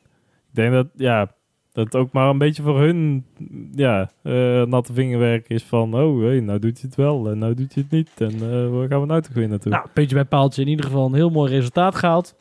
Ik 0.49 0.55
denk 0.55 0.73
dat, 0.73 0.87
ja, 0.97 1.33
dat 1.73 1.97
ook 1.97 2.13
maar 2.13 2.29
een 2.29 2.39
beetje 2.39 2.63
voor 2.63 2.81
hun, 2.81 3.25
ja, 3.73 4.11
eh, 4.23 4.63
natte 4.63 4.93
vingerwerk 4.93 5.49
is 5.49 5.63
van... 5.63 5.95
Oh, 5.95 6.23
hey, 6.23 6.41
nou 6.41 6.59
doet 6.59 6.81
hij 6.81 6.85
het 6.87 6.95
wel 6.95 7.31
en 7.31 7.39
nou 7.39 7.55
doet 7.55 7.75
hij 7.75 7.83
het 7.83 7.93
niet. 7.93 8.11
En 8.19 8.35
eh, 8.35 8.69
waar 8.71 8.89
gaan 8.89 9.01
we 9.01 9.07
nou 9.07 9.23
toch 9.23 9.33
weer 9.33 9.49
naartoe? 9.49 9.73
nou, 9.73 9.87
puntje 9.93 10.15
bij 10.15 10.25
paaltje. 10.25 10.63
In 10.63 10.69
ieder 10.69 10.85
geval 10.85 11.07
een 11.07 11.15
heel 11.15 11.31
mooi 11.31 11.51
resultaat 11.51 11.95
gehaald. 11.95 12.35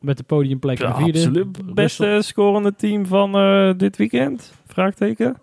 Met 0.00 0.16
de 0.16 0.22
podiumplek 0.22 0.78
ja, 0.78 0.88
in 0.88 0.94
vierde. 0.94 1.18
absoluut. 1.18 1.74
Beste 1.74 2.18
scorende 2.22 2.74
team 2.74 3.06
van 3.06 3.34
eh, 3.34 3.72
dit 3.76 3.96
weekend? 3.96 4.54
Vraagteken? 4.66 5.36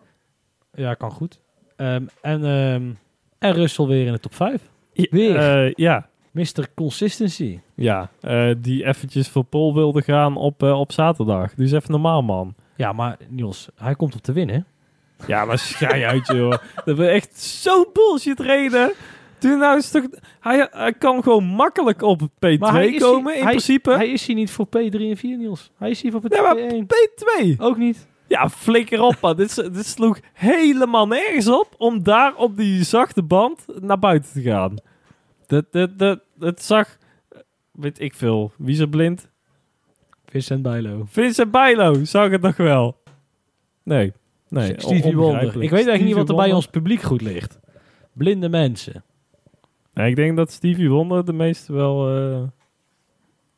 Ja, 0.74 0.94
kan 0.94 1.12
goed. 1.12 1.40
Ehm, 1.76 2.06
en, 2.22 2.46
ehm, 2.46 2.84
en 3.40 3.54
Russell 3.54 3.86
weer 3.86 4.06
in 4.06 4.12
de 4.12 4.20
top 4.20 4.34
5. 4.34 4.70
Ja, 4.94 5.08
Weer. 5.10 5.74
ja, 5.82 6.10
Mr. 6.36 6.68
Consistency. 6.74 7.60
Ja, 7.76 8.10
eh, 8.22 8.50
die 8.58 8.86
eventjes 8.86 9.30
voor 9.30 9.44
Pol 9.44 9.74
wilde 9.74 10.02
gaan 10.02 10.38
op, 10.38 10.64
eh, 10.64 10.80
op 10.80 10.92
zaterdag. 10.92 11.54
Dus 11.54 11.72
even 11.72 11.92
normaal, 11.92 12.22
man. 12.22 12.56
Ja, 12.76 12.92
maar 12.94 13.18
Niels, 13.30 13.70
hij 13.76 13.96
komt 13.96 14.16
op 14.16 14.22
te 14.22 14.32
winnen. 14.34 14.66
Ja, 15.28 15.46
maar 15.46 15.58
schij 15.60 16.08
uit, 16.08 16.28
joh. 16.28 16.54
Dat 16.86 16.98
we 16.98 17.08
echt 17.08 17.40
zo 17.42 17.86
bullshit 17.94 18.40
reden. 18.40 18.94
Doe 19.40 19.56
nou 19.56 19.76
eens 19.76 19.92
toch... 19.92 20.04
Hij, 20.40 20.68
hij 20.72 20.94
kan 20.94 21.24
gewoon 21.24 21.44
makkelijk 21.44 22.02
op 22.02 22.22
P2 22.22 22.58
Maar 22.60 22.72
hij 22.74 22.88
is 22.90 23.02
komen, 23.02 23.24
hier- 23.32 23.36
in 23.40 23.42
hij- 23.44 23.52
principe. 23.52 23.92
Hij 23.92 24.10
is 24.10 24.26
hier 24.26 24.36
niet 24.36 24.52
voor 24.52 24.66
P3 24.68 24.92
en 24.92 25.18
4, 25.18 25.38
Niels. 25.38 25.72
Hij 25.78 25.90
is 25.90 26.02
hier 26.02 26.12
voor 26.12 26.22
Ja, 26.30 26.42
maar 26.42 26.56
P1. 26.58 26.76
P2. 26.86 27.58
Ook 27.58 27.78
niet. 27.78 28.08
Ja, 28.28 28.50
flikker 28.50 29.02
op, 29.02 29.16
man. 29.22 29.36
dit, 29.36 29.56
dit 29.56 29.86
sloeg 29.86 30.20
helemaal 30.34 31.08
nergens 31.08 31.48
op 31.48 31.70
om 31.78 32.04
daar 32.04 32.36
op 32.36 32.58
die 32.58 32.84
zachte 32.84 33.24
band 33.24 33.66
naar 33.82 34.00
buiten 34.00 34.32
te 34.32 34.42
gaan. 34.42 34.76
Dat, 35.48 35.66
dat, 35.72 36.00
dat, 36.00 36.20
het 36.40 36.64
zag... 36.64 36.98
Weet 37.72 38.00
ik 38.00 38.14
veel. 38.14 38.52
Wie 38.58 38.74
is 38.74 38.80
er 38.80 38.90
blind? 38.90 39.30
Vincent 40.36 40.62
Bijlo. 40.62 41.04
Vincent 41.08 41.52
Bijlo 41.52 42.04
zag 42.04 42.30
het 42.30 42.42
nog 42.42 42.58
wel. 42.58 42.98
Nee. 43.84 44.14
Nee, 44.50 44.74
Stevie 44.78 45.16
Wonder. 45.16 45.44
Ik 45.48 45.54
weet 45.54 45.72
eigenlijk 45.72 46.04
niet 46.04 46.16
wat 46.16 46.30
er 46.30 46.36
bij 46.36 46.52
ons 46.52 46.68
publiek 46.68 47.02
goed 47.02 47.22
ligt. 47.22 47.60
Blinde 48.14 48.50
mensen. 48.50 49.04
Nee, 49.94 50.10
ik 50.10 50.16
denk 50.16 50.38
dat 50.38 50.52
Stevie 50.52 50.90
Wonder 50.90 51.26
de 51.26 51.34
meeste 51.34 51.74
wel... 51.74 52.16
eh 52.16 52.42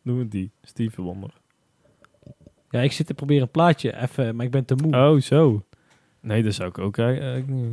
noemen 0.01 0.29
die. 0.29 0.51
Stevie 0.61 1.03
Wonder. 1.03 1.29
Ja, 2.69 2.81
ik 2.81 2.91
zit 2.91 3.07
te 3.07 3.13
proberen 3.13 3.43
een 3.43 3.51
plaatje 3.51 3.97
even, 3.97 4.35
maar 4.35 4.45
ik 4.45 4.51
ben 4.51 4.65
te 4.65 4.75
moe. 4.75 4.95
Oh, 4.95 5.21
zo. 5.21 5.63
Nee, 6.19 6.43
dat 6.43 6.53
zou 6.53 6.69
ik 6.69 6.77
ook 6.77 6.97
eigenlijk 6.97 7.47
niet... 7.47 7.71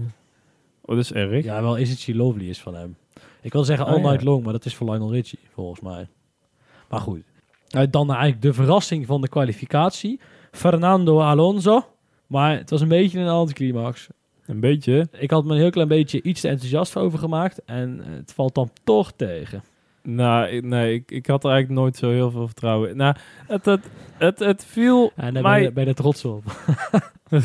Oh, 0.80 0.94
dat 0.94 1.04
is 1.04 1.12
erg. 1.12 1.44
Ja, 1.44 1.62
wel 1.62 1.76
Is 1.76 1.90
It 1.90 1.98
She 1.98 2.14
Lovely 2.14 2.48
is 2.48 2.60
van 2.60 2.74
hem. 2.74 2.96
Ik 3.40 3.52
wil 3.52 3.64
zeggen 3.64 3.86
Oh, 3.86 3.92
All 3.92 4.00
ja. 4.00 4.08
Night 4.08 4.24
Long, 4.24 4.42
maar 4.44 4.52
dat 4.52 4.64
is 4.64 4.74
voor 4.74 4.90
Lionel 4.90 5.12
Richie, 5.12 5.40
volgens 5.52 5.80
mij. 5.80 6.08
Maar 6.88 7.00
goed. 7.00 7.32
Eh, 7.74 7.82
dan 7.90 8.08
eigenlijk 8.10 8.42
de 8.42 8.52
verrassing 8.52 9.06
van 9.06 9.20
de 9.20 9.28
kwalificatie. 9.28 10.20
Fernando 10.50 11.20
Alonso. 11.20 11.86
Maar 12.26 12.56
het 12.58 12.70
was 12.70 12.80
een 12.80 12.88
beetje 12.88 13.20
een 13.20 13.28
anticlimax. 13.28 14.08
Een 14.46 14.60
beetje. 14.60 15.08
Ik 15.18 15.30
had 15.30 15.44
me 15.44 15.52
een 15.52 15.58
heel 15.60 15.70
klein 15.70 15.88
beetje 15.88 16.22
iets 16.22 16.40
te 16.40 16.48
enthousiast 16.48 16.96
over 16.96 17.18
gemaakt. 17.18 17.64
En 17.64 18.00
het 18.04 18.32
valt 18.32 18.54
dan 18.54 18.70
toch 18.84 19.12
tegen. 19.12 19.62
Nou, 20.02 20.46
ik- 20.48 20.64
nee, 20.64 20.94
ik, 20.94 21.10
ik 21.10 21.26
had 21.26 21.44
er 21.44 21.50
eigenlijk 21.50 21.80
nooit 21.80 21.96
zo 21.96 22.10
heel 22.10 22.30
veel 22.30 22.46
vertrouwen 22.46 22.90
in. 22.90 22.96
Nou, 22.96 23.16
het, 23.46 23.64
het, 23.64 23.84
het, 24.18 24.38
het 24.38 24.64
viel 24.64 25.12
En 25.16 25.34
daar 25.34 25.42
mij... 25.42 25.54
ben, 25.58 25.62
je, 25.62 25.72
ben 25.72 25.86
je 25.86 25.94
trots 25.94 26.24
op. 26.24 26.44
ik 27.30 27.42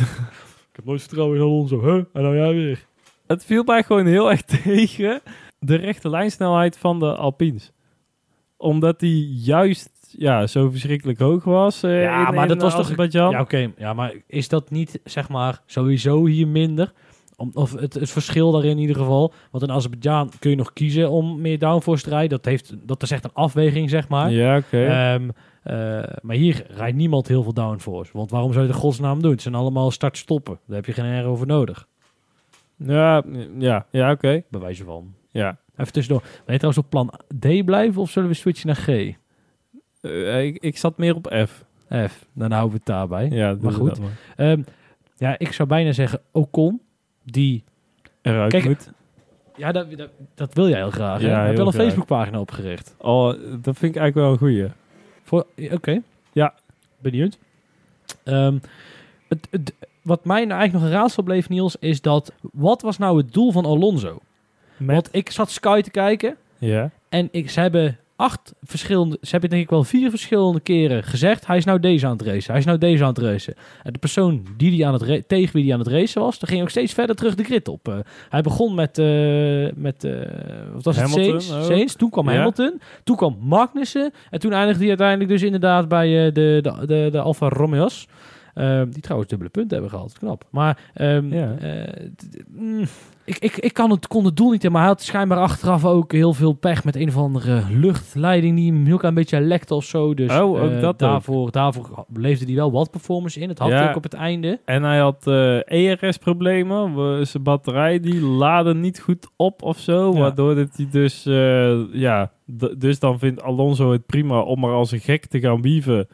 heb 0.76 0.86
nooit 0.86 1.02
vertrouwen 1.02 1.38
in 1.38 1.44
Alonso. 1.44 1.82
Huh? 1.82 1.94
En 2.14 2.22
nou 2.22 2.36
jij 2.38 2.54
weer. 2.54 2.86
het 3.28 3.46
viel 3.46 3.64
mij 3.64 3.84
gewoon 3.84 4.06
heel 4.06 4.30
erg 4.32 4.42
tegen 4.64 5.22
de 5.60 5.76
rechte 5.76 6.10
lijnsnelheid 6.10 6.78
van 6.78 7.00
de 7.00 7.16
Alpines. 7.16 7.72
Omdat 8.58 9.00
die 9.00 9.34
juist 9.34 9.90
ja, 10.18 10.48
zo 10.48 10.70
verschrikkelijk 10.70 11.20
hoog 11.20 11.44
was. 11.44 11.84
eh, 11.84 12.02
Ja, 12.04 12.28
in, 12.30 12.36
maar 12.36 12.48
dat 12.48 12.62
was 12.62 12.72
toch- 12.72 12.82
Azerbeidzjan. 12.82 13.32
Ja, 13.32 13.42
oké. 13.42 13.72
Ja, 13.78 13.94
maar 13.94 14.14
is 14.28 14.48
dat 14.50 14.70
niet, 14.70 15.00
zeg 15.04 15.30
maar, 15.30 15.62
sowieso 15.66 16.26
hier 16.26 16.48
minder? 16.48 16.92
Om, 17.36 17.52
of 17.54 17.72
het, 17.80 17.94
het 17.94 18.10
verschil 18.10 18.52
daarin 18.52 18.72
in 18.72 18.78
ieder 18.78 18.96
geval. 18.96 19.34
Want 19.52 19.64
in 19.64 19.72
Azerbeidzjan 19.72 20.32
kun 20.40 20.50
je 20.50 20.56
nog 20.56 20.74
kiezen 20.74 21.10
om 21.10 21.42
meer 21.42 21.60
downforce 21.60 22.04
te 22.04 22.10
rijden. 22.10 22.30
Dat, 22.30 22.46
heeft, 22.46 22.76
dat 22.88 23.04
is 23.04 23.12
echt 23.12 23.24
een 23.24 23.34
afweging, 23.34 23.90
zeg 23.90 24.08
maar. 24.08 24.32
Ja, 24.32 24.58
oké. 24.58 24.86
Ehm, 24.86 25.30
eh, 25.64 26.16
maar 26.22 26.36
hier 26.36 26.66
rijdt 26.70 26.98
niemand 26.98 27.28
heel 27.28 27.44
veel 27.44 27.54
downforce. 27.54 28.12
Want 28.14 28.32
waarom 28.32 28.52
zou 28.54 28.66
je 28.66 28.72
de 28.72 28.78
godsnaam 28.78 29.22
doen? 29.22 29.32
Het 29.32 29.42
zijn 29.42 29.56
allemaal 29.56 29.92
start-stoppen. 29.92 30.60
Daar 30.68 30.76
heb 30.76 30.86
je 30.86 30.94
geen 30.94 31.06
air 31.06 31.26
over 31.26 31.48
nodig. 31.48 31.88
ja, 32.78 33.24
ja, 33.58 33.86
ja, 33.92 34.12
oké. 34.12 34.42
Bij 34.50 34.60
wijze 34.60 34.84
van. 34.84 35.14
Ja. 35.32 35.58
Even 35.78 35.94
tussendoor. 35.94 36.22
Wil 36.46 36.54
je 36.54 36.60
trouwens 36.60 36.78
op 36.86 36.90
plan 36.90 37.14
D 37.40 37.66
blijven 37.66 38.02
of 38.02 38.10
zullen 38.10 38.30
we 38.30 38.36
switchen 38.36 38.68
naar 38.68 38.76
G? 38.76 38.88
Eh, 40.02 40.44
ik, 40.46 40.58
ik 40.58 40.78
zat 40.78 40.98
meer 40.98 41.16
op 41.16 41.34
F. 41.48 41.64
F. 42.08 42.26
Dan 42.34 42.52
houden 42.52 42.72
we 42.72 42.78
het 42.78 42.86
daarbij. 42.86 43.28
Ja, 43.30 43.56
Maar 43.62 43.72
goed. 43.72 44.00
maar. 44.00 44.10
Ehm, 44.36 44.62
ja, 45.18 45.36
ik 45.40 45.52
zou 45.54 45.68
bijna 45.68 45.92
zeggen 45.92 46.22
Ocon. 46.32 46.82
Die 47.24 47.64
Eruit 48.22 48.52
Kijk, 48.52 48.66
moet. 48.66 48.92
Ja, 49.56 49.72
dat, 49.72 49.98
dat, 49.98 50.10
dat 50.36 50.54
wil 50.54 50.70
jij 50.70 50.78
heel 50.78 50.92
graag. 50.92 51.22
hè? 51.22 51.28
Ja, 51.28 51.46
Heb 51.46 51.60
al 51.60 51.68
een. 51.68 51.74
Facebookpagina 51.74 52.40
opgericht? 52.40 52.96
Oh, 52.98 53.28
dat 53.62 53.78
vind 53.78 53.96
ik 53.96 54.02
eigenlijk 54.02 54.16
wel 54.16 54.32
een 54.32 54.38
goeie. 54.38 55.72
Oké. 55.74 56.02
Ja. 56.32 56.54
Benieuwd. 57.00 57.38
Ehm, 58.24 58.58
het, 59.28 59.48
het- 59.52 59.74
wat 60.02 60.26
mij 60.26 60.46
nou 60.46 60.60
eigenlijk 60.60 60.74
nog 60.84 60.84
een 60.94 61.00
raadsel 61.02 61.24
bleef, 61.24 61.50
Niels, 61.50 61.76
is 61.80 62.02
dat... 62.02 62.34
Wat 62.52 62.82
was 62.82 62.98
nou 62.98 63.18
het 63.18 63.34
doel 63.34 63.52
van 63.52 63.66
Alonso? 63.66 64.20
Met, 64.78 64.96
Want 64.96 65.10
ik 65.12 65.32
zat 65.32 65.50
Sky 65.52 65.82
te 65.82 65.92
kijken 65.92 66.36
ja. 66.58 66.90
en 67.10 67.28
ik, 67.32 67.50
ze 67.50 67.60
hebben 67.60 67.98
acht 68.20 68.54
verschillende... 68.64 69.18
Ze 69.22 69.30
hebben 69.30 69.50
denk 69.50 69.62
ik 69.62 69.70
wel 69.70 69.84
vier 69.84 70.10
verschillende 70.10 70.60
keren 70.60 71.04
gezegd... 71.04 71.48
Hij 71.48 71.58
is 71.58 71.66
nou 71.66 71.80
deze 71.80 72.06
aan 72.06 72.12
het 72.12 72.22
racen. 72.22 72.52
Hij 72.52 72.60
is 72.60 72.66
nou 72.66 72.78
deze 72.78 73.04
aan 73.04 73.10
het 73.10 73.18
racen. 73.18 73.54
En 73.84 73.94
de 73.94 74.00
persoon 74.00 74.46
die 74.58 74.72
die 74.72 74.88
aan 74.88 74.94
het 74.94 75.28
tegen 75.28 75.54
wie 75.54 75.64
die 75.64 75.74
aan 75.74 75.80
het 75.80 75.88
racen 75.88 76.22
was... 76.22 76.40
daar 76.40 76.50
ging 76.50 76.62
ook 76.62 76.70
steeds 76.70 76.94
verder 76.94 77.16
terug 77.16 77.36
de 77.36 77.44
grid 77.44 77.68
op. 77.68 77.88
Eh, 77.88 77.98
hij 78.30 78.42
begon 78.42 78.76
met... 78.76 78.98
eh, 78.98 79.06
met 79.76 80.04
eh, 80.04 80.12
wat 80.74 80.84
was 80.84 80.96
het? 80.96 81.10
Hamilton 81.10 81.42
Sainz. 81.42 81.94
Toen 81.94 82.10
kwam 82.10 82.30
Ja. 82.30 82.36
Hamilton. 82.36 82.82
Toen 83.04 83.16
kwam 83.16 83.38
Magnussen. 83.42 84.12
En 84.30 84.40
toen 84.40 84.54
eindigde 84.54 84.80
hij 84.80 84.90
uiteindelijk 84.90 85.30
dus 85.30 85.44
inderdaad 85.44 85.88
bij 85.88 86.32
de, 86.32 86.60
de, 86.62 86.86
de, 86.86 87.10
de 87.12 87.20
Alfa 87.20 87.50
Romeo's. 87.50 88.08
Ehm, 88.60 88.90
die 88.90 89.02
trouwens 89.02 89.30
dubbele 89.30 89.52
punten 89.52 89.72
hebben 89.72 89.90
gehaald. 89.90 90.18
Knap. 90.18 90.44
Maar 90.52 90.92
ehm, 90.94 91.34
Ja. 91.34 91.56
eh, 91.60 92.10
mm, 92.48 92.84
ik, 93.26 93.38
ik, 93.38 93.58
ik 93.58 93.74
kan 93.74 93.90
het, 93.92 94.08
kon 94.08 94.26
het 94.26 94.38
doel 94.38 94.52
niet 94.52 94.64
in, 94.64 94.72
maar 94.72 94.82
hij 94.82 94.90
had 94.90 95.02
schijnbaar 95.02 95.38
achteraf 95.38 95.86
ook 95.86 96.12
heel 96.12 96.34
veel 96.34 96.54
pech 96.54 96.84
met 96.84 96.96
een 96.96 97.08
of 97.08 97.18
andere 97.18 97.64
luchtleiding 97.72 98.56
die 98.56 98.72
hem 98.74 98.86
heel 98.86 98.98
klein 98.98 99.14
beetje 99.14 99.40
lekte 99.42 99.76
of 99.76 99.84
zo. 99.84 100.14
Dus 100.14 100.32
Oh, 100.40 100.62
ook 100.64 100.72
eh, 100.72 100.88
ook. 100.88 101.00
daarvoor, 101.00 101.52
daarvoor 101.52 102.06
leefde 102.14 102.46
hij 102.46 102.56
wel 102.56 102.72
wat 102.72 102.92
performance 102.92 103.40
in. 103.40 103.50
Het 103.50 103.60
had 103.60 103.70
Ja. 103.70 103.76
hij 103.78 103.90
ook 103.90 103.96
op 103.96 104.04
het 104.04 104.14
einde. 104.14 104.60
En 104.66 104.84
hij 104.84 105.00
had 105.00 105.28
eh, 105.28 105.92
ERS-problemen. 105.94 106.96
We- 106.96 107.26
Zijn 107.26 107.44
batterij 107.44 108.00
die 108.00 108.22
laadde 108.22 108.76
niet 108.76 109.00
goed 109.00 109.28
op 109.36 109.64
of 109.64 109.78
zo. 109.80 110.14
Ja. 110.14 110.20
Waardoor 110.20 110.56
dat 110.56 110.70
hij 110.76 110.88
dus... 110.92 111.26
eh, 111.26 111.78
ja, 111.94 112.32
dus 112.78 113.00
dan 113.00 113.20
vindt 113.20 113.42
Alonso 113.42 113.92
het 113.92 114.06
prima 114.06 114.40
om 114.42 114.60
maar 114.60 114.72
als 114.74 114.92
een 114.92 115.00
gek 115.00 115.26
te 115.26 115.40
gaan 115.40 115.62
wieven 115.62 116.08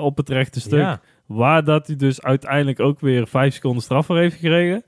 op 0.00 0.16
het 0.16 0.28
rechte 0.28 0.60
stuk. 0.60 0.78
Ja. 0.80 1.00
Waar 1.26 1.64
dat 1.64 1.86
hij 1.86 1.96
dus 1.96 2.22
uiteindelijk 2.22 2.80
ook 2.80 3.00
weer 3.00 3.26
vijf 3.26 3.54
seconden 3.54 3.82
straf 3.82 4.06
voor 4.06 4.18
heeft 4.18 4.34
gekregen. 4.34 4.82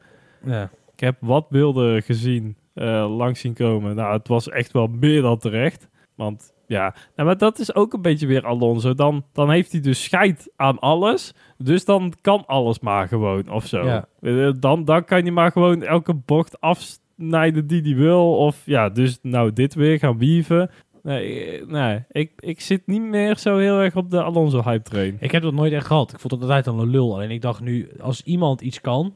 Ja. 0.45 0.71
Ik 0.93 1.01
heb 1.01 1.17
wat 1.21 1.49
beelden 1.49 2.03
gezien, 2.03 2.57
eh, 2.75 3.17
langs 3.17 3.41
zien 3.41 3.55
komen. 3.55 3.97
Nou, 3.97 4.13
het 4.13 4.29
was 4.29 4.49
echt 4.49 4.73
wel 4.73 4.87
meer 4.87 5.23
dan 5.23 5.39
terecht. 5.39 5.89
Want 6.15 6.53
ja, 6.67 6.95
nou, 7.17 7.29
maar 7.29 7.39
dat 7.39 7.59
is 7.59 7.75
ook 7.75 7.93
een 7.93 8.03
beetje 8.03 8.27
weer 8.27 8.47
Alonso. 8.47 8.95
Dan, 8.95 9.25
dan 9.33 9.51
heeft 9.51 9.73
hij 9.73 9.81
dus 9.81 10.05
scheid 10.05 10.53
aan 10.57 10.79
alles. 10.79 11.35
Dus 11.59 11.85
dan 11.85 12.13
kan 12.21 12.47
alles 12.47 12.81
maar 12.81 13.09
gewoon 13.09 13.49
of 13.51 13.67
zo. 13.67 13.85
Ja. 13.85 14.09
Eh, 14.21 14.51
Dan, 14.61 14.85
dan 14.85 15.05
kan 15.05 15.25
je 15.25 15.33
maar 15.33 15.53
gewoon 15.53 15.83
elke 15.83 16.15
bocht 16.15 16.61
afsnijden 16.61 17.67
die 17.67 17.83
hij 17.83 17.95
wil. 17.95 18.37
Of 18.37 18.63
ja, 18.65 18.89
dus 18.89 19.19
nou 19.23 19.53
dit 19.53 19.75
weer 19.75 19.99
gaan 19.99 20.19
wieven. 20.19 20.71
Nee, 21.09 21.59
eh, 21.59 21.67
nee 21.67 22.05
ik, 22.11 22.33
ik 22.39 22.61
zit 22.61 22.87
niet 22.87 23.03
meer 23.03 23.37
zo 23.37 23.59
heel 23.59 23.79
erg 23.81 23.97
op 23.97 24.11
de 24.11 24.23
Alonso-hype 24.23 24.83
train. 24.91 25.17
Ik 25.21 25.31
heb 25.31 25.43
dat 25.43 25.53
nooit 25.53 25.73
echt 25.73 25.87
gehad. 25.87 26.13
Ik 26.13 26.19
vond 26.21 26.33
het 26.33 26.43
altijd 26.43 26.67
al 26.67 26.81
een 26.81 26.91
lul. 26.91 27.15
Alleen 27.15 27.31
ik 27.31 27.43
dacht 27.43 27.61
nu, 27.61 27.91
als 28.01 28.23
iemand 28.23 28.61
iets 28.61 28.81
kan, 28.81 29.15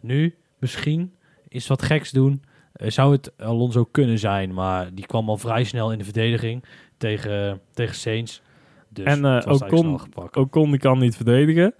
nu 0.00 0.34
misschien 0.58 1.14
is 1.48 1.66
wat 1.66 1.82
geks 1.82 2.10
doen, 2.10 2.42
eh, 2.72 2.90
zou 2.90 3.12
het 3.12 3.32
Alonso 3.38 3.84
kunnen 3.84 4.18
zijn. 4.18 4.54
Maar 4.54 4.94
die 4.94 5.06
kwam 5.06 5.28
al 5.28 5.36
vrij 5.36 5.64
snel 5.64 5.92
in 5.92 5.98
de 5.98 6.04
verdediging 6.04 6.64
tegen, 6.96 7.60
tegen 7.72 7.94
Saints. 7.94 8.42
Dus 8.88 9.04
En, 9.04 9.24
Ocon- 9.24 9.78
snel 9.78 9.98
gepakt. 9.98 10.36
Ocon 10.36 10.70
die 10.70 10.80
kan 10.80 10.98
niet 10.98 11.16
verdedigen. 11.16 11.74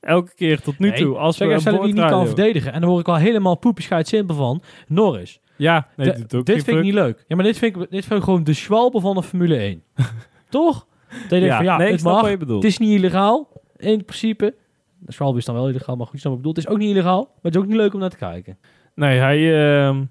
Elke 0.00 0.34
keer 0.34 0.60
tot 0.60 0.78
nu 0.78 0.88
Nee, 0.88 0.98
toe. 0.98 1.16
Als 1.16 1.38
we 1.38 1.46
dat 1.48 1.62
hij 1.62 1.78
niet 1.78 1.94
kan 1.96 2.26
verdedigen. 2.26 2.72
En 2.72 2.80
daar 2.80 2.90
hoor 2.90 3.00
ik 3.00 3.08
al 3.08 3.16
helemaal 3.16 3.56
poepieschheid 3.58 4.08
simpel 4.08 4.34
van. 4.34 4.62
Norris. 4.88 5.40
Ja, 5.62 5.88
nee, 5.96 6.12
De- 6.12 6.18
dit 6.18 6.34
ook 6.34 6.46
dit 6.46 6.64
vind 6.64 6.76
ik 6.76 6.82
niet 6.82 6.94
leuk. 6.94 7.24
Ja, 7.28 7.36
maar 7.36 7.44
dit 7.44 7.58
vind 7.58 7.76
ik, 7.76 7.90
dit 7.90 8.04
vind 8.04 8.18
ik 8.18 8.24
gewoon 8.24 8.44
de 8.44 8.52
schwalbe 8.52 9.00
van 9.00 9.14
de 9.14 9.22
Formule 9.22 9.56
1. 9.56 9.82
Toch? 10.48 10.86
Dat 11.08 11.20
je 11.30 11.38
denkt 11.40 11.54
van 11.54 11.64
ja, 11.64 11.76
nee, 11.76 11.86
ik 11.86 11.92
het 11.92 12.02
mag. 12.02 12.28
Het 12.28 12.64
is 12.64 12.78
niet 12.78 12.98
illegaal, 12.98 13.48
in 13.76 14.04
principe. 14.04 14.54
De 14.98 15.12
schwalbe 15.12 15.38
is 15.38 15.44
dan 15.44 15.54
wel 15.54 15.68
illegaal, 15.68 15.96
maar 15.96 16.06
goed, 16.06 16.20
snap 16.20 16.32
wat 16.32 16.40
ik 16.40 16.46
bedoel. 16.46 16.54
Het 16.64 16.64
is 16.64 16.76
ook 16.76 16.78
niet 16.78 16.90
illegaal, 16.90 17.20
maar 17.24 17.38
het 17.42 17.54
is 17.54 17.60
ook 17.60 17.66
niet 17.66 17.76
leuk 17.76 17.94
om 17.94 18.00
naar 18.00 18.10
te 18.10 18.16
kijken. 18.16 18.58
Nee, 18.94 19.18
hij, 19.18 19.64
ehm, 19.86 20.04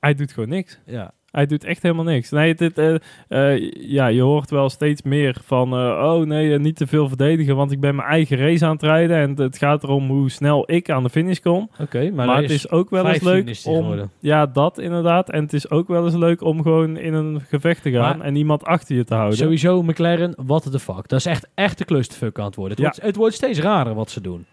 hij 0.00 0.14
doet 0.14 0.32
gewoon 0.32 0.48
niks. 0.48 0.80
Ja. 0.86 1.12
Hij 1.34 1.46
doet 1.46 1.64
echt 1.64 1.82
helemaal 1.82 2.04
niks. 2.04 2.30
Nee, 2.30 2.54
dit, 2.54 2.78
eh, 2.78 2.94
eh, 3.28 3.70
ja, 3.72 4.06
je 4.06 4.20
hoort 4.22 4.50
wel 4.50 4.70
steeds 4.70 5.02
meer 5.02 5.36
van... 5.44 5.72
eh, 5.72 5.78
oh 6.14 6.26
nee, 6.26 6.58
niet 6.58 6.76
te 6.76 6.86
veel 6.86 7.08
verdedigen, 7.08 7.56
want 7.56 7.72
ik 7.72 7.80
ben 7.80 7.94
mijn 7.94 8.08
eigen 8.08 8.36
race 8.36 8.64
aan 8.64 8.72
het 8.72 8.82
rijden. 8.82 9.16
En 9.16 9.34
het 9.44 9.58
gaat 9.58 9.82
erom 9.82 10.08
hoe 10.08 10.30
snel 10.30 10.70
ik 10.72 10.90
aan 10.90 11.02
de 11.02 11.10
finish 11.10 11.38
kom. 11.38 11.70
Oké, 11.80 12.10
maar, 12.10 12.36
het 12.36 12.50
is 12.50 12.70
ook 12.70 12.90
wel 12.90 13.06
eens 13.08 13.18
15 13.18 13.72
leuk 13.72 13.82
om... 13.82 14.10
Ja, 14.18 14.46
dat 14.46 14.78
inderdaad. 14.78 15.30
En 15.30 15.42
het 15.42 15.52
is 15.52 15.70
ook 15.70 15.88
wel 15.88 16.04
eens 16.04 16.14
leuk 16.14 16.42
om 16.42 16.62
gewoon 16.62 16.96
in 16.96 17.14
een 17.14 17.40
gevecht 17.48 17.82
te 17.82 17.90
gaan... 17.90 18.18
Maar- 18.18 18.26
en 18.26 18.36
iemand 18.36 18.64
achter 18.64 18.96
je 18.96 19.04
te 19.04 19.14
houden. 19.14 19.38
Sowieso 19.38 19.82
McLaren, 19.82 20.34
what 20.36 20.70
the 20.70 20.78
fuck. 20.78 21.08
Dat 21.08 21.18
is 21.18 21.26
echt, 21.26 21.48
echt 21.54 21.78
de 21.78 21.84
clusterfuck 21.84 22.38
aan 22.38 22.46
het 22.46 22.54
worden. 22.54 22.76
Het, 22.76 22.84
Ja. 22.84 22.90
wordt, 22.90 23.06
het 23.06 23.16
wordt 23.16 23.34
steeds 23.34 23.60
rarer 23.60 23.94
wat 23.94 24.10
ze 24.10 24.20
doen. 24.20 24.46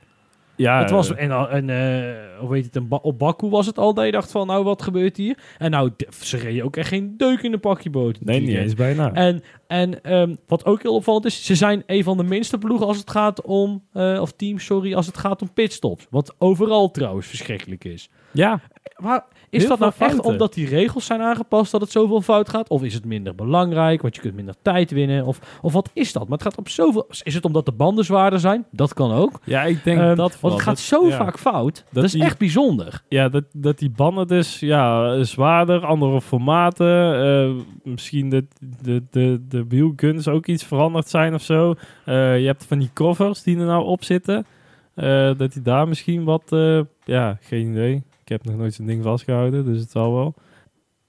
Ja, 0.62 0.80
het 0.80 0.90
was, 0.90 1.14
eh, 1.14 1.24
en, 1.24 1.50
en 1.50 1.70
eh, 1.70 2.40
hoe 2.40 2.56
heet 2.56 2.66
het, 2.66 2.76
een 2.76 2.88
ba- 2.88 3.00
op 3.02 3.20
Baku 3.20 3.50
was 3.50 3.66
het 3.66 3.78
al 3.78 3.94
dat 3.94 4.06
je 4.06 4.12
dacht 4.12 4.32
van, 4.32 4.48
nou 4.48 4.64
wat 4.64 4.82
gebeurt 4.82 5.18
hier? 5.18 5.38
En 5.58 5.72
nou, 5.72 5.92
ze 6.22 6.38
reden 6.38 6.64
ook 6.64 6.76
echt 6.76 6.88
geen 6.88 7.14
deuk 7.18 7.42
in 7.42 7.52
de 7.52 7.58
pakje 7.58 7.90
boot. 7.90 8.18
nee, 8.22 8.40
niet 8.42 8.56
eens 8.56 8.74
bijna. 8.74 9.14
En, 9.14 9.42
en 9.68 10.04
ehm, 10.04 10.36
wat 10.48 10.66
ook 10.66 10.82
heel 10.82 10.96
opvallend 10.96 11.26
is, 11.26 11.46
ze 11.46 11.56
zijn 11.56 11.84
een 11.86 12.04
van 12.04 12.18
de 12.18 12.24
minste 12.24 12.58
ploegen 12.58 12.88
als 12.88 12.98
het 12.98 13.10
gaat 13.12 13.42
om, 13.42 13.84
eh, 13.94 14.22
of 14.22 14.32
teams, 14.32 14.66
sorry, 14.66 14.94
als 14.94 15.06
het 15.06 15.18
gaat 15.18 15.42
om 15.42 15.54
pitstops. 15.54 16.08
Wat 16.10 16.36
overal 16.38 16.92
trouwens 16.92 17.28
verschrikkelijk 17.28 17.84
is. 17.84 18.10
ja, 18.32 18.60
Maar 18.98 19.26
is 19.52 19.68
dat 19.68 19.80
nou 19.80 19.92
echt 19.98 20.20
omdat 20.22 20.54
die 20.54 20.68
regels 20.68 21.06
zijn 21.06 21.22
aangepast 21.22 21.72
dat 21.72 21.82
het 21.82 21.92
zoveel 21.92 22.22
fout 22.22 22.50
gaat? 22.50 22.70
Of 22.70 22.84
is 22.84 22.94
het 22.94 23.06
minder 23.06 23.36
belangrijk, 23.36 24.02
want 24.02 24.16
je 24.16 24.22
kunt 24.22 24.36
minder 24.36 24.56
tijd 24.62 24.92
winnen? 24.92 25.26
Of, 25.26 25.40
of 25.62 25.74
wat 25.74 25.90
is 25.94 26.14
dat? 26.14 26.24
Maar 26.28 26.38
het 26.38 26.42
gaat 26.48 26.58
op 26.58 26.70
zoveel... 26.70 27.08
Is 27.24 27.34
het 27.34 27.46
omdat 27.46 27.66
de 27.66 27.72
banden 27.72 28.06
zwaarder 28.06 28.40
zijn? 28.40 28.66
Dat 28.72 28.94
kan 28.94 29.12
ook. 29.12 29.40
ja, 29.44 29.64
ik 29.64 29.84
denk 29.84 30.00
Ehm, 30.00 30.16
dat 30.16 30.40
want 30.40 30.54
het 30.54 30.64
gaat 30.64 30.76
Dat- 30.76 30.84
zo 30.84 31.08
ja. 31.08 31.18
vaak 31.18 31.40
fout. 31.40 31.84
Dat, 31.92 32.04
is 32.04 32.12
die- 32.12 32.24
echt 32.24 32.38
bijzonder. 32.38 33.02
Ja, 33.08 33.30
dat, 33.30 33.44
dat 33.54 33.78
die 33.80 33.90
banden 33.90 34.28
dus 34.28 34.60
ja, 34.60 35.24
zwaarder, 35.24 35.86
andere 35.86 36.22
formaten. 36.22 37.22
eh, 37.24 37.52
misschien 37.84 38.30
de, 38.30 38.46
de, 38.82 39.04
de, 39.12 39.42
de 39.50 39.66
wielguns 39.68 40.28
ook 40.28 40.48
iets 40.48 40.64
veranderd 40.64 41.10
zijn 41.10 41.34
of 41.34 41.42
zo. 41.42 41.74
Eh, 42.06 42.40
je 42.40 42.46
hebt 42.46 42.66
van 42.66 42.80
die 42.80 42.90
covers 42.94 43.44
die 43.44 43.58
er 43.60 43.66
nou 43.66 43.86
op 43.86 44.04
zitten. 44.04 44.46
Eh, 44.94 45.32
dat 45.38 45.54
die 45.54 45.62
daar 45.62 45.88
misschien 45.88 46.24
wat... 46.24 46.56
ja, 47.04 47.38
geen 47.42 47.72
idee. 47.72 48.04
Ik 48.32 48.38
heb 48.38 48.46
nog 48.52 48.62
nooit 48.62 48.74
zo'n 48.74 48.86
ding 48.86 49.04
vastgehouden, 49.04 49.66
dus 49.66 49.80
het 49.80 49.92
zal 49.92 50.14
wel. 50.14 50.34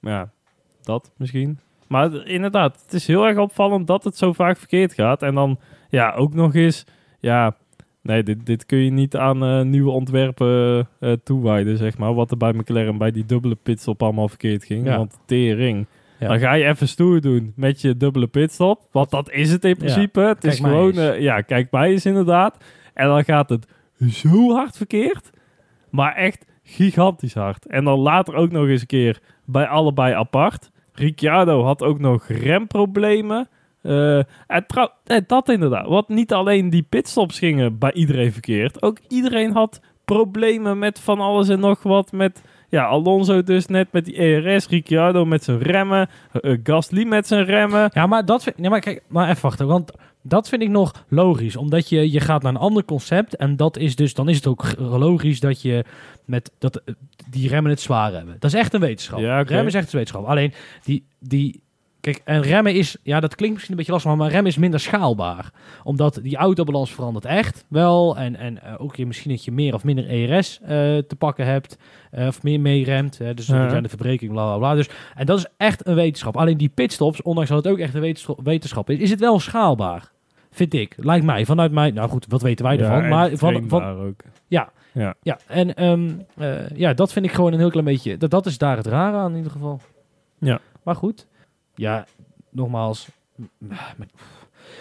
Maar 0.00 0.12
ja, 0.12 0.30
dat 0.82 1.12
misschien. 1.16 1.58
Maar 1.86 2.26
inderdaad, 2.26 2.82
het 2.84 2.92
is 2.92 3.06
heel 3.06 3.26
erg 3.26 3.38
opvallend 3.38 3.86
dat 3.86 4.04
het 4.04 4.16
zo 4.16 4.32
vaak 4.32 4.56
verkeerd 4.56 4.92
gaat. 4.92 5.22
En 5.22 5.34
dan 5.34 5.58
ja, 5.88 6.12
ook 6.12 6.34
nog 6.34 6.54
eens... 6.54 6.84
Ja, 7.20 7.56
Nee, 8.02 8.22
dit, 8.22 8.46
dit 8.46 8.66
kun 8.66 8.78
je 8.78 8.90
niet 8.90 9.16
aan 9.16 9.44
eh, 9.44 9.60
nieuwe 9.60 9.90
ontwerpen 9.90 10.88
eh 11.00 11.12
toewijden, 11.24 11.76
zeg 11.78 11.98
maar. 11.98 12.14
Wat 12.14 12.30
er 12.30 12.36
bij 12.36 12.52
McLaren 12.52 12.98
bij 12.98 13.10
die 13.10 13.26
dubbele 13.26 13.54
pitstop 13.54 14.02
allemaal 14.02 14.28
verkeerd 14.28 14.64
ging. 14.64 14.86
Ja. 14.86 14.96
Want 14.96 15.18
tering. 15.26 15.86
Ja. 16.18 16.28
Dan 16.28 16.38
ga 16.38 16.52
je 16.52 16.64
even 16.64 16.88
stoer 16.88 17.20
doen 17.20 17.52
met 17.56 17.80
je 17.80 17.96
dubbele 17.96 18.26
pitstop. 18.26 18.88
Want 18.90 19.10
dat 19.10 19.30
is 19.30 19.50
het 19.52 19.64
in 19.64 19.76
principe. 19.76 20.20
Het 20.20 20.44
is 20.44 20.60
gewoon... 20.60 20.98
eh, 20.98 21.20
ja, 21.20 21.40
kijk 21.40 21.70
mij 21.70 21.90
eens 21.90 22.06
inderdaad. 22.06 22.64
En 22.94 23.06
dan 23.06 23.24
gaat 23.24 23.48
het 23.48 23.66
zo 24.10 24.54
hard 24.54 24.76
verkeerd. 24.76 25.30
Maar 25.90 26.14
echt 26.14 26.44
gigantisch 26.62 27.34
hard. 27.34 27.66
En 27.66 27.84
dan 27.84 27.98
later 27.98 28.34
ook 28.34 28.50
nog 28.50 28.66
eens 28.66 28.80
een 28.80 28.86
keer 28.86 29.20
bij 29.44 29.66
allebei 29.66 30.14
apart. 30.14 30.70
Ricciardo 30.92 31.62
had 31.64 31.82
ook 31.82 31.98
nog 31.98 32.26
remproblemen. 32.26 33.48
Eh, 33.82 34.16
en 34.46 34.66
eh, 35.04 35.16
dat 35.26 35.48
inderdaad. 35.48 35.86
Want 35.86 36.08
niet 36.08 36.32
alleen 36.32 36.70
die 36.70 36.86
pitstops 36.88 37.38
gingen 37.38 37.78
bij 37.78 37.92
iedereen 37.92 38.32
verkeerd. 38.32 38.82
Ook 38.82 38.98
iedereen 39.08 39.52
had 39.52 39.80
problemen 40.04 40.78
met 40.78 41.00
van 41.00 41.20
alles 41.20 41.48
en 41.48 41.60
nog 41.60 41.82
wat. 41.82 42.12
Met 42.12 42.42
ja, 42.72 42.84
Alonso 42.84 43.42
dus 43.42 43.66
net 43.66 43.88
met 43.90 44.04
die 44.04 44.16
ERS, 44.16 44.68
Ricciardo 44.68 45.24
met 45.24 45.44
zijn 45.44 45.58
remmen, 45.58 46.08
eh, 46.32 46.52
eh, 46.52 46.58
Gasly 46.62 47.04
met 47.04 47.26
zijn 47.26 47.44
remmen. 47.44 47.90
Ja, 47.94 48.06
maar 48.06 48.24
dat 48.24 48.42
vind, 48.42 48.58
nee, 48.58 48.70
maar 48.70 48.80
kijk, 48.80 49.02
maar 49.06 49.28
even 49.28 49.42
wachten, 49.42 49.66
want 49.66 49.92
dat 50.22 50.48
vind 50.48 50.62
ik 50.62 50.68
nog 50.68 51.04
logisch, 51.08 51.56
omdat 51.56 51.88
je, 51.88 52.10
je 52.10 52.20
gaat 52.20 52.42
naar 52.42 52.52
een 52.52 52.58
ander 52.58 52.84
concept 52.84 53.36
en 53.36 53.56
dat 53.56 53.76
is 53.76 53.96
dus, 53.96 54.14
dan 54.14 54.28
is 54.28 54.36
het 54.36 54.46
ook 54.46 54.64
logisch 54.78 55.40
dat 55.40 55.62
je 55.62 55.84
met 56.24 56.50
dat 56.58 56.76
eh, 56.76 56.94
die 57.30 57.48
remmen 57.48 57.70
het 57.70 57.80
zwaar 57.80 58.12
hebben. 58.12 58.36
Dat 58.38 58.52
is 58.52 58.58
echt 58.58 58.74
een 58.74 58.80
wetenschap. 58.80 59.18
Ja. 59.18 59.42
Remmen 59.42 59.66
is 59.66 59.74
echt 59.74 59.92
een 59.92 59.98
wetenschap. 59.98 60.24
Alleen 60.24 60.52
die, 60.82 61.06
die, 61.18 61.61
kijk, 62.02 62.20
en 62.24 62.42
remmen 62.42 62.74
is, 62.74 62.96
ja, 63.02 63.20
dat 63.20 63.34
klinkt 63.34 63.54
misschien 63.54 63.72
een 63.72 63.78
beetje 63.78 63.92
lastig, 63.92 64.16
maar 64.16 64.30
remmen 64.30 64.50
is 64.50 64.56
minder 64.56 64.80
schaalbaar, 64.80 65.50
omdat 65.84 66.20
die 66.22 66.36
autobalans 66.36 66.94
verandert 66.94 67.24
echt 67.24 67.64
wel 67.68 68.16
en 68.16 68.36
en 68.36 68.62
eh, 68.62 68.74
ook 68.78 68.96
je 68.96 69.06
misschien 69.06 69.30
dat 69.30 69.44
je 69.44 69.52
meer 69.52 69.74
of 69.74 69.84
minder 69.84 70.08
ERS 70.08 70.60
eh, 70.60 70.68
te 70.98 71.16
pakken 71.18 71.46
hebt 71.46 71.78
eh, 72.10 72.26
of 72.26 72.42
meer 72.42 72.60
meeremt, 72.60 73.18
dus 73.34 73.46
Ja. 73.46 73.72
ja. 73.72 73.80
de 73.80 73.88
verbreking, 73.88 74.32
bla 74.32 74.44
bla 74.44 74.58
bla. 74.58 74.74
Dus 74.74 74.88
en 75.14 75.26
dat 75.26 75.38
is 75.38 75.46
echt 75.56 75.86
een 75.86 75.94
wetenschap. 75.94 76.36
Alleen 76.36 76.56
die 76.56 76.68
pitstops, 76.74 77.22
ondanks 77.22 77.50
dat 77.50 77.64
het 77.64 77.72
ook 77.72 77.78
echt 77.78 77.94
een 77.94 78.16
wetenschap, 78.42 78.90
is, 78.90 78.98
is 78.98 79.10
het 79.10 79.20
wel 79.20 79.40
schaalbaar. 79.40 80.10
Vind 80.50 80.74
ik. 80.74 80.94
Lijkt 80.96 81.24
mij. 81.24 81.46
Vanuit 81.46 81.72
mij. 81.72 81.90
Nou 81.90 82.08
goed, 82.08 82.26
wat 82.28 82.42
weten 82.42 82.64
wij 82.64 82.78
ervan? 82.78 83.02
Ja, 83.02 83.08
maar 83.08 83.30
van, 83.36 83.64
van, 83.68 83.84
ook. 83.84 84.22
ja, 85.22 85.38
en 85.46 85.74
ehm, 85.74 86.10
eh, 86.36 86.70
ja, 86.74 86.94
dat 86.94 87.12
vind 87.12 87.24
ik 87.24 87.32
gewoon 87.32 87.52
een 87.52 87.58
heel 87.58 87.70
klein 87.70 87.86
beetje. 87.86 88.16
Dat, 88.16 88.30
dat 88.30 88.46
is 88.46 88.58
daar 88.58 88.76
het 88.76 88.86
rare 88.86 89.16
aan 89.16 89.30
in 89.30 89.36
ieder 89.36 89.52
geval. 89.52 89.80
Ja. 90.38 90.60
Maar 90.82 90.94
goed. 90.94 91.26
Ja, 91.82 92.06
nogmaals. 92.50 93.08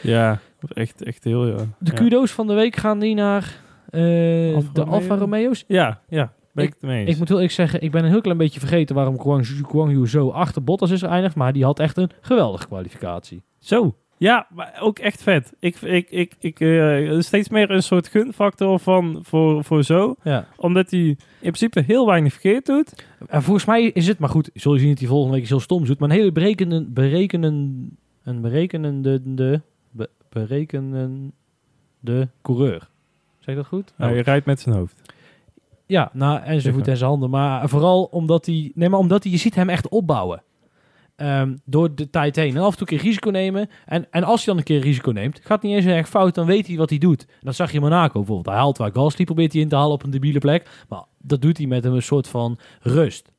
Ja, 0.01 0.39
echt, 0.73 1.03
echt 1.03 1.23
heel, 1.23 1.47
ja. 1.47 1.55
De 1.55 1.65
ja. 1.91 1.93
kudo's 1.93 2.31
van 2.31 2.47
de 2.47 2.53
week 2.53 2.75
gaan 2.75 2.99
die 2.99 3.15
naar 3.15 3.61
Alfa 4.55 4.69
de? 4.73 4.83
Alfa 4.85 5.15
Romeo's. 5.15 5.63
Ja, 5.67 6.01
ja, 6.09 6.33
ben 6.51 6.65
ik, 6.65 6.75
eens. 6.81 7.09
Ik 7.09 7.17
moet 7.17 7.27
heel 7.27 7.37
eerlijk 7.37 7.55
zeggen, 7.55 7.81
ik 7.81 7.91
ben 7.91 8.03
een 8.03 8.09
heel 8.09 8.21
klein 8.21 8.37
beetje 8.37 8.59
vergeten 8.59 8.95
waarom 8.95 9.19
Guang, 9.19 9.47
Guang 9.47 10.09
zo 10.09 10.29
achter 10.29 10.63
Bottas 10.63 10.91
is 10.91 10.99
geëindigd. 10.99 11.35
Maar 11.35 11.53
die 11.53 11.63
had 11.63 11.79
echt 11.79 11.97
een 11.97 12.09
geweldige 12.21 12.67
kwalificatie. 12.67 13.43
Zo. 13.59 13.95
Ja, 14.21 14.47
maar 14.49 14.77
ook 14.79 14.99
echt 14.99 15.23
vet. 15.23 15.53
Ik, 15.59 15.75
ik, 15.75 16.09
ik, 16.09 16.35
ik, 16.39 16.59
eh, 16.59 17.19
steeds 17.19 17.49
meer 17.49 17.71
een 17.71 17.83
soort 17.83 18.07
gunfactor 18.07 18.79
van 18.79 19.19
voor, 19.21 19.63
voor 19.63 19.83
zo. 19.83 20.15
Ja. 20.23 20.47
Omdat 20.55 20.91
hij 20.91 20.99
in 20.99 21.17
principe 21.39 21.81
heel 21.81 22.05
weinig 22.05 22.31
verkeerd 22.31 22.65
doet. 22.65 23.05
En 23.27 23.43
volgens 23.43 23.65
mij 23.65 23.83
is 23.83 24.07
het, 24.07 24.19
maar 24.19 24.29
goed, 24.29 24.49
zul 24.53 24.73
je 24.73 24.79
zien 24.79 24.89
dat 24.89 24.99
hij 24.99 25.07
volgende 25.07 25.37
week 25.37 25.47
heel 25.47 25.59
stoms 25.59 25.87
doet. 25.87 25.99
Maar 25.99 26.09
een 26.09 26.15
hele 26.15 26.31
berekenen, 26.31 26.93
berekenen, 26.93 27.53
een 28.23 28.41
berekenende, 28.41 29.21
de, 29.23 29.61
be, 29.91 30.09
berekenende 30.29 31.31
coureur. 32.41 32.89
Zeg 33.39 33.47
ik 33.47 33.55
dat 33.55 33.67
goed? 33.67 33.93
Hij 33.95 34.21
rijdt 34.21 34.45
met 34.45 34.59
zijn 34.59 34.75
hoofd. 34.75 35.13
Ja, 35.85 36.09
nou, 36.13 36.41
en 36.43 36.61
zijn 36.61 36.73
voet 36.73 36.87
en 36.87 36.97
zijn 36.97 37.09
handen. 37.09 37.29
Maar 37.29 37.69
vooral 37.69 38.03
omdat 38.03 38.45
hij, 38.45 38.71
nee, 38.75 38.89
maar 38.89 38.99
omdat 38.99 39.23
hij, 39.23 39.31
je 39.31 39.37
ziet 39.37 39.55
hem 39.55 39.69
echt 39.69 39.89
opbouwen. 39.89 40.43
Ehm, 41.21 41.55
door 41.65 41.95
de 41.95 42.09
tijd 42.09 42.35
heen. 42.35 42.55
En 42.55 42.61
af 42.61 42.71
en 42.71 42.77
toe 42.77 42.91
een 42.91 42.97
keer 42.97 43.07
risico 43.07 43.29
nemen. 43.29 43.69
En, 43.85 44.07
en 44.11 44.23
als 44.23 44.35
hij 44.35 44.45
dan 44.45 44.57
een 44.57 44.63
keer 44.63 44.79
risico 44.79 45.11
neemt, 45.11 45.39
gaat 45.43 45.61
niet 45.61 45.75
eens 45.75 45.85
erg 45.85 46.09
fout, 46.09 46.35
dan 46.35 46.45
weet 46.45 46.67
hij 46.67 46.75
wat 46.77 46.89
hij 46.89 46.99
doet. 46.99 47.25
Dat 47.41 47.55
zag 47.55 47.69
je 47.69 47.75
in 47.75 47.81
Monaco 47.81 48.19
bijvoorbeeld. 48.19 48.45
Hij 48.45 48.55
haalt 48.55 48.77
waar 48.77 48.91
Gasly 48.93 49.25
probeert 49.25 49.53
hij 49.53 49.61
in 49.61 49.67
te 49.67 49.75
halen 49.75 49.93
op 49.93 50.03
een 50.03 50.09
debiele 50.09 50.39
plek. 50.39 50.85
Maar 50.89 51.03
dat 51.17 51.41
doet 51.41 51.57
hij 51.57 51.67
met 51.67 51.85
een 51.85 52.01
soort 52.01 52.27
van 52.27 52.59
rust. 52.79 53.31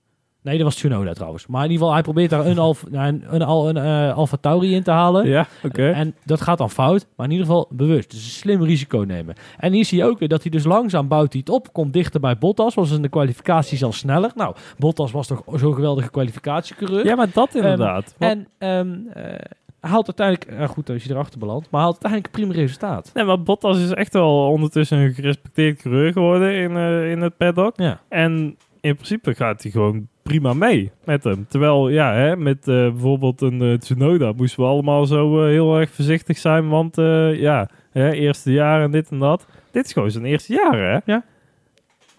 Nee, 0.43 0.57
dat 0.57 0.65
was 0.65 0.75
Tsunoda 0.75 1.13
trouwens. 1.13 1.47
Maar 1.47 1.65
in 1.65 1.71
ieder 1.71 1.79
geval, 1.79 1.93
hij 1.93 2.03
probeert 2.03 2.31
daar 2.31 2.47
een, 2.47 2.55
nou, 2.55 2.75
een, 2.91 3.25
een, 3.35 3.43
Al- 3.43 3.69
een, 3.69 3.77
eh, 3.77 4.17
Alfa 4.17 4.37
Tauri 4.37 4.75
in 4.75 4.83
te 4.83 4.91
halen. 4.91 5.27
Ja, 5.29 5.47
oké. 5.65 5.91
En 5.91 6.15
dat 6.25 6.41
gaat 6.41 6.59
dan 6.59 6.71
fout, 6.71 7.07
maar 7.17 7.27
in 7.27 7.33
ieder 7.33 7.47
geval 7.47 7.69
bewust. 7.71 8.11
Dus 8.11 8.25
een 8.25 8.31
slim 8.31 8.63
risico 8.63 8.99
nemen. 8.99 9.35
En 9.59 9.73
hier 9.73 9.85
zie 9.85 9.99
je 9.99 10.05
ook 10.05 10.19
weer 10.19 10.29
dat 10.29 10.43
hij 10.43 10.51
dus 10.51 10.65
langzaam 10.65 11.09
bouwt 11.09 11.33
hij 11.33 11.41
het 11.45 11.55
op. 11.55 11.73
Komt 11.73 11.93
dichter 11.93 12.21
bij 12.21 12.39
Bottas, 12.39 12.75
was 12.75 12.91
in 12.91 13.03
de 13.03 13.09
kwalificatie 13.09 13.79
zelfs 13.79 13.99
sneller. 13.99 14.31
Nou, 14.35 14.55
Bottas 14.79 15.13
was 15.13 15.27
toch 15.27 15.43
zo'n 15.55 15.75
geweldige 15.75 16.11
kwalificatiecoureur. 16.11 17.05
Ja, 17.07 17.15
maar 17.15 17.29
dat 17.33 17.55
inderdaad. 17.55 18.15
Want- 18.19 18.33
En 18.33 18.49
ehm, 18.59 19.25
eh, 19.25 19.35
haalt 19.81 20.07
uiteindelijk, 20.19 20.61
eh, 20.61 20.69
goed 20.69 20.91
als 20.91 21.05
je 21.05 21.11
erachter 21.11 21.39
belandt, 21.39 21.71
maar 21.71 21.81
haalt 21.81 21.93
uiteindelijk 21.93 22.35
een 22.37 22.41
prima 22.43 22.55
resultaat. 22.63 23.11
Nee, 23.15 23.25
maar 23.25 23.43
Bottas 23.43 23.79
is 23.79 23.91
echt 23.91 24.13
wel 24.13 24.47
ondertussen 24.49 24.99
een 24.99 25.13
gerespecteerd 25.15 25.83
coureur 25.83 26.13
geworden 26.13 26.55
in, 26.55 26.77
eh, 26.77 27.11
in 27.11 27.21
het 27.21 27.37
paddock. 27.37 27.73
Ja. 27.77 28.01
En 28.09 28.57
in 28.83 28.95
principe 28.95 29.35
gaat 29.35 29.63
hij 29.63 29.71
gewoon 29.71 30.09
prima 30.23 30.55
mee 30.55 30.91
met 31.05 31.25
hem. 31.25 31.47
Terwijl, 31.49 31.89
ja, 31.89 32.15
hè, 32.15 32.37
met 32.37 32.69
eh, 32.69 32.75
bijvoorbeeld 32.75 33.41
een 33.41 33.63
eh, 33.63 33.75
Tsunoda 33.79 34.33
moesten 34.33 34.63
we 34.63 34.69
allemaal 34.69 35.07
zo 35.07 35.43
eh, 35.43 35.49
heel 35.49 35.79
erg 35.79 35.91
voorzichtig 35.91 36.39
zijn. 36.39 36.69
Want 36.69 36.97
ja, 37.37 37.69
hè, 37.93 38.11
eerste 38.13 38.53
jaar 38.53 38.83
en 38.83 38.91
dit 38.91 39.11
en 39.11 39.19
dat. 39.19 39.47
Dit 39.71 39.85
is 39.85 39.93
gewoon 39.93 40.11
zijn 40.11 40.25
eerste 40.25 40.53
jaar, 40.53 41.03
hè? 41.05 41.15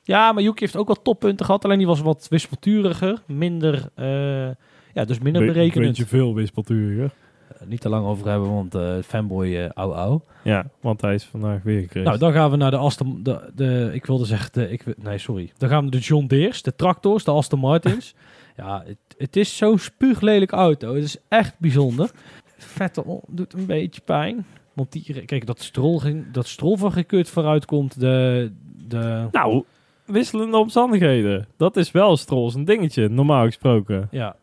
Ja, 0.03 0.31
maar 0.31 0.43
Yuki 0.43 0.59
heeft 0.59 0.75
ook 0.75 0.87
wel 0.87 1.01
toppunten 1.01 1.45
gehad. 1.45 1.65
Alleen 1.65 1.77
die 1.77 1.87
was 1.87 2.01
wat 2.01 2.27
wispelturiger, 2.29 3.21
minder, 3.27 3.89
ja, 4.93 5.05
dus 5.05 5.19
minder 5.19 5.45
Be- 5.45 5.51
berekenend. 5.51 5.87
Beetje 5.87 6.05
veel 6.05 6.35
wispelturiger. 6.35 7.13
Eh, 7.63 7.69
niet 7.69 7.81
te 7.81 7.89
lang 7.89 8.05
over 8.05 8.29
hebben, 8.29 8.53
want 8.53 8.75
eh, 8.75 8.95
fanboy 9.05 9.55
eh 9.55 9.69
au 9.69 9.93
au. 9.93 10.19
Ja, 10.43 10.65
want 10.81 11.01
hij 11.01 11.13
is 11.13 11.23
vandaag 11.23 11.63
weer 11.63 11.79
gekregen. 11.79 12.03
Nou, 12.03 12.17
dan 12.17 12.33
gaan 12.33 12.51
we 12.51 12.57
naar 12.57 12.71
de 12.71 12.77
Aston... 12.77 13.23
De, 13.23 13.51
de, 13.55 13.89
ik 13.93 14.05
wilde 14.05 14.25
zeggen... 14.25 14.49
De, 14.51 14.69
ik, 14.71 15.03
nee, 15.03 15.17
sorry. 15.17 15.51
Dan 15.57 15.69
gaan 15.69 15.85
we 15.85 15.91
de 15.91 15.99
John 15.99 16.25
Deere's, 16.25 16.61
de 16.61 16.75
tractors, 16.75 17.23
de 17.23 17.31
Aston 17.31 17.59
Martins. 17.59 18.15
ja, 18.57 18.83
het, 18.85 18.97
het 19.17 19.35
is 19.35 19.57
zo'n 19.57 19.79
spuuglelijke 19.79 20.55
auto. 20.55 20.93
Het 20.93 21.03
is 21.03 21.17
echt 21.27 21.55
bijzonder. 21.57 22.11
Vettel 22.57 23.23
doet 23.27 23.53
een 23.53 23.65
beetje 23.65 24.01
pijn. 24.01 24.45
Want 24.73 24.91
die... 24.91 25.25
Kijk, 25.25 25.45
dat 25.45 25.61
strol, 25.61 25.99
ging, 25.99 26.31
dat 26.31 26.47
strol 26.47 26.77
van 26.77 26.91
gekut 26.91 27.29
vooruit 27.29 27.65
komt. 27.65 27.99
De... 27.99 28.51
de 28.87 29.27
Nou, 29.31 29.63
wisselende 30.05 30.57
omstandigheden. 30.57 31.47
Dat 31.57 31.77
is 31.77 31.91
wel 31.91 32.17
Strolls 32.17 32.55
een 32.55 32.65
dingetje, 32.65 33.09
normaal 33.09 33.45
gesproken. 33.45 34.07
ja, 34.11 34.35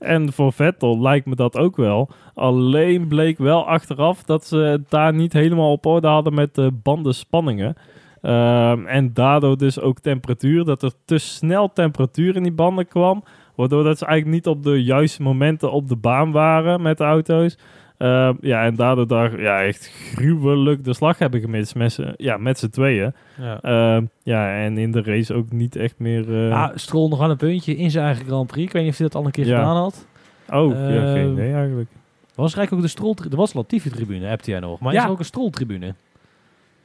En 0.00 0.32
voor 0.32 0.52
Vettel 0.52 1.00
lijkt 1.00 1.26
me 1.26 1.34
dat 1.34 1.56
ook 1.56 1.76
wel. 1.76 2.10
Alleen 2.34 3.08
bleek 3.08 3.38
wel 3.38 3.66
achteraf 3.66 4.22
dat 4.22 4.44
ze 4.44 4.56
het 4.56 4.90
daar 4.90 5.14
niet 5.14 5.32
helemaal 5.32 5.72
op 5.72 5.86
orde 5.86 6.06
hadden 6.08 6.34
met 6.34 6.54
de 6.54 6.70
bandenspanningen. 6.82 7.76
Ehm, 8.22 8.86
en 8.86 9.12
daardoor 9.12 9.56
dus 9.56 9.80
ook 9.80 9.98
temperatuur. 9.98 10.64
Dat 10.64 10.82
er 10.82 10.92
te 11.04 11.18
snel 11.18 11.72
temperatuur 11.72 12.36
in 12.36 12.42
die 12.42 12.52
banden 12.52 12.88
kwam. 12.88 13.24
Waardoor 13.54 13.84
dat 13.84 13.98
ze 13.98 14.06
eigenlijk 14.06 14.36
niet 14.36 14.54
op 14.54 14.62
de 14.62 14.82
juiste 14.82 15.22
momenten 15.22 15.72
op 15.72 15.88
de 15.88 15.96
baan 15.96 16.32
waren 16.32 16.82
met 16.82 16.98
de 16.98 17.04
auto's. 17.04 17.58
Ehm, 18.00 18.34
ja, 18.40 18.64
en 18.64 18.74
daardoor 18.74 19.06
daar 19.06 19.40
ja, 19.40 19.62
echt 19.62 19.86
gruwelijk 20.14 20.84
de 20.84 20.94
slag 20.94 21.18
hebben 21.18 21.40
gemist 21.40 21.74
met 21.74 21.92
z'n 21.92 22.14
ja, 22.16 22.36
met 22.36 22.58
z'n 22.58 22.68
tweeën. 22.68 23.12
ja. 23.38 23.60
Ehm, 23.60 24.04
ja, 24.22 24.54
en 24.64 24.78
in 24.78 24.90
de 24.90 25.02
race 25.02 25.34
ook 25.34 25.50
niet 25.52 25.76
echt 25.76 25.94
meer... 25.98 26.28
eh, 26.34 26.48
ja, 26.48 26.72
Stroll 26.74 27.08
nog 27.08 27.18
wel 27.18 27.30
een 27.30 27.36
puntje 27.36 27.76
in 27.76 27.90
zijn 27.90 28.04
eigen 28.04 28.26
Grand 28.26 28.46
Prix. 28.46 28.66
Ik 28.66 28.72
weet 28.72 28.82
niet 28.82 28.92
of 28.92 28.98
hij 28.98 29.06
dat 29.08 29.16
al 29.20 29.24
een 29.26 29.30
keer 29.32 29.46
Ja. 29.46 29.58
gedaan 29.58 29.76
had. 29.76 30.06
oh, 30.52 30.70
ja, 30.70 30.76
geen 31.12 31.16
ehm, 31.24 31.32
idee 31.32 31.52
eigenlijk. 31.52 31.88
Was 32.34 32.52
er 32.52 32.58
eigenlijk 32.58 32.72
ook 32.72 32.80
de 32.82 32.88
Stroll... 33.14 33.30
Er 33.30 33.36
was 33.36 33.52
Latifi-tribune, 33.54 34.26
hebt 34.26 34.46
jij 34.46 34.60
nog. 34.60 34.80
Maar 34.80 34.92
Ja. 34.92 34.98
is 34.98 35.04
er 35.04 35.10
ook 35.10 35.18
een 35.18 35.24
Stroll-tribune? 35.24 35.94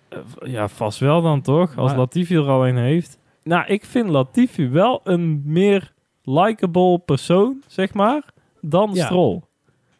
Eh, 0.10 0.18
Ja, 0.52 0.68
vast 0.68 1.00
wel 1.00 1.22
dan 1.22 1.42
toch? 1.42 1.78
Als 1.78 1.90
Maar- 1.90 2.00
Latifi 2.00 2.36
er 2.36 2.48
al 2.50 2.68
een 2.68 2.78
heeft. 2.78 3.18
Nou, 3.44 3.66
ik 3.68 3.86
vind 3.86 4.10
Latifi 4.10 4.70
wel 4.70 5.02
een 5.04 5.42
meer 5.46 5.92
likable 6.24 7.00
persoon, 7.00 7.62
zeg 7.68 7.94
maar, 7.94 8.24
dan 8.62 8.90
Ja. 8.94 9.06
Stroll. 9.06 9.42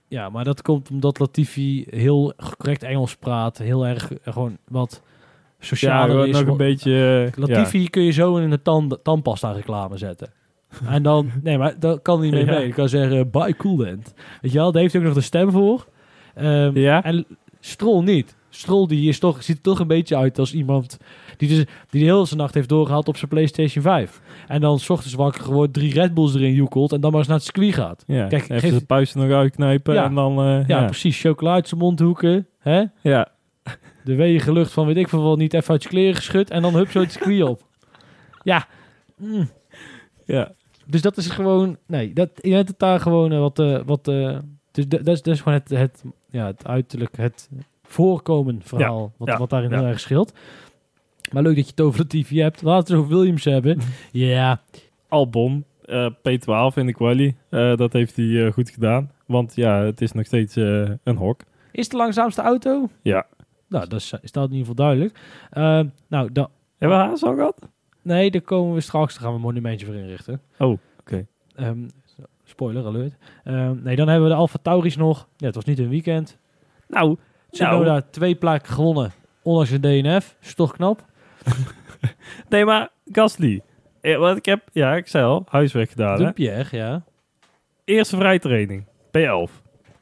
Ja, 0.08 0.30
maar 0.30 0.44
dat 0.44 0.62
komt 0.62 0.90
omdat 0.90 1.20
Latifi 1.20 1.86
heel 1.90 2.34
correct 2.58 2.84
Engels 2.84 3.16
praat. 3.16 3.58
Heel 3.58 3.86
erg 3.88 4.14
eh, 4.14 4.34
gewoon 4.34 4.58
wat 4.68 5.02
Ja, 5.04 5.66
socialer 5.66 6.10
gewoon 6.10 6.28
is. 6.28 6.40
nog 6.40 6.48
een 6.48 6.58
beetje... 6.58 7.32
eh, 7.36 7.38
Latifi 7.48 7.90
kun 7.90 8.04
je 8.04 8.12
zo 8.12 8.38
in 8.38 8.50
de 8.50 8.62
tand, 8.62 8.98
tandpasta 9.04 9.52
reclame 9.52 9.98
zetten. 9.98 10.30
En 10.88 11.04
dan, 11.04 11.30
nee, 11.44 11.58
maar 11.58 11.80
dat 11.80 12.02
kan 12.02 12.22
niet 12.22 12.32
meer 12.32 12.46
Ja. 12.46 12.52
mee. 12.58 12.68
Ik 12.68 12.74
kan 12.74 12.90
zeggen, 12.90 13.30
buy 13.32 13.54
Coolent. 13.54 14.14
Weet 14.42 14.52
je 14.52 14.58
wel, 14.58 14.72
daar 14.72 14.82
heeft 14.82 14.94
hij 14.94 15.02
ook 15.02 15.08
nog 15.08 15.18
de 15.18 15.24
stem 15.24 15.52
voor. 15.52 15.88
Ehm, 16.36 16.78
Ja. 16.80 17.04
En 17.04 17.26
Strol 17.60 18.04
niet. 18.04 18.36
Strol 18.56 18.88
die 18.88 19.10
is 19.10 19.20
toch, 19.20 19.44
ziet 19.44 19.56
er 19.56 19.62
toch 19.62 19.80
een 19.80 19.88
beetje 19.88 20.18
uit 20.18 20.40
als 20.40 20.54
iemand 20.54 20.98
die, 21.38 21.50
dus, 21.50 21.58
die 21.90 22.00
de 22.04 22.12
hele 22.12 22.26
nacht 22.36 22.54
heeft 22.54 22.70
doorgehaald 22.70 23.08
op 23.08 23.18
zijn 23.18 23.30
PlayStation 23.30 23.84
5. 23.84 24.22
En 24.48 24.62
dan 24.62 24.80
s 24.80 24.90
ochtends 24.90 25.14
wakker 25.16 25.44
gewoon 25.44 25.72
drie 25.72 25.94
Red 25.94 26.14
Bulls 26.14 26.36
erin 26.36 26.54
joekelt 26.54 26.92
en 26.92 27.02
dan 27.02 27.10
maar 27.12 27.20
eens 27.20 27.28
naar 27.30 27.38
het 27.38 27.46
circuit 27.46 27.74
gaat. 27.74 28.04
Ja, 28.08 28.28
Kijk, 28.28 28.42
even 28.44 28.60
geef- 28.60 28.70
zijn 28.72 28.86
puisten 28.86 29.22
nog 29.28 29.32
uitknijpen 29.38 29.94
Ja. 29.94 30.04
en 30.06 30.16
dan... 30.16 30.40
eh, 30.40 30.46
Ja, 30.46 30.64
ja, 30.80 30.86
precies. 30.86 31.20
Chocola 31.22 31.54
uit 31.54 31.68
zijn 31.68 31.80
mondhoeken. 31.82 32.48
Hè? 32.60 32.84
ja. 33.02 33.28
De 34.04 34.16
wegen 34.16 34.54
lucht 34.54 34.72
van 34.72 34.86
weet 34.86 34.98
ik 34.98 35.10
veel 35.10 35.22
wat 35.24 35.38
niet 35.38 35.54
even 35.54 35.70
uit 35.72 35.84
je 35.84 35.90
kleren 35.90 36.16
geschud. 36.16 36.50
En 36.50 36.62
dan 36.62 36.74
hup 36.74 36.92
zo 36.92 37.00
het 37.00 37.12
circuit 37.12 37.44
op. 37.44 37.62
Ja. 38.44 38.68
Mm. 39.18 39.50
ja. 40.26 40.52
Dus 40.88 41.02
dat 41.02 41.18
is 41.18 41.28
gewoon... 41.28 41.78
Nee, 41.88 42.14
dat, 42.14 42.30
je 42.36 42.54
hebt 42.54 42.68
het 42.70 42.80
daar 42.80 43.00
gewoon 43.00 43.32
eh, 43.32 43.40
wat... 43.40 43.60
eh, 43.60 43.80
wat 43.86 44.04
dus 44.72 44.88
dat, 44.88 45.06
dat 45.06 45.16
is, 45.16 45.22
dat 45.22 45.34
is 45.34 45.42
gewoon 45.42 45.58
het, 45.60 45.70
het, 45.70 46.04
ja, 46.32 46.46
het 46.46 46.68
uiterlijk, 46.68 47.18
het 47.18 47.50
voorkomen 47.88 48.62
verhaal. 48.64 49.14
wat, 49.18 49.28
ja, 49.28 49.38
wat 49.38 49.50
daarin 49.50 49.70
ja. 49.70 49.78
heel 49.78 49.88
erg 49.88 50.00
scheelt. 50.00 50.34
Maar 51.32 51.44
leuk 51.44 51.56
dat 51.56 51.66
je 51.66 51.72
het 51.72 51.82
over 51.82 52.08
de 52.08 52.20
TV 52.20 52.30
hebt. 52.36 52.62
Laten 52.62 52.88
we 52.88 52.94
het 52.94 53.04
over 53.04 53.18
Williams 53.18 53.44
hebben. 53.44 53.80
Ja. 54.12 54.62
Albon, 55.08 55.66
eh, 55.86 56.10
P12 56.12 56.76
in 56.76 56.86
de 56.86 56.94
quali. 56.94 57.36
Eh, 57.50 57.76
dat 57.76 57.94
heeft 57.94 58.16
hij 58.16 58.46
eh, 58.46 58.54
goed 58.54 58.70
gedaan. 58.70 59.12
Want 59.26 59.56
ja, 59.56 59.82
het 59.82 60.02
is 60.02 60.12
nog 60.12 60.26
steeds 60.26 60.56
eh, 60.56 60.90
een 61.04 61.16
hok. 61.16 61.42
Is 61.72 61.84
het 61.84 61.92
de 61.92 61.98
langzaamste 61.98 62.42
auto? 62.42 62.90
Ja. 63.02 63.28
Nou, 63.68 63.88
dat 63.88 64.00
is, 64.00 64.14
is 64.22 64.32
dat 64.32 64.50
in 64.50 64.56
ieder 64.56 64.68
geval 64.68 64.86
duidelijk. 64.86 65.20
Nou, 66.08 66.32
dan, 66.32 66.50
Hebben 66.78 66.98
we 66.98 67.04
Haas 67.04 67.24
al 67.24 67.36
gehad? 67.36 67.70
Nee, 68.02 68.32
daar 68.32 68.42
komen 68.42 68.74
we 68.74 68.82
straks. 68.82 69.14
Daar 69.14 69.22
gaan 69.22 69.32
we 69.32 69.38
een 69.38 69.42
monumentje 69.42 69.86
voor 69.86 69.96
inrichten. 69.96 70.42
Oh, 70.58 70.78
oké. 71.00 71.26
Ehm, 71.56 71.88
spoiler 72.44 72.86
alert. 72.86 73.14
Ehm, 73.44 73.84
nee, 73.84 73.96
dan 73.96 74.08
hebben 74.08 74.28
we 74.28 74.34
de 74.34 74.40
Alfa 74.40 74.58
Tauris 74.62 74.96
nog. 74.96 75.28
Ja, 75.38 75.46
het 75.46 75.56
was 75.56 75.64
niet 75.64 75.80
een 75.80 75.90
weekend. 75.90 76.38
Nou, 76.88 77.18
Tsunoda 77.56 78.02
twee 78.12 78.36
plaatsen 78.36 78.74
gewonnen. 78.74 79.14
Ondanks 79.42 79.70
een 79.70 79.82
DNF. 79.82 80.36
Is 80.42 80.54
toch 80.54 80.72
knap? 80.72 81.06
nee, 82.50 82.66
maar 82.66 82.90
Gasly. 83.12 83.62
Wat 84.02 84.38
ik 84.38 84.46
heb, 84.46 84.64
ja, 84.72 84.96
ik 84.96 85.08
zei 85.08 85.26
al, 85.26 85.46
huiswerk 85.50 85.90
gedaan. 85.90 86.20
Hè? 86.20 86.26
De 86.26 86.34
Pierre, 86.34 86.78
ja. 86.78 87.04
Eerste 87.86 88.16
vrijtraining, 88.18 88.86
P11. 89.18 89.52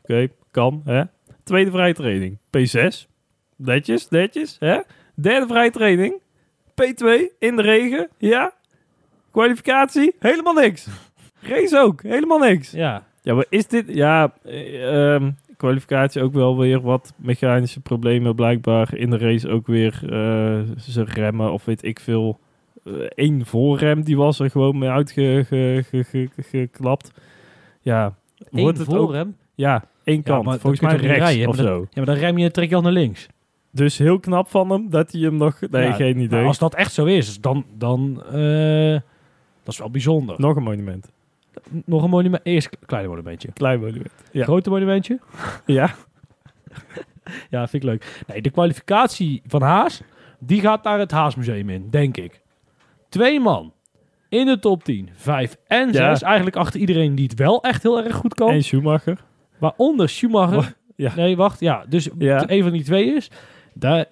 Oké, 0.01 0.27
kan, 0.51 0.81
hè. 0.85 1.03
Tweede 1.43 1.71
vrijtraining, 1.71 2.37
P6. 2.37 3.07
Netjes, 3.55 4.09
netjes, 4.09 4.55
hè. 4.59 4.79
Derde 5.15 5.47
vrijtraining, 5.47 6.21
P2, 6.69 7.05
in 7.39 7.55
de 7.55 7.61
regen, 7.61 8.09
ja. 8.17 8.53
Kwalificatie, 9.31 10.15
helemaal 10.19 10.53
niks. 10.53 10.87
Race 11.41 11.77
ook, 11.77 12.03
helemaal 12.03 12.39
niks. 12.39 12.71
Ja, 12.71 13.03
Ja, 13.21 13.33
maar 13.33 13.45
is 13.49 13.67
dit... 13.67 13.85
Ja, 13.87 14.33
ehm, 14.43 15.31
kwalificatie 15.57 16.21
ook 16.21 16.33
wel 16.33 16.57
weer 16.57 16.81
wat 16.81 17.13
mechanische 17.17 17.79
problemen 17.79 18.35
blijkbaar. 18.35 18.95
In 18.95 19.09
de 19.09 19.17
race 19.17 19.49
ook 19.49 19.67
weer 19.67 19.93
eh, 20.03 20.09
ze 20.77 21.03
remmen 21.03 21.51
of 21.51 21.65
weet 21.65 21.83
ik 21.83 21.99
veel. 21.99 22.39
Eén 23.09 23.45
voorrem, 23.45 24.01
die 24.03 24.17
was 24.17 24.39
er 24.39 24.49
gewoon 24.49 24.77
mee 24.77 24.89
uitgeklapt. 24.89 27.11
Ja, 27.81 28.15
Eén 28.51 28.61
wordt 28.61 28.77
het 28.77 28.87
voor 28.87 28.97
ook... 28.99 29.13
hem. 29.13 29.35
Ja, 29.55 29.83
één 30.03 30.23
kant. 30.23 30.43
Volgens 30.43 30.79
mij 30.79 30.95
rechts 30.95 31.17
rijden, 31.17 31.47
of 31.47 31.55
zo. 31.55 31.79
Ja, 31.79 31.87
maar 31.95 32.05
dan 32.05 32.15
rem 32.15 32.37
je 32.37 32.51
trek 32.51 32.69
je 32.69 32.75
al 32.75 32.81
naar 32.81 32.91
links. 32.91 33.27
Dus 33.71 33.97
heel 33.97 34.19
knap 34.19 34.47
van 34.47 34.69
hem 34.69 34.89
dat 34.89 35.11
hij 35.11 35.21
hem 35.21 35.35
nog... 35.35 35.59
Nee, 35.69 35.83
Ja, 35.83 35.91
geen 35.91 36.15
idee. 36.15 36.27
nou, 36.27 36.45
als 36.45 36.57
dat 36.57 36.75
echt 36.75 36.93
zo 36.93 37.05
is, 37.05 37.41
dan... 37.41 37.65
dan 37.77 38.23
eh, 38.31 38.99
dat 39.63 39.73
is 39.73 39.77
wel 39.79 39.89
bijzonder. 39.89 40.35
Nog 40.37 40.55
een 40.55 40.63
monument. 40.63 41.11
Nog 41.85 42.03
een 42.03 42.09
monument. 42.09 42.45
Eerst 42.45 42.67
een 42.79 42.85
klein 42.87 43.07
monumentje. 43.07 43.51
Klein 43.51 43.79
monument. 43.79 44.11
Ja. 44.31 44.43
Grote 44.43 44.69
monumentje. 44.69 45.19
Ja. 45.65 45.93
Ja, 47.49 47.67
vind 47.67 47.83
ik 47.83 47.89
leuk. 47.89 48.23
Nee, 48.27 48.41
de 48.41 48.49
kwalificatie 48.49 49.41
van 49.47 49.61
Haas, 49.61 50.01
die 50.39 50.61
gaat 50.61 50.83
naar 50.83 50.99
het 50.99 51.11
Haasmuseum 51.11 51.69
in, 51.69 51.89
denk 51.89 52.17
ik. 52.17 52.41
Twee 53.09 53.39
man 53.39 53.73
in 54.29 54.45
de 54.45 54.59
top 54.59 54.83
10, 54.83 55.09
vijf 55.15 55.57
en 55.67 55.87
Ja. 55.91 55.93
zes. 55.93 56.21
Eigenlijk 56.21 56.55
achter 56.55 56.79
iedereen 56.79 57.15
die 57.15 57.27
het 57.29 57.39
wel 57.39 57.63
echt 57.63 57.83
heel 57.83 58.03
erg 58.03 58.15
goed 58.15 58.33
kan. 58.33 58.49
En 58.49 58.63
Schumacher. 58.63 59.23
Waaronder 59.57 60.09
Schumacher. 60.09 60.73
Ja. 60.95 61.15
Nee, 61.15 61.35
wacht. 61.35 61.59
Ja, 61.59 61.85
dus 61.89 62.09
Ja. 62.17 62.49
een 62.49 62.63
van 62.63 62.71
die 62.71 62.83
twee 62.83 63.15
is. 63.15 63.31
Daar, 63.73 64.05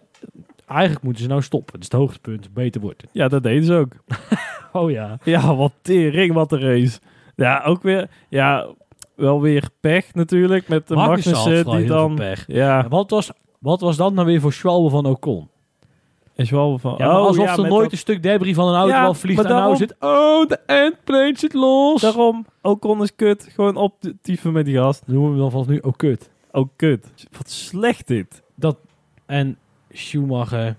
eigenlijk 0.67 1.03
moeten 1.03 1.23
ze 1.23 1.29
nou 1.29 1.41
stoppen. 1.41 1.73
Het 1.73 1.83
is 1.83 1.89
het 1.91 1.99
hoogtepunt. 1.99 2.53
Beter 2.53 2.81
wordt. 2.81 3.03
Ja, 3.11 3.27
dat 3.27 3.43
deden 3.43 3.63
ze 3.63 3.73
ook. 3.73 3.93
Oh 4.73 4.91
ja. 4.91 5.17
Ja, 5.23 5.55
wat 5.55 5.73
tering, 5.81 6.33
wat 6.33 6.51
een 6.51 6.59
race. 6.59 6.99
Ja, 7.41 7.63
ook 7.63 7.81
weer, 7.81 8.09
ja, 8.29 8.67
wel 9.15 9.41
weer 9.41 9.69
pech 9.79 10.13
natuurlijk 10.13 10.67
met 10.67 10.87
de 10.87 10.95
Magnussen 10.95 11.65
die 11.65 11.85
dan, 11.85 12.15
pech. 12.15 12.43
ja, 12.47 12.83
En 12.83 12.89
Wat 12.89 13.09
was, 13.09 13.31
wat 13.59 13.81
was 13.81 13.97
dat 13.97 14.13
nou 14.13 14.27
weer 14.27 14.41
voor 14.41 14.53
Schwalbe 14.53 14.89
van 14.89 15.05
Ocon? 15.05 15.49
is 16.35 16.49
wel 16.49 16.77
van, 16.77 16.95
Ja, 16.97 17.19
oh, 17.19 17.25
alsof 17.27 17.45
ja, 17.45 17.51
er 17.51 17.67
nooit 17.67 17.83
dat- 17.83 17.91
een 17.91 17.97
stuk 17.97 18.23
debris 18.23 18.55
van 18.55 18.67
een 18.67 18.75
auto 18.75 18.93
Ja, 18.95 19.13
vliegt 19.13 19.41
maar 19.43 19.51
en 19.51 19.57
nou 19.57 19.75
zit... 19.75 19.95
Oh, 19.99 20.47
de 20.47 20.59
endplate 20.65 21.33
zit 21.39 21.53
los. 21.53 22.01
daarom, 22.01 22.45
Ocon 22.61 23.01
is 23.01 23.15
kut, 23.15 23.47
gewoon 23.55 23.75
op 23.75 23.95
de 23.99 24.15
met 24.51 24.65
die 24.65 24.77
gast. 24.77 25.03
noemen 25.05 25.25
we 25.25 25.31
hem 25.31 25.39
dan 25.41 25.51
vanaf 25.51 25.67
nu 25.67 25.81
ook 25.81 25.97
kut. 25.97 26.29
Oh, 26.51 26.67
kut. 26.75 27.07
Wat 27.37 27.49
slecht 27.49 28.07
dit. 28.07 28.43
En 29.25 29.57
Schumacher... 29.91 30.75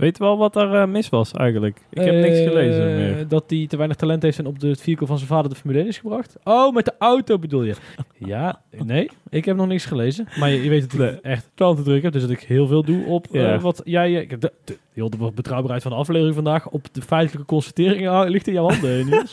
Weet 0.00 0.16
je 0.16 0.24
wel 0.24 0.38
wat 0.38 0.56
er 0.56 0.74
eh, 0.74 0.86
mis 0.86 1.08
was 1.08 1.32
eigenlijk? 1.32 1.80
Ik 1.90 2.04
heb 2.04 2.14
niks 2.14 2.38
eh, 2.38 2.48
gelezen 2.48 2.96
meer. 2.96 3.28
Dat 3.28 3.44
hij 3.46 3.66
te 3.66 3.76
weinig 3.76 3.96
talent 3.96 4.22
heeft 4.22 4.38
en 4.38 4.46
op 4.46 4.58
de 4.58 4.68
het 4.68 4.80
vehicle 4.80 5.06
van 5.06 5.16
zijn 5.16 5.28
vader 5.28 5.50
de 5.50 5.56
Formule 5.56 5.78
1 5.78 5.88
is 5.88 5.98
gebracht. 5.98 6.36
Oh, 6.44 6.74
met 6.74 6.84
de 6.84 6.94
auto 6.98 7.38
bedoel 7.38 7.62
je? 7.62 7.74
ja, 8.18 8.60
nee, 8.84 9.10
ik 9.28 9.44
heb 9.44 9.56
nog 9.56 9.66
niks 9.66 9.84
gelezen. 9.84 10.28
Maar 10.38 10.50
je, 10.50 10.62
je 10.62 10.68
weet 10.68 10.96
dat 10.96 11.12
ik 11.12 11.20
echt 11.20 11.50
klanten 11.54 11.84
druk 11.84 12.02
heb, 12.02 12.12
dus 12.12 12.22
dat 12.22 12.30
ik 12.30 12.40
heel 12.40 12.66
veel 12.66 12.82
doe 12.84 13.04
op 13.06 13.26
eh, 13.34 13.60
wat 13.62 13.80
jij... 13.84 14.14
eh, 14.14 14.20
ik 14.20 14.30
heb 14.30 14.40
de, 14.40 14.52
de, 14.64 14.78
heel 14.92 15.10
de 15.10 15.30
betrouwbaarheid 15.34 15.82
van 15.82 15.92
de 15.92 15.98
aflevering 15.98 16.34
vandaag 16.34 16.68
op 16.68 16.86
de 16.92 17.02
feitelijke 17.02 17.46
constatering 17.46 18.08
ah, 18.08 18.28
ligt 18.28 18.46
in 18.46 18.52
jouw 18.52 18.68
handen, 18.68 19.08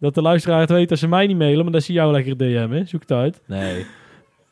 dat 0.00 0.14
de 0.14 0.22
luisteraar 0.22 0.60
het 0.60 0.70
weet 0.70 0.90
als 0.90 1.00
ze 1.00 1.08
mij 1.08 1.26
niet 1.26 1.38
mailen, 1.38 1.64
maar 1.64 1.72
dat 1.72 1.82
zie 1.82 1.94
jou 1.94 2.12
lekker 2.12 2.36
DM'en. 2.36 2.88
Zoek 2.88 3.00
het 3.00 3.12
uit. 3.12 3.40
Nee. 3.46 3.86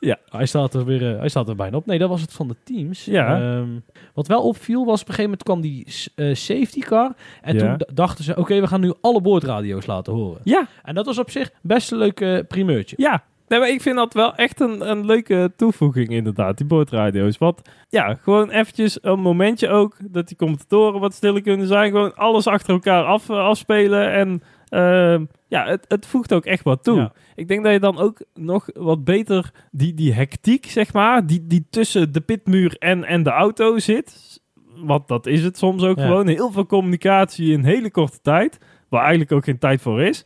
Ja. 0.00 0.18
Hij 0.28 0.46
staat 0.46 0.74
er 0.74 0.84
weer, 0.84 1.12
eh, 1.12 1.18
hij 1.18 1.28
staat 1.28 1.48
er 1.48 1.56
bijna 1.56 1.76
op. 1.76 1.86
Nee, 1.86 1.98
dat 1.98 2.08
was 2.08 2.20
het 2.20 2.32
van 2.32 2.48
de 2.48 2.56
teams. 2.64 3.04
Ja. 3.04 3.40
Ehm, 3.40 3.68
wat 4.14 4.26
wel 4.26 4.42
opviel 4.42 4.84
was 4.84 5.00
op 5.00 5.08
een 5.08 5.14
gegeven 5.14 5.22
moment 5.22 5.42
kwam 5.42 5.60
die 5.60 5.86
eh, 6.14 6.34
safety 6.34 6.80
car. 6.80 7.12
En 7.42 7.54
Ja. 7.54 7.60
toen 7.76 7.86
dachten 7.94 8.24
ze, 8.24 8.36
oké, 8.36 8.60
we 8.60 8.66
gaan 8.66 8.80
nu 8.80 8.92
alle 9.00 9.20
boordradio's 9.20 9.86
laten 9.86 10.12
horen. 10.12 10.40
Ja, 10.44 10.66
En 10.82 10.94
dat 10.94 11.06
was 11.06 11.18
op 11.18 11.30
zich 11.30 11.50
best 11.62 11.92
een 11.92 11.98
leuk 11.98 12.44
primeurtje. 12.48 12.96
ja. 12.98 13.22
Nee, 13.48 13.58
maar 13.58 13.68
ik 13.70 13.80
vind 13.82 13.96
dat 13.96 14.14
wel 14.14 14.34
echt 14.34 14.60
een, 14.60 14.90
een 14.90 15.06
leuke 15.06 15.52
toevoeging 15.56 16.08
inderdaad, 16.08 16.56
die 16.56 16.66
boordradio's. 16.66 17.38
Want 17.38 17.62
ja, 17.88 18.14
gewoon 18.14 18.50
eventjes 18.50 18.98
een 19.02 19.20
momentje 19.20 19.68
ook, 19.68 19.96
dat 20.10 20.28
die 20.28 20.36
commentatoren 20.36 21.00
wat 21.00 21.14
stiller 21.14 21.42
kunnen 21.42 21.66
zijn. 21.66 21.90
Gewoon 21.90 22.14
alles 22.16 22.46
achter 22.46 22.72
elkaar 22.74 23.04
af, 23.04 23.28
eh, 23.30 23.36
afspelen 23.38 24.12
en 24.12 24.42
ehm, 24.70 25.24
ja, 25.48 25.66
het, 25.66 25.84
het 25.88 26.06
voegt 26.06 26.32
ook 26.32 26.44
echt 26.44 26.64
wat 26.64 26.84
toe. 26.84 26.96
Ja. 26.96 27.12
Ik 27.34 27.48
denk 27.48 27.64
dat 27.64 27.72
je 27.72 27.80
dan 27.80 27.98
ook 27.98 28.20
nog 28.34 28.68
wat 28.74 29.04
beter 29.04 29.50
die, 29.70 29.94
die 29.94 30.12
hectiek, 30.14 30.66
zeg 30.66 30.92
maar, 30.92 31.26
die, 31.26 31.46
die 31.46 31.66
tussen 31.70 32.12
de 32.12 32.20
pitmuur 32.20 32.76
en, 32.78 33.04
en 33.04 33.22
de 33.22 33.30
auto 33.30 33.78
zit. 33.78 34.40
Want 34.76 35.08
dat 35.08 35.26
is 35.26 35.44
het 35.44 35.58
soms 35.58 35.82
ook 35.82 35.98
Ja. 35.98 36.06
gewoon. 36.06 36.26
Heel 36.28 36.50
veel 36.52 36.66
communicatie 36.66 37.52
in 37.52 37.64
hele 37.64 37.90
korte 37.90 38.18
tijd. 38.22 38.58
Waar 38.88 39.00
eigenlijk 39.00 39.32
ook 39.32 39.44
geen 39.44 39.58
tijd 39.58 39.80
voor 39.80 40.02
is. 40.02 40.24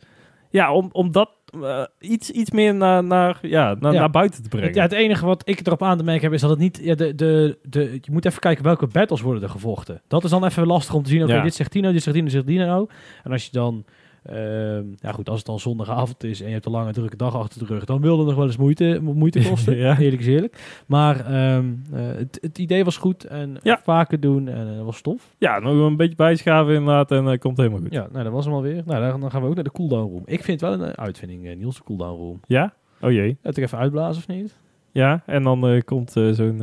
Ja, 0.49 0.73
om, 0.73 0.89
om 0.91 1.11
dat 1.11 1.29
eh, 1.61 1.83
iets, 1.99 2.29
iets 2.31 2.51
meer 2.51 2.75
naar, 2.75 3.03
naar, 3.03 3.37
ja, 3.41 3.75
naar, 3.79 3.93
Ja. 3.93 3.99
naar 3.99 4.09
buiten 4.09 4.43
te 4.43 4.49
brengen. 4.49 4.67
Het, 4.67 4.75
ja, 4.75 4.81
het 4.81 4.91
enige 4.91 5.25
wat 5.25 5.41
ik 5.49 5.67
erop 5.67 5.83
aan 5.83 5.97
te 5.97 6.03
merken 6.03 6.23
heb 6.23 6.33
is 6.33 6.41
dat 6.41 6.49
het 6.49 6.59
niet... 6.59 6.79
Ja, 6.83 6.95
de, 6.95 7.15
de, 7.15 7.57
de, 7.63 7.79
je 8.01 8.11
moet 8.11 8.25
even 8.25 8.39
kijken 8.39 8.63
welke 8.63 8.87
battles 8.87 9.21
worden 9.21 9.43
er 9.43 9.49
gevochten. 9.49 10.01
Dat 10.07 10.23
is 10.23 10.29
dan 10.29 10.45
even 10.45 10.67
lastig 10.67 10.93
om 10.93 11.03
te 11.03 11.09
zien. 11.09 11.23
Oké, 11.23 11.41
dit 11.41 11.53
zegt 11.55 11.71
Tino, 11.71 11.91
dit 11.91 12.03
zegt 12.03 12.15
Tino, 12.15 12.25
dit 12.29 12.33
zegt 12.33 12.47
Dino. 12.47 12.87
En 13.23 13.31
als 13.31 13.45
je 13.45 13.51
dan... 13.51 13.85
ehm, 14.25 14.83
ja 14.99 15.11
goed, 15.11 15.29
als 15.29 15.37
het 15.37 15.45
dan 15.47 15.59
zondagavond 15.59 16.23
is 16.23 16.41
en 16.41 16.47
je 16.47 16.53
hebt 16.53 16.65
een 16.65 16.71
lange 16.71 16.91
drukke 16.91 17.15
dag 17.15 17.35
achter 17.35 17.59
de 17.59 17.65
rug, 17.65 17.85
dan 17.85 18.01
wil 18.01 18.17
het 18.17 18.27
nog 18.27 18.35
wel 18.35 18.45
eens 18.45 18.57
moeite, 18.57 18.99
moeite 19.01 19.39
kosten. 19.49 19.77
Ja. 19.77 19.97
Eerlijk 19.99 20.21
is 20.21 20.27
eerlijk. 20.27 20.83
Maar 20.87 21.19
ehm, 21.25 21.65
eh, 21.93 22.01
het, 22.05 22.37
het 22.41 22.57
idee 22.57 22.83
was 22.83 22.97
goed 22.97 23.23
en 23.23 23.57
Ja. 23.63 23.79
vaker 23.83 24.19
doen 24.19 24.47
en 24.47 24.67
eh, 24.69 24.75
dat 24.75 24.85
was 24.85 25.01
tof. 25.01 25.35
Ja, 25.37 25.59
nog 25.59 25.87
een 25.87 25.97
beetje 25.97 26.15
bijschaven 26.15 26.73
inderdaad 26.73 27.11
en 27.11 27.25
uh, 27.25 27.37
komt 27.37 27.57
helemaal 27.57 27.79
goed. 27.79 27.93
Ja, 27.93 28.07
nou 28.11 28.23
dat 28.23 28.33
was 28.33 28.45
hem 28.45 28.53
alweer. 28.53 28.83
Nou, 28.85 29.09
dan, 29.09 29.19
dan 29.21 29.31
gaan 29.31 29.41
we 29.41 29.47
ook 29.47 29.55
naar 29.55 29.63
de 29.63 29.71
cooldown 29.71 30.11
room. 30.11 30.23
Ik 30.25 30.43
vind 30.43 30.61
het 30.61 30.69
wel 30.69 30.87
een 30.87 30.97
uitvinding, 30.97 31.55
Niels, 31.55 31.75
de 31.77 31.83
cooldown 31.83 32.17
room. 32.17 32.39
Ja? 32.47 32.73
Oh 33.01 33.11
jee. 33.11 33.37
Dat 33.41 33.57
ik 33.57 33.63
even 33.63 33.77
uitblazen 33.77 34.17
of 34.17 34.35
niet? 34.35 34.55
Ja, 34.91 35.23
en 35.25 35.43
dan 35.43 35.81
komt 35.85 36.11
zo'n 36.11 36.61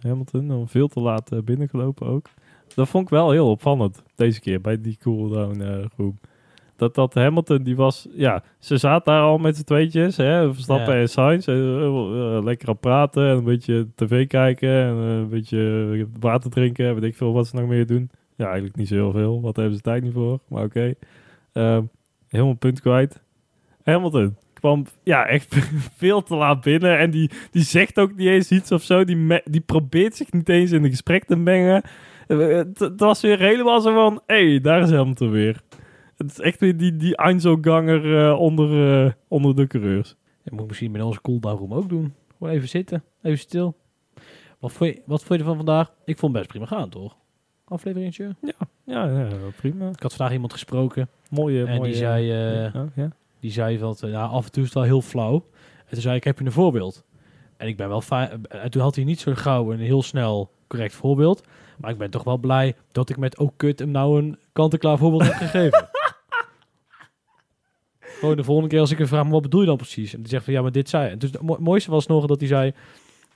Hamilton 0.00 0.48
dan 0.48 0.68
veel 0.68 0.88
te 0.88 1.00
laat 1.00 1.30
binnengelopen 1.44 2.06
ook. 2.06 2.26
Dat 2.74 2.88
vond 2.88 3.04
ik 3.04 3.10
wel 3.10 3.30
heel 3.30 3.50
opvallend 3.50 4.02
deze 4.14 4.40
keer 4.40 4.60
bij 4.60 4.80
die 4.80 4.96
cooldown 5.00 5.88
room. 5.96 6.18
Dat 6.78 6.94
dat 6.94 7.14
Hamilton, 7.14 7.62
die 7.62 7.76
was, 7.76 8.08
ja, 8.12 8.42
ze 8.58 8.76
zaten 8.76 9.12
daar 9.12 9.22
al 9.22 9.38
met 9.38 9.56
z'n 9.56 9.64
tweetjes, 9.64 10.16
hè, 10.16 10.52
Verstappen 10.54 10.94
Ja. 10.94 11.00
en 11.00 11.08
Sainz, 11.08 11.48
eh, 11.48 11.84
eh, 11.84 12.44
lekker 12.44 12.68
aan 12.68 12.78
praten 12.78 13.28
en 13.28 13.36
een 13.36 13.44
beetje 13.44 13.86
tv 13.94 14.26
kijken 14.26 14.68
en 14.70 14.94
eh, 14.94 15.16
een 15.16 15.28
beetje 15.28 16.06
water 16.20 16.50
drinken, 16.50 16.94
weet 16.94 17.02
ik 17.10 17.16
veel 17.16 17.32
wat 17.32 17.46
ze 17.46 17.56
nog 17.56 17.68
meer 17.68 17.86
doen. 17.86 18.10
Ja, 18.36 18.44
eigenlijk 18.44 18.76
niet 18.76 18.88
zo 18.88 18.94
heel 18.94 19.12
veel, 19.12 19.40
wat 19.40 19.56
hebben 19.56 19.74
ze 19.74 19.80
tijd 19.80 20.02
niet 20.02 20.12
voor, 20.12 20.38
maar 20.48 20.64
oké. 20.64 20.94
Ehm, 21.52 21.82
helemaal 22.28 22.54
punt 22.54 22.80
kwijt. 22.80 23.22
Hamilton 23.84 24.36
kwam 24.52 24.84
ja, 25.02 25.26
echt 25.26 25.54
veel 25.96 26.22
te 26.22 26.34
laat 26.36 26.60
binnen. 26.60 26.98
En 26.98 27.10
die, 27.10 27.30
die 27.50 27.62
zegt 27.62 27.98
ook 27.98 28.16
niet 28.16 28.28
eens 28.28 28.50
iets 28.50 28.72
of 28.72 28.82
zo. 28.82 29.04
Die, 29.04 29.16
me- 29.16 29.42
die 29.44 29.60
probeert 29.60 30.16
zich 30.16 30.32
niet 30.32 30.48
eens 30.48 30.70
in 30.70 30.82
het 30.82 30.90
gesprek 30.90 31.24
te 31.24 31.36
mengen. 31.36 31.82
Het, 32.26 32.78
het 32.78 33.00
was 33.00 33.20
weer 33.20 33.38
helemaal 33.38 33.80
zo 33.80 33.94
van... 33.94 34.20
Hé, 34.26 34.48
hey, 34.50 34.60
daar 34.60 34.80
is 34.82 34.90
Hamilton 34.90 35.30
weer. 35.30 35.60
Het 36.18 36.30
is 36.30 36.40
echt 36.40 36.60
weer 36.60 36.76
die, 36.76 36.96
die 36.96 37.16
Einzelganger 37.16 38.26
eh, 38.26 38.40
onder, 38.40 39.04
eh, 39.04 39.12
onder 39.28 39.56
de 39.56 39.66
coureurs. 39.66 40.16
Dat 40.42 40.52
moet 40.52 40.62
ik 40.62 40.68
misschien 40.68 40.90
met 40.90 41.02
onze 41.02 41.20
cooldown 41.20 41.58
room 41.58 41.74
ook 41.74 41.88
doen. 41.88 42.14
Gewoon 42.38 42.52
even 42.52 42.68
zitten, 42.68 43.04
even 43.22 43.38
stil. 43.38 43.76
Wat 44.58 44.72
vond 44.72 44.94
je, 44.94 45.02
wat 45.06 45.24
vond 45.24 45.32
je 45.32 45.38
ervan 45.38 45.56
vandaag? 45.56 45.92
Ik 46.04 46.18
vond 46.18 46.32
het 46.32 46.42
best 46.42 46.48
prima 46.48 46.66
gaan, 46.66 46.88
toch? 46.88 47.16
Afleveringetje. 47.64 48.36
Ja, 48.40 48.54
ja 48.84 49.28
prima. 49.56 49.88
Ik 49.88 50.02
had 50.02 50.14
vandaag 50.14 50.34
iemand 50.34 50.52
gesproken. 50.52 51.08
Mooie, 51.30 51.64
En 51.64 51.70
die 51.70 51.78
mooie... 51.78 51.94
zei, 51.94 52.30
eh, 52.30 52.72
ja, 52.74 52.88
ja. 52.94 53.10
Die 53.40 53.50
zei 53.50 53.78
van, 53.78 53.96
ja, 54.00 54.24
af 54.24 54.44
en 54.44 54.52
toe 54.52 54.62
is 54.62 54.68
het 54.68 54.78
wel 54.78 54.86
heel 54.86 55.02
flauw. 55.02 55.34
En 55.78 55.92
toen 55.92 56.00
zei 56.00 56.16
ik, 56.16 56.24
heb 56.24 56.38
je 56.38 56.44
een 56.44 56.52
voorbeeld? 56.52 57.04
En 57.56 57.68
ik 57.68 57.76
ben 57.76 57.88
wel 57.88 58.00
fijn. 58.00 58.46
En 58.48 58.70
toen 58.70 58.82
had 58.82 58.94
hij 58.94 59.04
niet 59.04 59.20
zo 59.20 59.32
gauw 59.34 59.72
een 59.72 59.78
heel 59.78 60.02
snel 60.02 60.50
correct 60.66 60.94
voorbeeld. 60.94 61.46
Maar 61.78 61.90
ik 61.90 61.98
ben 61.98 62.10
toch 62.10 62.24
wel 62.24 62.38
blij 62.38 62.76
dat 62.92 63.10
ik 63.10 63.16
met 63.16 63.38
ook 63.38 63.52
kut 63.56 63.78
hem 63.78 63.90
nou 63.90 64.18
een 64.22 64.38
kant-en-klaar 64.52 64.98
voorbeeld 64.98 65.22
heb 65.22 65.34
gegeven. 65.34 65.87
Gewoon 68.18 68.36
de 68.36 68.44
volgende 68.44 68.68
keer 68.70 68.80
als 68.80 68.90
ik 68.90 68.98
hem 68.98 69.06
vraag, 69.06 69.22
maar 69.22 69.32
wat 69.32 69.42
bedoel 69.42 69.60
je 69.60 69.66
dan 69.66 69.76
precies? 69.76 70.14
En 70.14 70.20
die 70.20 70.28
zegt 70.28 70.44
van, 70.44 70.52
ja, 70.52 70.62
maar 70.62 70.72
dit 70.72 70.88
zei. 70.88 71.10
En 71.10 71.18
dus 71.18 71.30
het 71.30 71.42
mo- 71.42 71.56
mooiste 71.60 71.90
was 71.90 72.06
nog 72.06 72.26
dat 72.26 72.38
hij 72.38 72.48
zei, 72.48 72.72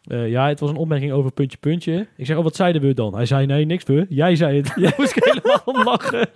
Eh, 0.02 0.28
ja, 0.30 0.48
het 0.48 0.60
was 0.60 0.70
een 0.70 0.76
opmerking 0.76 1.12
over 1.12 1.32
puntje, 1.32 1.58
puntje. 1.58 2.06
Ik 2.16 2.26
zeg, 2.26 2.36
oh, 2.36 2.42
wat 2.42 2.56
zeiden 2.56 2.82
we 2.82 2.94
dan? 2.94 3.14
Hij 3.14 3.26
zei, 3.26 3.46
nee, 3.46 3.64
niks 3.64 3.84
we. 3.84 4.06
Jij 4.08 4.36
zei 4.36 4.56
het. 4.56 4.72
Jij 4.84 4.92
moest 4.96 5.14
helemaal 5.14 5.84
lachen. 5.84 6.28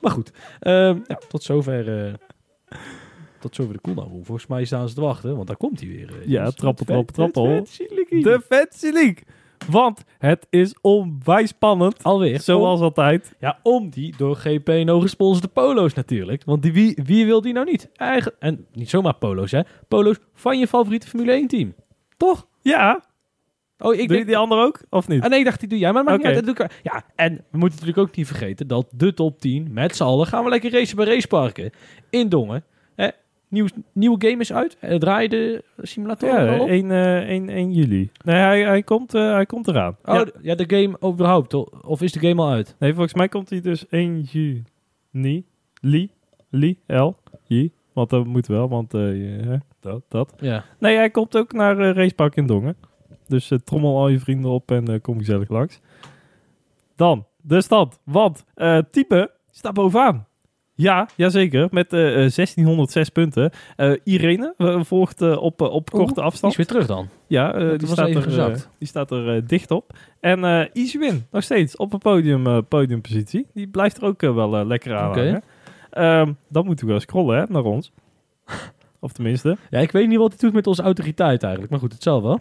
Maar 0.00 0.10
goed, 0.10 0.32
ehm, 0.60 0.98
ja, 1.06 1.18
tot 1.28 1.42
zover... 1.42 2.06
eh, 2.06 2.12
tot 3.40 3.54
zover 3.54 3.72
de 3.72 3.80
cooldown 3.80 4.08
room. 4.10 4.24
Volgens 4.24 4.46
mij 4.46 4.64
staan 4.64 4.88
ze 4.88 4.94
te 4.94 5.00
wachten, 5.00 5.34
want 5.36 5.46
daar 5.46 5.56
komt 5.56 5.80
hij 5.80 5.88
weer. 5.88 6.08
eh, 6.08 6.26
Ja, 6.28 6.50
trappel, 6.50 6.84
trappel, 6.84 7.14
trappel. 7.14 7.44
De 8.22 8.40
Fantasy 8.48 8.90
League. 8.92 9.22
Want 9.68 10.04
het 10.18 10.46
is 10.50 10.74
onwijs 10.80 11.48
spannend. 11.48 12.02
Alweer. 12.02 12.40
Zoals 12.40 12.80
altijd. 12.80 13.34
Ja, 13.40 13.58
om 13.62 13.90
die 13.90 14.14
door 14.16 14.36
GP&O 14.36 15.00
gesponsorde 15.00 15.48
polo's 15.48 15.94
natuurlijk. 15.94 16.42
Want 16.44 16.62
die, 16.62 16.72
wie, 16.72 16.98
wie 17.04 17.26
wil 17.26 17.40
die 17.40 17.52
nou 17.52 17.66
niet? 17.70 17.88
Eigen, 17.94 18.32
en 18.38 18.66
niet 18.72 18.90
zomaar 18.90 19.14
polo's, 19.14 19.50
hè. 19.50 19.60
Polo's 19.88 20.16
van 20.34 20.58
je 20.58 20.66
favoriete 20.66 21.06
Formule 21.08 21.32
1 21.32 21.46
team. 21.48 21.74
Toch? 22.16 22.46
Ja. 22.62 23.02
Oh, 23.78 23.94
ik 23.94 24.08
Doe 24.08 24.18
je 24.18 24.24
die 24.24 24.36
andere 24.36 24.64
ook? 24.64 24.80
Of 24.90 25.08
niet? 25.08 25.22
Ah, 25.22 25.30
nee, 25.30 25.38
ik 25.38 25.44
dacht, 25.44 25.60
die 25.60 25.68
doe 25.68 25.78
jij. 25.78 25.92
Maar 25.92 26.04
dat 26.04 26.12
maakt 26.12 26.24
niet 26.24 26.46
uit. 26.58 26.70
ik- 26.72 26.80
Ja, 26.82 27.02
en 27.16 27.34
we 27.50 27.58
moeten 27.58 27.78
natuurlijk 27.78 28.08
ook 28.08 28.16
niet 28.16 28.26
vergeten 28.26 28.66
dat 28.66 28.86
de 28.90 29.14
top 29.14 29.40
10, 29.40 29.68
met 29.72 29.96
z'n 29.96 30.02
allen, 30.02 30.26
gaan 30.26 30.44
we 30.44 30.50
lekker 30.50 30.72
racen 30.72 30.96
bij 30.96 31.06
raceparken. 31.06 31.70
In 32.10 32.28
Dongen. 32.28 32.64
Nieuw, 33.50 33.66
nieuwe 33.92 34.16
game 34.28 34.40
is 34.40 34.52
uit. 34.52 34.76
Eh, 34.80 34.96
draai 34.98 35.22
je 35.22 35.28
de 35.28 35.64
simulator 35.86 36.28
ja, 36.28 36.56
al 36.56 36.60
op? 36.60 36.68
1, 36.68 36.90
eh 36.90 37.28
1, 37.28 37.48
1 37.48 37.72
juli. 37.72 38.10
Nee, 38.24 38.36
hij, 38.36 38.62
hij, 38.62 38.82
komt, 38.82 39.14
eh, 39.14 39.32
hij 39.32 39.46
komt 39.46 39.68
eraan. 39.68 39.96
Oh, 40.04 40.20
ja. 40.42 40.54
de 40.54 40.64
game 40.76 41.12
überhaupt. 41.12 41.54
o- 41.54 41.68
Of 41.82 42.02
is 42.02 42.12
de 42.12 42.20
game 42.20 42.42
al 42.42 42.50
uit? 42.50 42.76
Nee, 42.78 42.92
volgens 42.92 43.14
mij 43.14 43.28
komt 43.28 43.50
hij 43.50 43.60
dus 43.60 43.86
1 43.88 44.20
juni. 44.20 45.44
Li. 45.80 46.10
Li. 46.50 46.78
L. 46.86 47.10
J. 47.46 47.68
Want 47.92 48.10
dat 48.10 48.26
moet 48.26 48.46
wel, 48.46 48.68
want 48.68 48.94
eh, 48.94 49.52
dat, 49.80 50.02
dat. 50.08 50.34
Ja. 50.40 50.64
Nee, 50.78 50.96
hij 50.96 51.10
komt 51.10 51.36
ook 51.36 51.52
naar 51.52 51.78
eh, 51.78 51.94
Racepark 51.94 52.36
in 52.36 52.46
Dongen. 52.46 52.76
Dus 53.26 53.52
trommel 53.64 53.96
al 53.98 54.08
je 54.08 54.18
vrienden 54.18 54.50
op 54.50 54.70
en 54.70 55.00
kom 55.00 55.18
gezellig 55.18 55.48
langs. 55.48 55.80
Dan, 56.96 57.26
de 57.42 57.60
stand. 57.62 57.98
Want 58.04 58.44
type 58.90 59.30
staat 59.50 59.74
bovenaan. 59.74 60.26
Ja, 60.80 61.08
jazeker. 61.16 61.68
Met 61.70 61.92
eh, 61.92 62.00
eh, 62.08 62.14
1606 62.14 63.08
punten. 63.08 63.50
Eh, 63.76 63.92
Irene 64.04 64.54
eh, 64.56 64.82
volgt 64.82 65.22
eh, 65.22 65.42
op, 65.42 65.60
eh, 65.60 65.66
op 65.72 65.92
Oeh, 65.94 66.02
korte 66.02 66.14
Die 66.14 66.22
afstand. 66.22 66.52
is 66.52 66.56
weer 66.58 66.66
terug 66.66 66.86
dan. 66.86 67.08
Ja, 67.26 67.54
eh, 67.54 67.60
die, 67.68 67.88
was 67.88 67.90
staat 67.90 68.08
er, 68.08 68.38
eh, 68.50 68.56
die 68.78 68.88
staat 68.88 69.10
er 69.10 69.36
eh, 69.36 69.42
dicht 69.46 69.70
op. 69.70 69.92
En 70.20 70.44
eh 70.44 70.64
Easy 70.72 70.98
Win, 70.98 71.26
nog 71.30 71.42
steeds 71.42 71.76
op 71.76 71.92
een 71.92 71.98
podium, 71.98 72.46
eh, 72.46 72.58
podiumpositie. 72.68 73.46
Die 73.54 73.66
blijft 73.68 73.96
er 73.96 74.04
ook 74.04 74.22
eh, 74.22 74.34
wel 74.34 74.56
eh, 74.56 74.66
lekker 74.66 74.96
aan 74.96 75.08
Oké. 75.10 75.18
hangen. 75.20 75.42
Ehm, 75.90 76.32
dan 76.48 76.66
moeten 76.66 76.84
we 76.86 76.90
wel 76.90 77.00
scrollen 77.00 77.38
hè, 77.38 77.44
naar 77.48 77.64
ons. 77.64 77.92
of 79.00 79.12
tenminste. 79.12 79.56
Ja, 79.70 79.78
ik 79.78 79.92
weet 79.92 80.08
niet 80.08 80.18
wat 80.18 80.28
hij 80.30 80.38
doet 80.38 80.52
met 80.52 80.66
onze 80.66 80.82
autoriteit 80.82 81.42
eigenlijk. 81.42 81.70
Maar 81.72 81.80
goed, 81.80 81.92
het 81.92 82.02
zal 82.02 82.22
wel. 82.22 82.40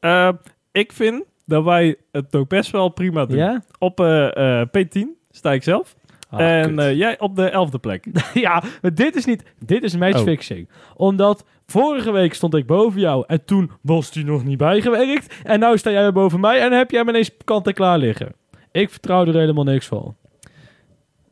Ehm, 0.00 0.32
ik 0.72 0.92
vind 0.92 1.24
dat 1.44 1.64
wij 1.64 1.96
het 2.12 2.36
ook 2.36 2.48
best 2.48 2.70
wel 2.70 2.88
prima 2.88 3.26
doen. 3.26 3.36
Ja? 3.38 3.62
Op 3.78 4.00
eh, 4.00 4.60
eh, 4.60 4.68
P10 4.68 5.06
sta 5.30 5.52
ik 5.52 5.62
zelf. 5.62 5.96
Ah, 6.38 6.60
en 6.60 6.78
eh, 6.78 6.94
jij 6.96 7.18
op 7.20 7.36
de 7.36 7.48
elfde 7.50 7.78
plek. 7.78 8.06
ja, 8.34 8.62
maar 8.82 8.94
dit 8.94 9.16
is 9.16 9.24
niet... 9.24 9.42
Dit 9.58 9.82
is 9.82 9.94
Oh. 9.94 10.00
matchfixing. 10.00 10.68
Omdat 10.96 11.44
vorige 11.66 12.10
week 12.12 12.34
stond 12.34 12.54
ik 12.54 12.66
boven 12.66 13.00
jou 13.00 13.24
en 13.26 13.44
toen 13.44 13.70
was 13.82 14.10
die 14.10 14.24
nog 14.24 14.44
niet 14.44 14.58
bijgewerkt. 14.58 15.34
En 15.44 15.60
nu 15.60 15.78
sta 15.78 15.90
jij 15.90 16.02
weer 16.02 16.12
boven 16.12 16.40
mij 16.40 16.60
en 16.60 16.72
heb 16.72 16.90
jij 16.90 17.00
hem 17.00 17.08
ineens 17.08 17.30
kant 17.44 17.66
en 17.66 17.74
klaar 17.74 17.98
liggen. 17.98 18.32
Ik 18.72 18.90
vertrouw 18.90 19.26
er 19.26 19.34
helemaal 19.34 19.64
niks 19.64 19.86
van. 19.86 20.16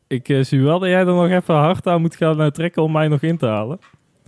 ik 0.07 0.29
eh, 0.29 0.43
zie 0.43 0.61
wel 0.61 0.79
dat 0.79 0.89
jij 0.89 0.99
er 0.99 1.05
nog 1.05 1.29
even 1.29 1.55
hard 1.55 1.87
aan 1.87 2.01
moet 2.01 2.15
gaan 2.15 2.41
eh, 2.41 2.47
trekken 2.47 2.83
om 2.83 2.91
mij 2.91 3.07
nog 3.07 3.21
in 3.21 3.37
te 3.37 3.45
halen. 3.45 3.79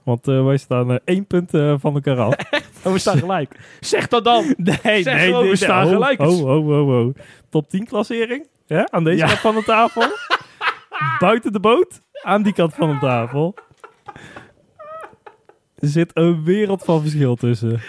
Want 0.03 0.27
eh, 0.27 0.45
wij 0.45 0.57
staan 0.57 0.91
eh, 0.91 0.97
één 1.05 1.25
punt 1.25 1.53
eh, 1.53 1.73
van 1.79 1.93
elkaar 1.93 2.19
af. 2.19 2.35
Oh, 2.83 2.93
we 2.93 2.99
staan 2.99 3.17
gelijk. 3.17 3.59
zeg 3.79 4.07
dat 4.07 4.23
dan! 4.23 4.53
Nee, 4.83 5.01
Zeg 5.03 5.23
gewoon, 5.25 5.47
we 5.47 5.55
staan 5.55 5.87
gelijk. 5.87 6.17
Ho, 6.19 6.31
ho, 6.31 6.63
ho, 6.63 6.85
ho. 6.85 7.11
Top 7.49 7.69
10 7.69 7.85
klassering. 7.85 8.47
Ja, 8.65 8.87
aan 8.91 9.03
deze 9.03 9.17
Ja. 9.17 9.25
kant 9.25 9.37
van 9.39 9.55
de 9.55 9.63
tafel. 9.63 10.03
Buiten 11.19 11.51
de 11.51 11.59
boot. 11.59 12.01
Aan 12.23 12.43
die 12.43 12.53
kant 12.53 12.73
van 12.73 12.89
de 12.89 12.97
tafel. 12.99 13.55
Er 15.75 15.87
zit 15.87 16.11
een 16.13 16.43
wereld 16.43 16.83
van 16.83 17.01
verschil 17.01 17.35
tussen. 17.35 17.79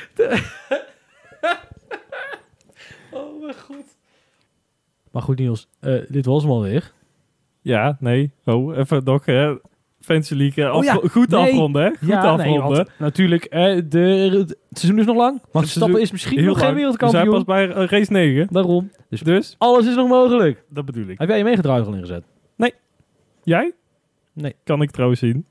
Oh 3.11 3.43
mijn 3.43 3.55
god. 3.67 3.97
Maar 5.11 5.23
goed 5.23 5.39
Niels, 5.39 5.69
eh, 5.81 5.95
dit 6.09 6.27
was 6.27 6.43
hem 6.43 6.53
alweer. 6.53 6.93
Ja, 7.63 7.97
nee. 8.01 8.33
Oh, 8.45 8.77
even 8.77 9.05
nog. 9.05 9.25
Hè. 9.25 9.55
Fancy 10.01 10.35
League. 10.35 10.65
eh, 10.65 10.75
Oh 10.77 10.85
ja, 10.85 10.95
afro- 10.95 11.09
Goed 11.09 11.29
nee. 11.29 11.41
afronden, 11.41 11.83
hè? 11.83 11.89
Goed 11.89 12.09
ja, 12.09 12.37
nee, 12.37 12.47
afronden. 12.47 12.77
want 12.77 12.91
natuurlijk, 12.99 13.45
eh, 13.45 13.81
de, 13.89 13.99
het 14.69 14.79
seizoen 14.79 15.01
is 15.01 15.07
nog 15.07 15.17
lang. 15.17 15.41
Maar 15.53 15.63
Het 15.63 15.71
Stappen 15.71 16.01
is 16.01 16.11
misschien 16.11 16.39
Heel 16.39 16.47
nog 16.49 16.59
geen 16.59 16.67
lang. 16.67 16.77
We 16.77 17.09
zijn 17.09 17.11
wereldkampioen. 17.11 17.45
pas 17.45 17.45
bij 17.45 17.69
eh, 17.85 17.87
race 17.99 18.13
9. 18.13 18.47
Daarom. 18.51 18.91
Dus 19.09 19.21
Dus, 19.21 19.55
alles 19.59 19.87
is 19.87 19.95
nog 19.95 20.09
mogelijk. 20.09 20.65
dat 20.69 20.85
bedoel 20.85 21.07
ik. 21.09 21.19
Heb 21.19 21.29
jij 21.29 21.39
je 21.39 21.45
meegedraaid 21.45 21.87
al 21.87 21.95
ingezet? 21.95 22.25
Jij? 23.49 23.73
Nee. 24.33 24.55
Kan 24.65 24.83
ik 24.83 24.91
trouwens 24.91 25.21
zien. 25.21 25.45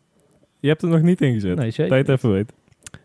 Je 0.59 0.67
hebt 0.67 0.81
er 0.81 0.89
nog 0.89 1.01
niet 1.01 1.21
ingezet. 1.21 1.57
Nee, 1.57 1.71
zeker. 1.71 1.95
Het 1.97 2.09
even 2.09 2.31
weet. 2.31 2.53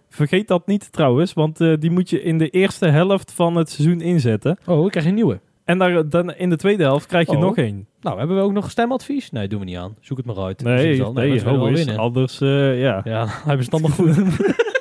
Vergeet 0.09 0.49
dat 0.49 0.67
niet 0.67 0.93
trouwens, 0.93 1.33
want 1.33 1.61
eh, 1.61 1.73
die 1.79 1.91
moet 1.91 2.11
je 2.11 2.23
in 2.23 2.39
de 2.39 2.49
eerste 2.49 2.87
helft 2.89 3.33
van 3.33 3.57
het 3.57 3.71
seizoen 3.71 4.01
inzetten. 4.01 4.59
Oh, 4.67 4.85
ik 4.85 4.91
krijg 4.91 5.07
een 5.07 5.15
nieuwe. 5.15 5.41
En 5.65 5.79
daar, 5.79 6.09
dan 6.09 6.35
in 6.35 6.51
de 6.51 6.57
tweede 6.57 6.83
helft 6.83 7.07
krijg 7.07 7.27
je 7.31 7.37
Oh. 7.37 7.41
nog 7.43 7.57
één. 7.57 7.87
Nou, 8.01 8.19
hebben 8.19 8.37
we 8.37 8.43
ook 8.43 8.53
nog 8.53 8.71
stemadvies? 8.71 9.31
Nee, 9.31 9.49
doen 9.49 9.59
we 9.59 9.65
niet 9.65 9.77
aan. 9.77 9.97
Zoek 10.01 10.17
het 10.17 10.27
maar 10.27 10.39
uit. 10.39 10.63
Nee, 10.63 10.75
nee, 10.75 10.95
zullen 10.95 11.15
we 11.63 11.71
is, 11.71 11.85
winnen. 11.85 11.97
anders, 12.03 12.41
eh, 12.41 12.81
ja. 12.81 13.01
Ja, 13.05 13.27
hebben 13.45 13.65
ze 13.65 13.71
het 13.71 13.73
allemaal 13.73 13.91
goed. 13.91 14.17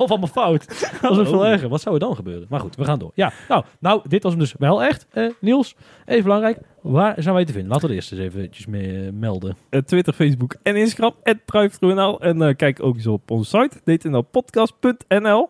of 0.02 0.10
allemaal 0.10 0.28
fout. 0.28 0.68
Dat 1.00 1.10
is 1.10 1.16
nog 1.16 1.28
veel 1.28 1.38
Oh. 1.38 1.46
erger. 1.48 1.68
Wat 1.68 1.80
zou 1.80 1.94
er 1.94 2.00
dan 2.00 2.14
gebeuren? 2.14 2.46
Maar 2.50 2.60
goed, 2.60 2.76
we 2.76 2.84
gaan 2.84 2.98
door. 2.98 3.10
Ja, 3.14 3.32
nou, 3.48 3.64
nou 3.80 4.00
dit 4.08 4.22
was 4.22 4.32
hem 4.32 4.40
dus 4.40 4.54
wel 4.58 4.82
echt. 4.82 5.06
Eh, 5.10 5.30
Niels, 5.40 5.74
even 6.06 6.22
belangrijk. 6.22 6.58
Waar 6.80 7.14
zijn 7.22 7.34
wij 7.34 7.44
te 7.44 7.52
vinden? 7.52 7.70
Laten 7.70 7.88
we 7.88 7.94
het 7.94 8.02
eerst 8.04 8.12
eens 8.22 8.34
eventjes 8.34 8.66
mee, 8.66 9.06
eh, 9.06 9.12
melden. 9.12 9.56
Eh, 9.70 9.80
Twitter, 9.80 10.12
Facebook 10.12 10.54
en 10.62 10.76
Instagram, 10.76 11.14
@druiftruinl. 11.44 12.20
En 12.20 12.56
kijk 12.56 12.82
ook 12.82 12.94
eens 12.94 13.06
op 13.06 13.30
onze 13.30 13.58
site, 13.60 13.96
dtnlpodcast.nl. 13.96 15.48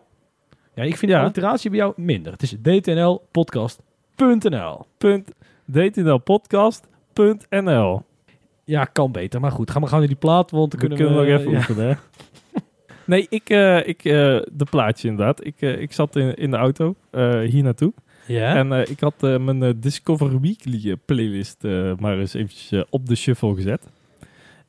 Ja, 0.75 0.83
ik 0.83 0.97
vind 0.97 1.11
Ja. 1.11 1.17
de 1.17 1.23
alliteratie 1.23 1.69
bij 1.69 1.79
jou 1.79 1.93
minder. 1.95 2.31
Het 2.31 2.41
is 2.41 2.55
dtnlpodcast.nl. 2.61 4.85
dtnlpodcast.nl. 5.71 8.01
Ja, 8.63 8.85
kan 8.85 9.11
beter. 9.11 9.39
Maar 9.39 9.51
goed, 9.51 9.71
gaan 9.71 9.81
we 9.81 9.87
gaan 9.87 9.99
naar 9.99 10.07
die 10.07 10.17
plaat, 10.17 10.51
want 10.51 10.71
dan 10.71 10.79
We 10.79 10.87
kunnen 10.87 10.97
kunnen 11.07 11.25
we... 11.25 11.31
nog 11.31 11.39
even 11.39 11.51
ja. 11.51 11.57
oefenen, 11.57 11.87
hè? 11.87 11.93
Nee, 13.05 13.25
ik, 13.29 13.49
eh, 13.49 13.87
ik 13.87 14.03
eh, 14.03 14.13
de 14.51 14.65
plaatje 14.69 15.07
inderdaad. 15.07 15.45
Ik, 15.45 15.55
eh, 15.59 15.81
ik 15.81 15.93
zat 15.93 16.15
in, 16.15 16.35
in 16.35 16.51
de 16.51 16.57
auto 16.57 16.95
hier 17.45 17.63
naartoe. 17.63 17.93
Ja? 18.27 18.55
En 18.55 18.71
ik 18.89 18.99
had 18.99 19.21
mijn 19.21 19.79
Discover 19.79 20.41
Weekly 20.41 20.95
playlist 21.05 21.63
maar 21.99 22.19
eens 22.19 22.33
eventjes 22.33 22.83
op 22.89 23.07
de 23.07 23.15
shuffle 23.15 23.55
gezet. 23.55 23.89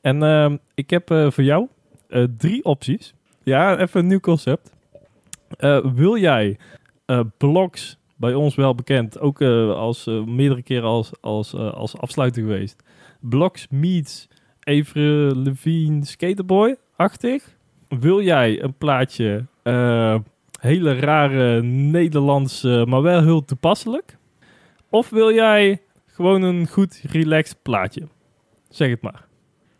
En 0.01 0.23
ehm, 0.23 0.57
ik 0.73 0.89
heb 0.89 1.07
voor 1.07 1.43
jou 1.43 1.67
drie 2.37 2.63
opties. 2.63 3.13
Ja, 3.43 3.77
even 3.79 3.99
een 3.99 4.07
nieuw 4.07 4.19
concept. 4.19 4.71
Wil 5.95 6.17
jij 6.17 6.57
blogs, 7.37 7.97
bij 8.15 8.33
ons 8.33 8.55
wel 8.55 8.75
bekend, 8.75 9.19
ook 9.19 9.41
als 9.41 10.05
meerdere 10.25 10.61
keren 10.61 10.89
als, 10.89 11.11
als, 11.21 11.53
als 11.53 11.97
afsluiter 11.97 12.41
geweest. 12.41 12.83
Blogs 13.19 13.67
meets 13.69 14.27
Evre 14.59 15.35
Levine 15.35 16.05
Skaterboy-achtig. 16.05 17.55
Wil 17.99 18.21
jij 18.21 18.63
een 18.63 18.73
plaatje 18.77 19.45
eh, 19.63 20.15
hele 20.59 20.93
rare 20.93 21.61
Nederlandse, 21.63 22.85
maar 22.87 23.01
wel 23.01 23.23
heel 23.23 23.45
toepasselijk? 23.45 24.17
Of 24.89 25.09
wil 25.09 25.33
jij 25.33 25.81
gewoon 26.05 26.41
een 26.41 26.67
goed 26.67 27.01
relaxed 27.09 27.57
plaatje? 27.61 28.07
Zeg 28.69 28.89
het 28.89 29.01
maar. 29.01 29.25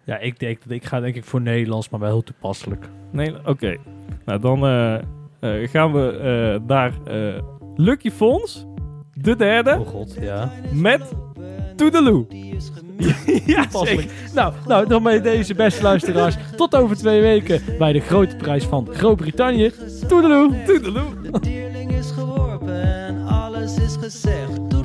ja, 0.04 0.18
ik 0.18 0.40
denk 0.40 0.64
dat 0.64 0.72
ik 0.72 0.86
ga 0.86 1.00
denk 1.00 1.16
ik 1.16 1.24
voor 1.24 1.42
Nederlands, 1.42 1.90
maar 1.90 2.00
wel 2.00 2.10
heel 2.10 2.24
toepasselijk. 2.24 2.90
Nee, 3.12 3.36
oké. 3.46 3.78
Nou, 4.26 4.40
dan 4.40 4.66
eh, 4.66 4.96
eh, 5.40 5.70
gaan 5.70 5.94
we 5.94 6.60
eh, 7.06 7.44
Lucky 7.76 8.10
Fons, 8.10 8.66
de 9.14 9.36
derde, 9.36 9.78
Oh 9.80 9.88
god, 9.88 10.16
ja. 10.20 10.52
met 10.72 11.02
Toedeloe. 11.76 12.26
ja, 13.46 13.62
Toepasselijk. 13.62 14.12
Nou, 14.34 14.54
nou, 14.68 14.88
dan 14.88 15.04
bij 15.04 15.22
deze 15.22 15.54
beste 15.54 15.84
luisteraars. 15.84 16.36
Tot 16.56 16.76
over 16.76 16.96
twee 16.96 17.22
weken 17.22 17.62
bij 17.78 17.94
de 17.94 18.00
grote 18.00 18.36
prijs 18.36 18.64
van 18.64 18.88
Groot-Brittannië. 18.92 19.72
Toedeloe! 20.08 20.64
Toedeloe. 20.66 21.22
De 21.32 21.40
dierling 21.40 21.92
is 21.92 22.12
geworpen 22.12 22.84
en 22.84 23.28
alles 23.28 23.78
is 23.78 23.96
gezegd. 24.00 24.70
Doe 24.70 24.84